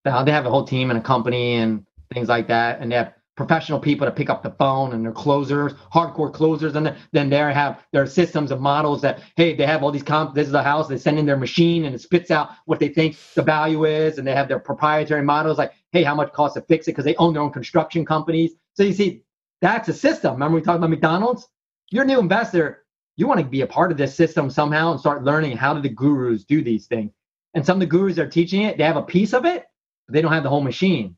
they 0.05 0.11
have 0.11 0.46
a 0.46 0.50
whole 0.50 0.64
team 0.64 0.90
and 0.90 0.98
a 0.98 1.02
company 1.02 1.55
and 1.55 1.84
things 2.12 2.28
like 2.28 2.46
that, 2.48 2.80
and 2.80 2.92
they 2.92 2.96
have 2.96 3.14
professional 3.36 3.80
people 3.80 4.07
to 4.07 4.12
pick 4.12 4.30
up 4.30 4.44
the 4.44 4.50
phone 4.50 4.92
and 4.92 5.05
they're 5.05 5.11
closers, 5.11 5.72
hardcore 5.92 6.32
closers, 6.32 6.76
and 6.76 6.94
then 7.11 7.28
they 7.28 7.36
have 7.36 7.82
their 7.92 8.07
systems 8.07 8.52
of 8.52 8.61
models 8.61 9.02
that 9.02 9.22
hey, 9.36 9.57
they 9.57 9.66
have 9.66 9.82
all 9.82 9.90
these 9.90 10.05
comp. 10.05 10.34
This 10.34 10.46
is 10.46 10.52
the 10.52 10.62
house. 10.62 10.86
They 10.86 10.98
send 10.98 11.18
in 11.18 11.26
their 11.26 11.36
machine 11.36 11.86
and 11.86 11.94
it 11.94 12.00
spits 12.00 12.30
out 12.30 12.50
what 12.66 12.78
they 12.78 12.88
think 12.88 13.16
the 13.34 13.42
value 13.42 13.86
is, 13.86 14.18
and 14.18 14.26
they 14.26 14.34
have 14.34 14.46
their 14.46 14.61
proprietary 14.61 15.22
models 15.22 15.59
like 15.59 15.72
hey, 15.90 16.02
how 16.02 16.14
much 16.14 16.32
costs 16.32 16.55
to 16.55 16.61
fix 16.62 16.86
it 16.86 16.92
because 16.92 17.05
they 17.05 17.16
own 17.16 17.32
their 17.32 17.42
own 17.42 17.52
construction 17.52 18.05
companies. 18.05 18.52
So 18.74 18.82
you 18.82 18.92
see, 18.92 19.22
that's 19.61 19.88
a 19.88 19.94
system. 19.94 20.34
Remember 20.34 20.57
we 20.57 20.61
talked 20.61 20.76
about 20.78 20.90
McDonald's? 20.90 21.48
You're 21.90 22.05
a 22.05 22.07
new 22.07 22.20
investor. 22.20 22.84
You 23.16 23.26
want 23.28 23.40
to 23.40 23.46
be 23.46 23.60
a 23.60 23.66
part 23.66 23.92
of 23.92 23.98
this 23.98 24.14
system 24.14 24.50
somehow 24.50 24.90
and 24.90 25.00
start 25.00 25.24
learning 25.24 25.56
how 25.56 25.74
do 25.74 25.80
the 25.80 25.88
gurus 25.88 26.44
do 26.44 26.62
these 26.62 26.86
things. 26.86 27.12
And 27.54 27.64
some 27.64 27.76
of 27.76 27.80
the 27.80 27.86
gurus 27.86 28.18
are 28.18 28.28
teaching 28.28 28.62
it. 28.62 28.76
They 28.76 28.84
have 28.84 28.96
a 28.96 29.02
piece 29.02 29.32
of 29.32 29.44
it, 29.44 29.66
but 30.06 30.14
they 30.14 30.20
don't 30.20 30.32
have 30.32 30.42
the 30.42 30.48
whole 30.48 30.60
machine. 30.60 31.16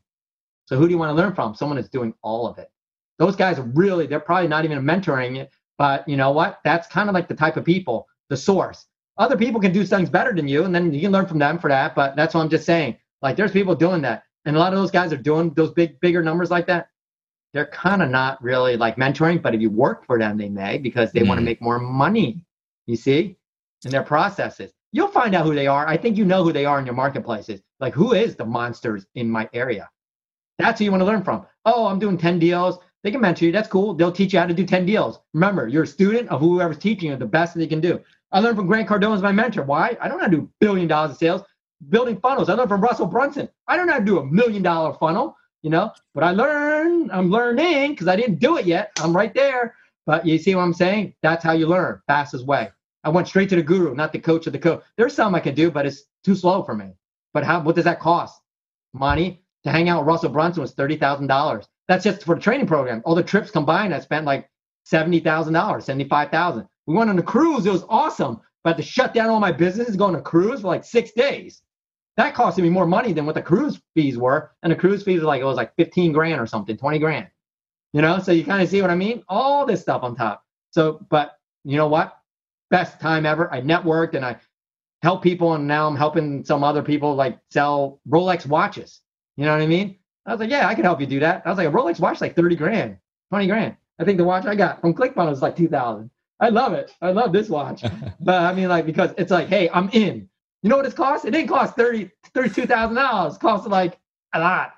So 0.65 0.77
who 0.77 0.85
do 0.85 0.91
you 0.91 0.97
want 0.97 1.09
to 1.09 1.21
learn 1.21 1.33
from? 1.33 1.55
Someone 1.55 1.77
that's 1.77 1.89
doing 1.89 2.13
all 2.21 2.47
of 2.47 2.57
it. 2.59 2.69
Those 3.17 3.35
guys 3.35 3.57
are 3.57 3.63
really, 3.63 4.05
they're 4.05 4.19
probably 4.19 4.47
not 4.47 4.63
even 4.63 4.79
mentoring 4.83 5.37
it, 5.37 5.51
but 5.77 6.07
you 6.07 6.17
know 6.17 6.31
what? 6.31 6.59
That's 6.63 6.87
kind 6.87 7.09
of 7.09 7.15
like 7.15 7.27
the 7.27 7.35
type 7.35 7.57
of 7.57 7.65
people, 7.65 8.07
the 8.29 8.37
source. 8.37 8.85
Other 9.17 9.37
people 9.37 9.59
can 9.59 9.71
do 9.71 9.83
things 9.83 10.09
better 10.09 10.33
than 10.33 10.47
you, 10.47 10.65
and 10.65 10.75
then 10.75 10.93
you 10.93 11.01
can 11.01 11.11
learn 11.11 11.25
from 11.25 11.39
them 11.39 11.57
for 11.57 11.69
that. 11.69 11.95
But 11.95 12.15
that's 12.15 12.35
what 12.35 12.41
I'm 12.41 12.49
just 12.49 12.65
saying. 12.65 12.97
Like 13.23 13.35
there's 13.35 13.51
people 13.51 13.73
doing 13.73 14.01
that. 14.03 14.23
And 14.45 14.55
a 14.55 14.59
lot 14.59 14.71
of 14.71 14.79
those 14.79 14.91
guys 14.91 15.11
are 15.11 15.17
doing 15.17 15.51
those 15.55 15.71
big, 15.71 15.99
bigger 15.99 16.21
numbers 16.21 16.51
like 16.51 16.67
that. 16.67 16.89
They're 17.57 17.65
kind 17.65 18.03
of 18.03 18.11
not 18.11 18.39
really 18.39 18.77
like 18.77 18.97
mentoring, 18.97 19.41
but 19.41 19.55
if 19.55 19.61
you 19.61 19.71
work 19.71 20.05
for 20.05 20.19
them, 20.19 20.37
they 20.37 20.47
may 20.47 20.77
because 20.77 21.11
they 21.11 21.21
mm. 21.21 21.27
want 21.27 21.39
to 21.39 21.43
make 21.43 21.59
more 21.59 21.79
money. 21.79 22.45
You 22.85 22.95
see, 22.95 23.35
in 23.83 23.89
their 23.89 24.03
processes. 24.03 24.71
You'll 24.91 25.07
find 25.07 25.33
out 25.33 25.43
who 25.43 25.55
they 25.55 25.65
are. 25.65 25.87
I 25.87 25.97
think 25.97 26.17
you 26.17 26.23
know 26.23 26.43
who 26.43 26.53
they 26.53 26.65
are 26.65 26.77
in 26.77 26.85
your 26.85 26.93
marketplaces. 26.93 27.61
Like, 27.79 27.95
who 27.95 28.13
is 28.13 28.35
the 28.35 28.45
monsters 28.45 29.07
in 29.15 29.27
my 29.27 29.49
area? 29.53 29.89
That's 30.59 30.77
who 30.77 30.85
you 30.85 30.91
want 30.91 31.01
to 31.01 31.05
learn 31.05 31.23
from. 31.23 31.47
Oh, 31.65 31.87
I'm 31.87 31.97
doing 31.97 32.15
10 32.15 32.37
deals. 32.37 32.77
They 33.03 33.09
can 33.09 33.21
mentor 33.21 33.45
you. 33.45 33.51
That's 33.51 33.67
cool. 33.67 33.95
They'll 33.95 34.11
teach 34.11 34.33
you 34.33 34.39
how 34.39 34.45
to 34.45 34.53
do 34.53 34.63
10 34.63 34.85
deals. 34.85 35.19
Remember, 35.33 35.67
you're 35.67 35.83
a 35.83 35.87
student 35.87 36.29
of 36.29 36.39
whoever's 36.39 36.77
teaching 36.77 37.09
you 37.09 37.17
the 37.17 37.25
best 37.25 37.55
they 37.55 37.65
can 37.65 37.81
do. 37.81 37.99
I 38.31 38.39
learned 38.39 38.57
from 38.57 38.67
Grant 38.67 38.87
Cardone 38.87 39.15
as 39.15 39.23
my 39.23 39.31
mentor. 39.31 39.63
Why? 39.63 39.97
I 39.99 40.07
don't 40.07 40.17
know 40.17 40.25
how 40.25 40.29
to 40.29 40.37
do 40.37 40.49
billion 40.59 40.87
dollars 40.87 41.11
of 41.11 41.17
sales, 41.17 41.41
building 41.89 42.19
funnels. 42.19 42.49
I 42.49 42.53
learned 42.53 42.69
from 42.69 42.81
Russell 42.81 43.07
Brunson. 43.07 43.49
I 43.67 43.77
don't 43.77 43.87
know 43.87 43.93
how 43.93 43.99
to 43.99 44.05
do 44.05 44.19
a 44.19 44.25
million 44.25 44.61
dollar 44.61 44.93
funnel, 44.93 45.35
you 45.67 45.71
know, 45.71 45.91
but 46.13 46.23
I 46.23 46.31
learn, 46.31 47.11
I'm 47.11 47.29
learning 47.29 47.91
because 47.91 48.07
I 48.07 48.15
didn't 48.15 48.39
do 48.39 48.55
it 48.55 48.65
yet. 48.65 48.89
I'm 49.01 49.13
right 49.13 49.33
there. 49.33 49.75
But 50.05 50.25
you 50.25 50.37
see 50.37 50.55
what 50.55 50.61
I'm 50.61 50.73
saying? 50.73 51.13
That's 51.21 51.43
how 51.43 51.51
you 51.51 51.67
learn, 51.67 51.99
fastest 52.07 52.45
way. 52.45 52.69
I 53.03 53.09
went 53.09 53.27
straight 53.27 53.49
to 53.49 53.57
the 53.57 53.63
guru, 53.63 53.93
not 53.93 54.13
the 54.13 54.19
coach 54.19 54.47
of 54.47 54.53
the 54.53 54.59
coach. 54.59 54.81
There's 54.95 55.13
some 55.13 55.35
I 55.35 55.41
can 55.41 55.55
do, 55.55 55.69
but 55.69 55.85
it's 55.85 56.03
too 56.23 56.35
slow 56.35 56.63
for 56.63 56.73
me. 56.73 56.93
But 57.33 57.43
how? 57.43 57.59
What 57.59 57.75
does 57.75 57.83
that 57.83 57.99
cost? 57.99 58.39
Money 58.93 59.41
to 59.65 59.69
hang 59.69 59.89
out 59.89 59.99
with 59.99 60.07
Russell 60.07 60.29
Brunson 60.29 60.61
was 60.61 60.71
thirty 60.71 60.95
thousand 60.95 61.27
dollars. 61.27 61.67
That's 61.89 62.05
just 62.05 62.23
for 62.23 62.35
the 62.35 62.41
training 62.41 62.67
program. 62.67 63.01
All 63.03 63.13
the 63.13 63.21
trips 63.21 63.51
combined, 63.51 63.93
I 63.93 63.99
spent 63.99 64.25
like 64.25 64.49
seventy 64.85 65.19
thousand 65.19 65.51
dollars, 65.51 65.83
seventy 65.83 66.07
five 66.07 66.31
thousand. 66.31 66.65
We 66.85 66.95
went 66.95 67.09
on 67.09 67.19
a 67.19 67.23
cruise. 67.23 67.65
It 67.65 67.73
was 67.73 67.83
awesome. 67.89 68.39
But 68.63 68.77
to 68.77 68.83
shut 68.83 69.13
down 69.13 69.29
all 69.29 69.41
my 69.41 69.51
businesses, 69.51 69.97
going 69.97 70.15
a 70.15 70.21
cruise 70.21 70.61
for 70.61 70.67
like 70.67 70.85
six 70.85 71.11
days. 71.11 71.61
That 72.17 72.33
costed 72.33 72.63
me 72.63 72.69
more 72.69 72.87
money 72.87 73.13
than 73.13 73.25
what 73.25 73.35
the 73.35 73.41
cruise 73.41 73.79
fees 73.95 74.17
were. 74.17 74.51
And 74.63 74.71
the 74.71 74.75
cruise 74.75 75.03
fees 75.03 75.21
were 75.21 75.27
like 75.27 75.41
it 75.41 75.45
was 75.45 75.57
like 75.57 75.75
fifteen 75.75 76.11
grand 76.11 76.41
or 76.41 76.47
something, 76.47 76.75
twenty 76.75 76.99
grand. 76.99 77.27
You 77.93 78.01
know, 78.01 78.19
so 78.19 78.31
you 78.31 78.43
kind 78.43 78.61
of 78.61 78.69
see 78.69 78.81
what 78.81 78.91
I 78.91 78.95
mean? 78.95 79.23
All 79.29 79.65
this 79.65 79.81
stuff 79.81 80.03
on 80.03 80.15
top. 80.15 80.43
So, 80.71 81.05
but 81.09 81.37
you 81.63 81.77
know 81.77 81.87
what? 81.87 82.17
Best 82.69 82.99
time 82.99 83.25
ever. 83.25 83.51
I 83.53 83.61
networked 83.61 84.13
and 84.13 84.25
I 84.25 84.37
helped 85.01 85.23
people, 85.23 85.53
and 85.53 85.67
now 85.67 85.87
I'm 85.87 85.95
helping 85.95 86.43
some 86.43 86.63
other 86.63 86.83
people 86.83 87.15
like 87.15 87.39
sell 87.51 88.01
Rolex 88.09 88.45
watches. 88.45 89.01
You 89.37 89.45
know 89.45 89.51
what 89.51 89.61
I 89.61 89.67
mean? 89.67 89.97
I 90.25 90.31
was 90.31 90.39
like, 90.39 90.49
yeah, 90.49 90.67
I 90.67 90.75
can 90.75 90.83
help 90.83 90.99
you 90.99 91.07
do 91.07 91.19
that. 91.21 91.43
I 91.45 91.49
was 91.49 91.57
like, 91.57 91.67
a 91.67 91.71
Rolex 91.71 91.99
watch 91.99 92.17
is 92.17 92.21
like 92.21 92.35
30 92.35 92.55
grand, 92.55 92.97
20 93.29 93.47
grand. 93.47 93.77
I 93.99 94.03
think 94.03 94.17
the 94.17 94.23
watch 94.23 94.45
I 94.45 94.55
got 94.55 94.81
from 94.81 94.93
ClickFunnels 94.93 95.33
is 95.33 95.41
like 95.41 95.55
2000. 95.55 96.09
I 96.39 96.49
love 96.49 96.73
it. 96.73 96.93
I 97.01 97.11
love 97.11 97.31
this 97.31 97.49
watch. 97.49 97.83
but 98.19 98.41
I 98.41 98.53
mean, 98.53 98.67
like, 98.67 98.85
because 98.85 99.11
it's 99.17 99.31
like, 99.31 99.47
hey, 99.47 99.69
I'm 99.73 99.89
in. 99.93 100.29
You 100.63 100.69
know 100.69 100.77
what 100.77 100.85
it's 100.85 100.95
cost? 100.95 101.25
It 101.25 101.31
didn't 101.31 101.49
cost 101.49 101.75
30, 101.75 102.09
$32,000. 102.33 103.35
It 103.35 103.39
cost 103.39 103.67
like 103.67 103.99
a 104.33 104.39
lot 104.39 104.73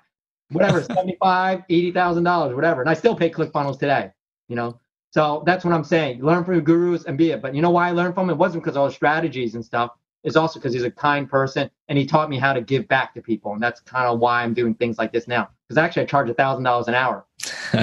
whatever, 0.52 0.82
75, 0.82 1.64
$80,000, 1.70 2.56
whatever. 2.56 2.82
And 2.82 2.90
I 2.90 2.94
still 2.94 3.16
pay 3.16 3.30
ClickFunnels 3.30 3.80
today, 3.80 4.12
you 4.48 4.56
know? 4.56 4.80
So 5.12 5.44
that's 5.46 5.66
what 5.66 5.74
I'm 5.74 5.84
saying. 5.84 6.24
Learn 6.24 6.44
from 6.44 6.56
your 6.56 6.62
gurus 6.62 7.06
and 7.06 7.18
be 7.18 7.32
it. 7.32 7.42
But 7.42 7.56
you 7.56 7.62
know 7.62 7.72
why 7.72 7.88
I 7.88 7.92
learned 7.92 8.14
from 8.14 8.26
him? 8.26 8.32
It 8.32 8.38
wasn't 8.38 8.64
because 8.64 8.78
all 8.78 8.88
the 8.88 8.94
strategies 8.94 9.56
and 9.56 9.66
stuff. 9.66 9.92
It's 10.24 10.36
also 10.36 10.60
because 10.60 10.74
he's 10.74 10.84
a 10.84 10.92
kind 10.92 11.30
person 11.30 11.70
and 11.88 11.98
he 11.98 12.06
taught 12.06 12.30
me 12.30 12.38
how 12.38 12.54
to 12.54 12.62
give 12.62 12.88
back 12.88 13.14
to 13.14 13.22
people. 13.22 13.54
And 13.54 13.64
that's 13.64 13.80
kind 13.80 14.06
of 14.06 14.20
why 14.20 14.44
I'm 14.44 14.54
doing 14.54 14.76
things 14.76 14.98
like 14.98 15.12
this 15.12 15.28
now. 15.28 15.50
Because 15.68 15.78
actually, 15.78 16.04
I 16.04 16.06
charge 16.06 16.30
a 16.30 16.34
$1,000 16.34 16.88
an 16.88 16.94
hour 16.94 17.26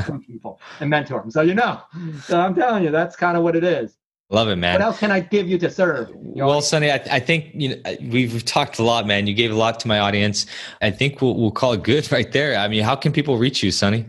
from 0.04 0.22
people 0.26 0.60
and 0.80 0.90
mentor 0.90 1.20
them. 1.20 1.30
So 1.30 1.40
you 1.40 1.54
know. 1.54 1.80
So 2.24 2.38
I'm 2.38 2.54
telling 2.54 2.84
you, 2.84 2.90
that's 2.90 3.16
kind 3.16 3.36
of 3.36 3.42
what 3.42 3.56
it 3.56 3.64
is. 3.64 3.96
Love 4.28 4.48
it, 4.48 4.56
man. 4.56 4.74
What 4.74 4.82
else 4.82 4.98
can 4.98 5.12
I 5.12 5.20
give 5.20 5.48
you 5.48 5.56
to 5.58 5.70
serve? 5.70 6.08
You 6.08 6.36
know, 6.36 6.48
well, 6.48 6.60
Sonny, 6.60 6.90
I, 6.90 7.00
I, 7.10 7.20
think 7.20 7.50
you 7.54 7.76
know 7.76 7.96
we've 8.00 8.44
talked 8.44 8.80
a 8.80 8.82
lot, 8.82 9.06
man. 9.06 9.28
You 9.28 9.34
gave 9.34 9.52
a 9.52 9.54
lot 9.54 9.78
to 9.80 9.88
my 9.88 10.00
audience. 10.00 10.46
I 10.82 10.90
think 10.90 11.22
we'll 11.22 11.36
we'll 11.36 11.52
call 11.52 11.74
it 11.74 11.84
good 11.84 12.10
right 12.12 12.30
there. 12.32 12.58
I 12.58 12.66
mean, 12.66 12.82
how 12.82 12.96
can 12.96 13.12
people 13.12 13.38
reach 13.38 13.62
you, 13.62 13.70
Sonny? 13.70 14.06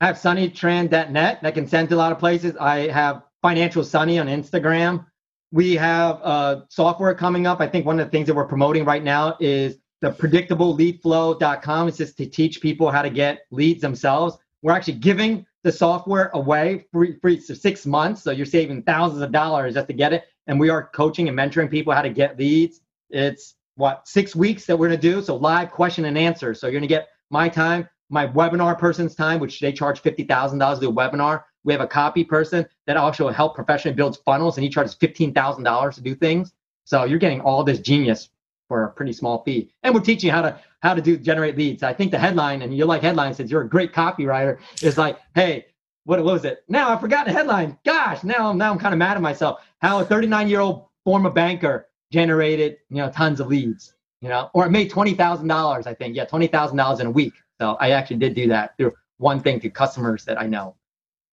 I 0.00 0.06
have 0.06 0.16
sonnytran.net 0.16 1.42
that 1.42 1.54
can 1.54 1.68
send 1.68 1.90
to 1.90 1.94
a 1.94 1.96
lot 1.96 2.10
of 2.10 2.18
places. 2.18 2.56
I 2.56 2.88
have 2.88 3.22
Financial 3.40 3.84
Sonny 3.84 4.18
on 4.18 4.26
Instagram. 4.26 5.06
We 5.52 5.76
have 5.76 6.18
uh, 6.24 6.62
software 6.68 7.14
coming 7.14 7.46
up. 7.46 7.60
I 7.60 7.68
think 7.68 7.86
one 7.86 8.00
of 8.00 8.06
the 8.06 8.10
things 8.10 8.26
that 8.26 8.34
we're 8.34 8.48
promoting 8.48 8.84
right 8.84 9.04
now 9.04 9.36
is 9.38 9.78
the 10.00 10.10
predictableleadflow.com. 10.10 11.88
It's 11.88 11.98
just 11.98 12.16
to 12.16 12.26
teach 12.26 12.60
people 12.60 12.90
how 12.90 13.02
to 13.02 13.10
get 13.10 13.42
leads 13.52 13.80
themselves. 13.80 14.38
We're 14.62 14.72
actually 14.72 14.94
giving 14.94 15.46
the 15.62 15.72
software 15.72 16.30
away 16.34 16.86
free, 16.92 17.18
free 17.20 17.38
for 17.38 17.54
six 17.54 17.86
months. 17.86 18.22
So 18.22 18.30
you're 18.30 18.46
saving 18.46 18.82
thousands 18.82 19.22
of 19.22 19.32
dollars 19.32 19.74
just 19.74 19.86
to 19.88 19.92
get 19.92 20.12
it. 20.12 20.24
And 20.46 20.58
we 20.58 20.70
are 20.70 20.88
coaching 20.88 21.28
and 21.28 21.38
mentoring 21.38 21.70
people 21.70 21.92
how 21.92 22.02
to 22.02 22.10
get 22.10 22.38
leads. 22.38 22.80
It's 23.10 23.54
what 23.76 24.06
six 24.06 24.34
weeks 24.34 24.66
that 24.66 24.76
we're 24.76 24.88
gonna 24.88 25.00
do. 25.00 25.22
So 25.22 25.36
live 25.36 25.70
question 25.70 26.04
and 26.04 26.18
answer. 26.18 26.54
So 26.54 26.66
you're 26.66 26.80
gonna 26.80 26.86
get 26.88 27.08
my 27.30 27.48
time, 27.48 27.88
my 28.10 28.26
webinar 28.26 28.78
person's 28.78 29.14
time, 29.14 29.40
which 29.40 29.60
they 29.60 29.72
charge 29.72 30.00
fifty 30.00 30.24
thousand 30.24 30.58
dollars 30.58 30.80
to 30.80 30.86
do 30.86 30.90
a 30.90 30.94
webinar. 30.94 31.44
We 31.64 31.72
have 31.72 31.80
a 31.80 31.86
copy 31.86 32.24
person 32.24 32.66
that 32.86 32.96
also 32.96 33.28
help 33.28 33.54
professionally 33.54 33.94
builds 33.94 34.18
funnels, 34.18 34.56
and 34.56 34.64
he 34.64 34.70
charges 34.70 34.94
fifteen 34.94 35.32
thousand 35.32 35.64
dollars 35.64 35.94
to 35.94 36.00
do 36.00 36.14
things. 36.14 36.52
So 36.84 37.04
you're 37.04 37.20
getting 37.20 37.40
all 37.40 37.62
this 37.62 37.78
genius 37.78 38.28
for 38.72 38.84
a 38.84 38.90
pretty 38.90 39.12
small 39.12 39.42
fee. 39.42 39.70
And 39.82 39.94
we're 39.94 40.00
teaching 40.00 40.30
how 40.30 40.40
to 40.40 40.58
how 40.80 40.94
to 40.94 41.02
do 41.02 41.18
generate 41.18 41.58
leads. 41.58 41.82
I 41.82 41.92
think 41.92 42.10
the 42.10 42.18
headline, 42.18 42.62
and 42.62 42.74
you 42.74 42.86
like 42.86 43.02
headlines 43.02 43.36
since 43.36 43.50
you're 43.50 43.60
a 43.60 43.68
great 43.68 43.92
copywriter, 43.92 44.60
is 44.80 44.96
like, 44.96 45.18
hey, 45.34 45.66
what, 46.04 46.24
what 46.24 46.32
was 46.32 46.46
it? 46.46 46.64
Now 46.68 46.90
I 46.90 46.98
forgot 46.98 47.26
the 47.26 47.34
headline. 47.34 47.76
Gosh, 47.84 48.24
now 48.24 48.50
now 48.54 48.72
I'm 48.72 48.78
kind 48.78 48.94
of 48.94 48.98
mad 48.98 49.18
at 49.18 49.22
myself. 49.22 49.60
How 49.82 50.00
a 50.00 50.06
39 50.06 50.48
year 50.48 50.60
old 50.60 50.86
former 51.04 51.28
banker 51.28 51.88
generated 52.10 52.78
you 52.88 52.96
know 52.96 53.10
tons 53.10 53.40
of 53.40 53.48
leads, 53.48 53.92
you 54.22 54.30
know, 54.30 54.48
or 54.54 54.64
it 54.64 54.70
made 54.70 54.88
twenty 54.88 55.12
thousand 55.12 55.48
dollars. 55.48 55.86
I 55.86 55.92
think 55.92 56.16
yeah, 56.16 56.24
twenty 56.24 56.46
thousand 56.46 56.78
dollars 56.78 57.00
in 57.00 57.08
a 57.08 57.10
week. 57.10 57.34
So 57.60 57.76
I 57.78 57.90
actually 57.90 58.16
did 58.16 58.32
do 58.32 58.48
that 58.48 58.74
through 58.78 58.94
one 59.18 59.40
thing 59.40 59.60
to 59.60 59.68
customers 59.68 60.24
that 60.24 60.40
I 60.40 60.46
know. 60.46 60.76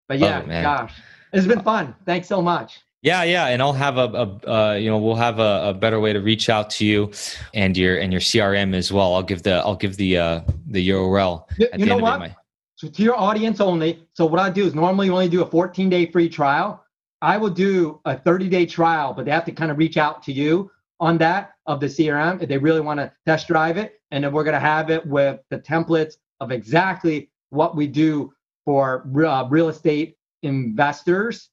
But 0.09 0.21
yeah, 0.21 0.41
oh, 0.43 0.63
gosh, 0.63 0.95
it's 1.35 1.47
been 1.47 1.61
fun. 1.61 1.95
Thanks 2.07 2.29
so 2.29 2.41
much. 2.41 2.81
Yeah, 3.07 3.23
yeah, 3.23 3.47
and 3.47 3.63
I'll 3.63 3.73
have 3.73 3.99
a, 3.99 4.01
a 4.01 4.53
uh, 4.53 4.75
you 4.75 4.91
know 4.91 4.99
we'll 4.99 5.15
have 5.15 5.39
a, 5.39 5.69
a, 5.69 5.75
better 5.75 6.01
way 6.01 6.13
to 6.13 6.21
reach 6.21 6.51
out 6.51 6.71
to 6.71 6.85
you 6.85 7.13
and 7.55 7.77
your 7.77 7.99
and 7.99 8.13
your 8.13 8.21
CRM 8.21 8.75
as 8.75 8.91
well. 8.91 9.15
I'll 9.15 9.23
give 9.23 9.45
the 9.45 9.59
I'll 9.59 9.77
give 9.77 9.97
the 9.97 10.19
uh, 10.19 10.41
the 10.67 10.89
URL. 10.89 11.45
You, 11.57 11.69
you 11.79 11.87
know 11.87 11.99
what? 11.99 12.19
My... 12.19 12.35
So 12.75 12.89
to 12.89 13.03
your 13.05 13.17
audience 13.17 13.61
only. 13.61 14.05
So 14.15 14.27
what 14.27 14.41
I 14.41 14.51
do 14.51 14.67
is 14.67 14.75
normally 14.75 15.07
you 15.07 15.13
only 15.13 15.29
do 15.29 15.41
a 15.41 15.47
14 15.47 15.89
day 15.89 16.11
free 16.11 16.29
trial. 16.29 16.85
I 17.23 17.37
will 17.37 17.51
do 17.51 18.01
a 18.07 18.19
30 18.19 18.49
day 18.49 18.67
trial, 18.67 19.15
but 19.15 19.25
they 19.25 19.31
have 19.31 19.45
to 19.45 19.53
kind 19.53 19.71
of 19.71 19.79
reach 19.79 19.97
out 19.97 20.21
to 20.25 20.33
you 20.33 20.73
on 20.99 21.17
that 21.19 21.53
of 21.67 21.79
the 21.79 21.87
CRM 21.87 22.43
if 22.43 22.49
they 22.49 22.59
really 22.59 22.81
want 22.81 22.99
to 22.99 23.13
test 23.25 23.47
drive 23.47 23.77
it. 23.77 24.01
And 24.11 24.25
then 24.25 24.33
we're 24.33 24.43
going 24.43 24.55
to 24.55 24.61
have 24.61 24.91
it 24.91 25.07
with 25.07 25.39
the 25.51 25.61
templates 25.61 26.15
of 26.41 26.51
exactly 26.51 27.31
what 27.51 27.77
we 27.77 27.87
do 27.87 28.33
for 28.65 29.09
uh, 29.25 29.45
real 29.49 29.69
estate 29.69 30.17
investors 30.43 31.51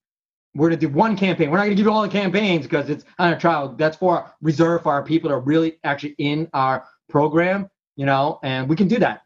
we're 0.55 0.69
going 0.69 0.79
to 0.79 0.87
do 0.87 0.93
one 0.93 1.15
campaign. 1.17 1.49
We're 1.49 1.57
not 1.57 1.63
going 1.63 1.75
to 1.75 1.75
give 1.75 1.85
you 1.85 1.91
all 1.91 2.01
the 2.01 2.09
campaigns 2.09 2.63
because 2.63 2.89
it's 2.89 3.05
on 3.19 3.33
a 3.33 3.39
trial. 3.39 3.69
That's 3.69 3.97
for 3.97 4.31
reserved 4.41 4.83
for 4.83 4.91
our 4.91 5.03
people 5.03 5.29
that 5.29 5.35
are 5.35 5.39
really 5.39 5.79
actually 5.83 6.15
in 6.19 6.47
our 6.53 6.85
program, 7.09 7.69
you 7.95 8.05
know, 8.05 8.39
and 8.43 8.69
we 8.69 8.75
can 8.75 8.87
do 8.87 8.99
that. 8.99 9.23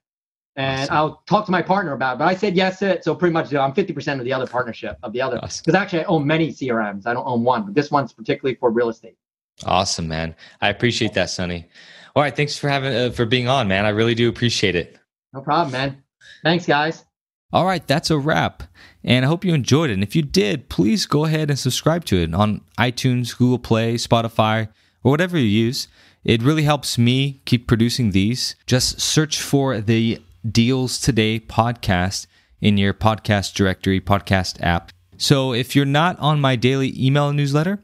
And 0.55 0.81
awesome. 0.83 0.95
I'll 0.95 1.23
talk 1.27 1.45
to 1.45 1.51
my 1.51 1.61
partner 1.61 1.93
about 1.93 2.15
it. 2.15 2.19
But 2.19 2.27
I 2.29 2.35
said 2.35 2.55
yes 2.55 2.79
to 2.79 2.95
it. 2.95 3.03
So 3.03 3.13
pretty 3.13 3.33
much 3.33 3.53
I'm 3.53 3.73
50% 3.73 4.19
of 4.19 4.25
the 4.25 4.33
other 4.33 4.47
partnership 4.47 4.97
of 5.03 5.13
the 5.13 5.21
other. 5.21 5.35
Because 5.35 5.61
awesome. 5.61 5.75
actually 5.75 6.01
I 6.01 6.05
own 6.05 6.25
many 6.25 6.49
CRMs. 6.49 7.05
I 7.05 7.13
don't 7.13 7.27
own 7.27 7.43
one, 7.43 7.63
but 7.63 7.75
this 7.75 7.91
one's 7.91 8.13
particularly 8.13 8.55
for 8.55 8.71
real 8.71 8.89
estate. 8.89 9.17
Awesome, 9.65 10.07
man. 10.07 10.35
I 10.61 10.69
appreciate 10.69 11.13
that, 11.13 11.29
Sonny. 11.29 11.67
All 12.15 12.23
right. 12.23 12.35
Thanks 12.35 12.57
for 12.57 12.69
having, 12.69 12.93
uh, 12.93 13.11
for 13.11 13.25
being 13.25 13.47
on, 13.47 13.67
man. 13.67 13.85
I 13.85 13.89
really 13.89 14.15
do 14.15 14.29
appreciate 14.29 14.75
it. 14.75 14.97
No 15.33 15.41
problem, 15.41 15.73
man. 15.73 16.03
Thanks, 16.43 16.65
guys. 16.65 17.06
All 17.53 17.65
right, 17.65 17.85
that's 17.87 18.09
a 18.09 18.17
wrap. 18.17 18.63
And 19.03 19.23
I 19.23 19.27
hope 19.29 19.45
you 19.45 19.53
enjoyed 19.53 19.89
it. 19.89 19.93
And 19.93 20.03
if 20.03 20.15
you 20.15 20.21
did, 20.21 20.67
please 20.67 21.05
go 21.05 21.25
ahead 21.25 21.49
and 21.49 21.57
subscribe 21.57 22.03
to 22.05 22.17
it 22.17 22.33
on 22.33 22.61
iTunes, 22.77 23.37
Google 23.37 23.59
Play, 23.59 23.95
Spotify, 23.95 24.67
or 25.03 25.11
whatever 25.11 25.37
you 25.37 25.45
use. 25.45 25.87
It 26.25 26.41
really 26.41 26.63
helps 26.63 26.97
me 26.97 27.41
keep 27.45 27.67
producing 27.67 28.11
these. 28.11 28.55
Just 28.65 28.99
search 28.99 29.41
for 29.41 29.79
the 29.79 30.21
Deals 30.49 30.99
Today 30.99 31.39
podcast 31.39 32.27
in 32.59 32.77
your 32.77 32.93
podcast 32.93 33.53
directory, 33.53 34.01
podcast 34.01 34.61
app. 34.61 34.91
So 35.17 35.53
if 35.53 35.73
you're 35.73 35.85
not 35.85 36.19
on 36.19 36.41
my 36.41 36.57
daily 36.57 36.93
email 36.97 37.31
newsletter 37.31 37.79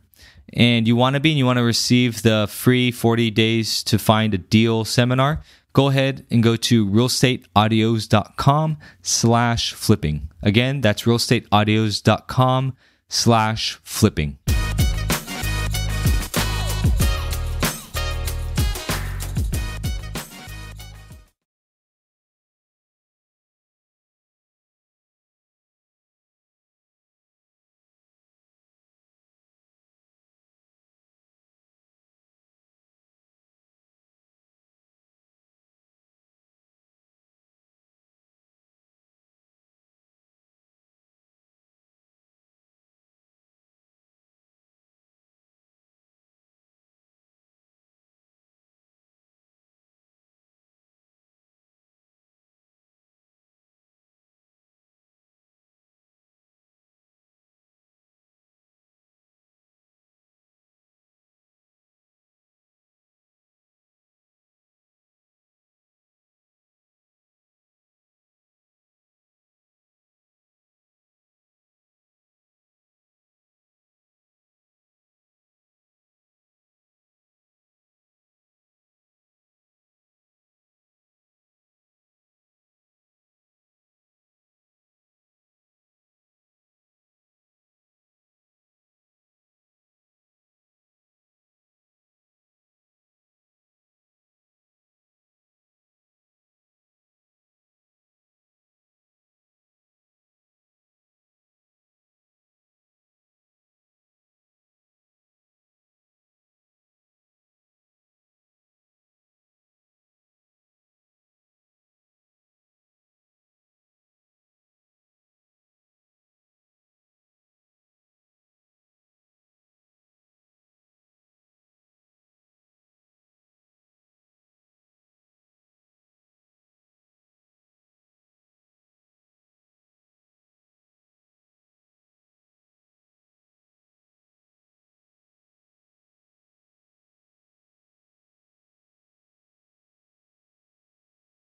and 0.52 0.88
you 0.88 0.98
want 0.98 1.16
to 1.16 1.20
be 1.20 1.32
and 1.32 1.40
you 1.40 1.46
want 1.46 1.58
to 1.58 1.64
receive 1.64 2.22
the 2.22 2.48
free 2.50 2.92
40 2.92 3.32
days 3.32 3.82
to 3.84 3.98
find 3.98 4.34
a 4.34 4.38
deal 4.38 4.84
seminar, 4.84 5.42
go 5.74 5.90
ahead 5.90 6.26
and 6.32 6.42
go 6.42 6.56
to 6.56 6.86
realestateaudios.com 6.86 8.78
slash 9.02 9.74
flipping. 9.74 10.30
Again, 10.42 10.82
that's 10.82 11.04
realestateaudios.com 11.04 12.76
slash 13.10 13.80
flipping. 13.84 14.38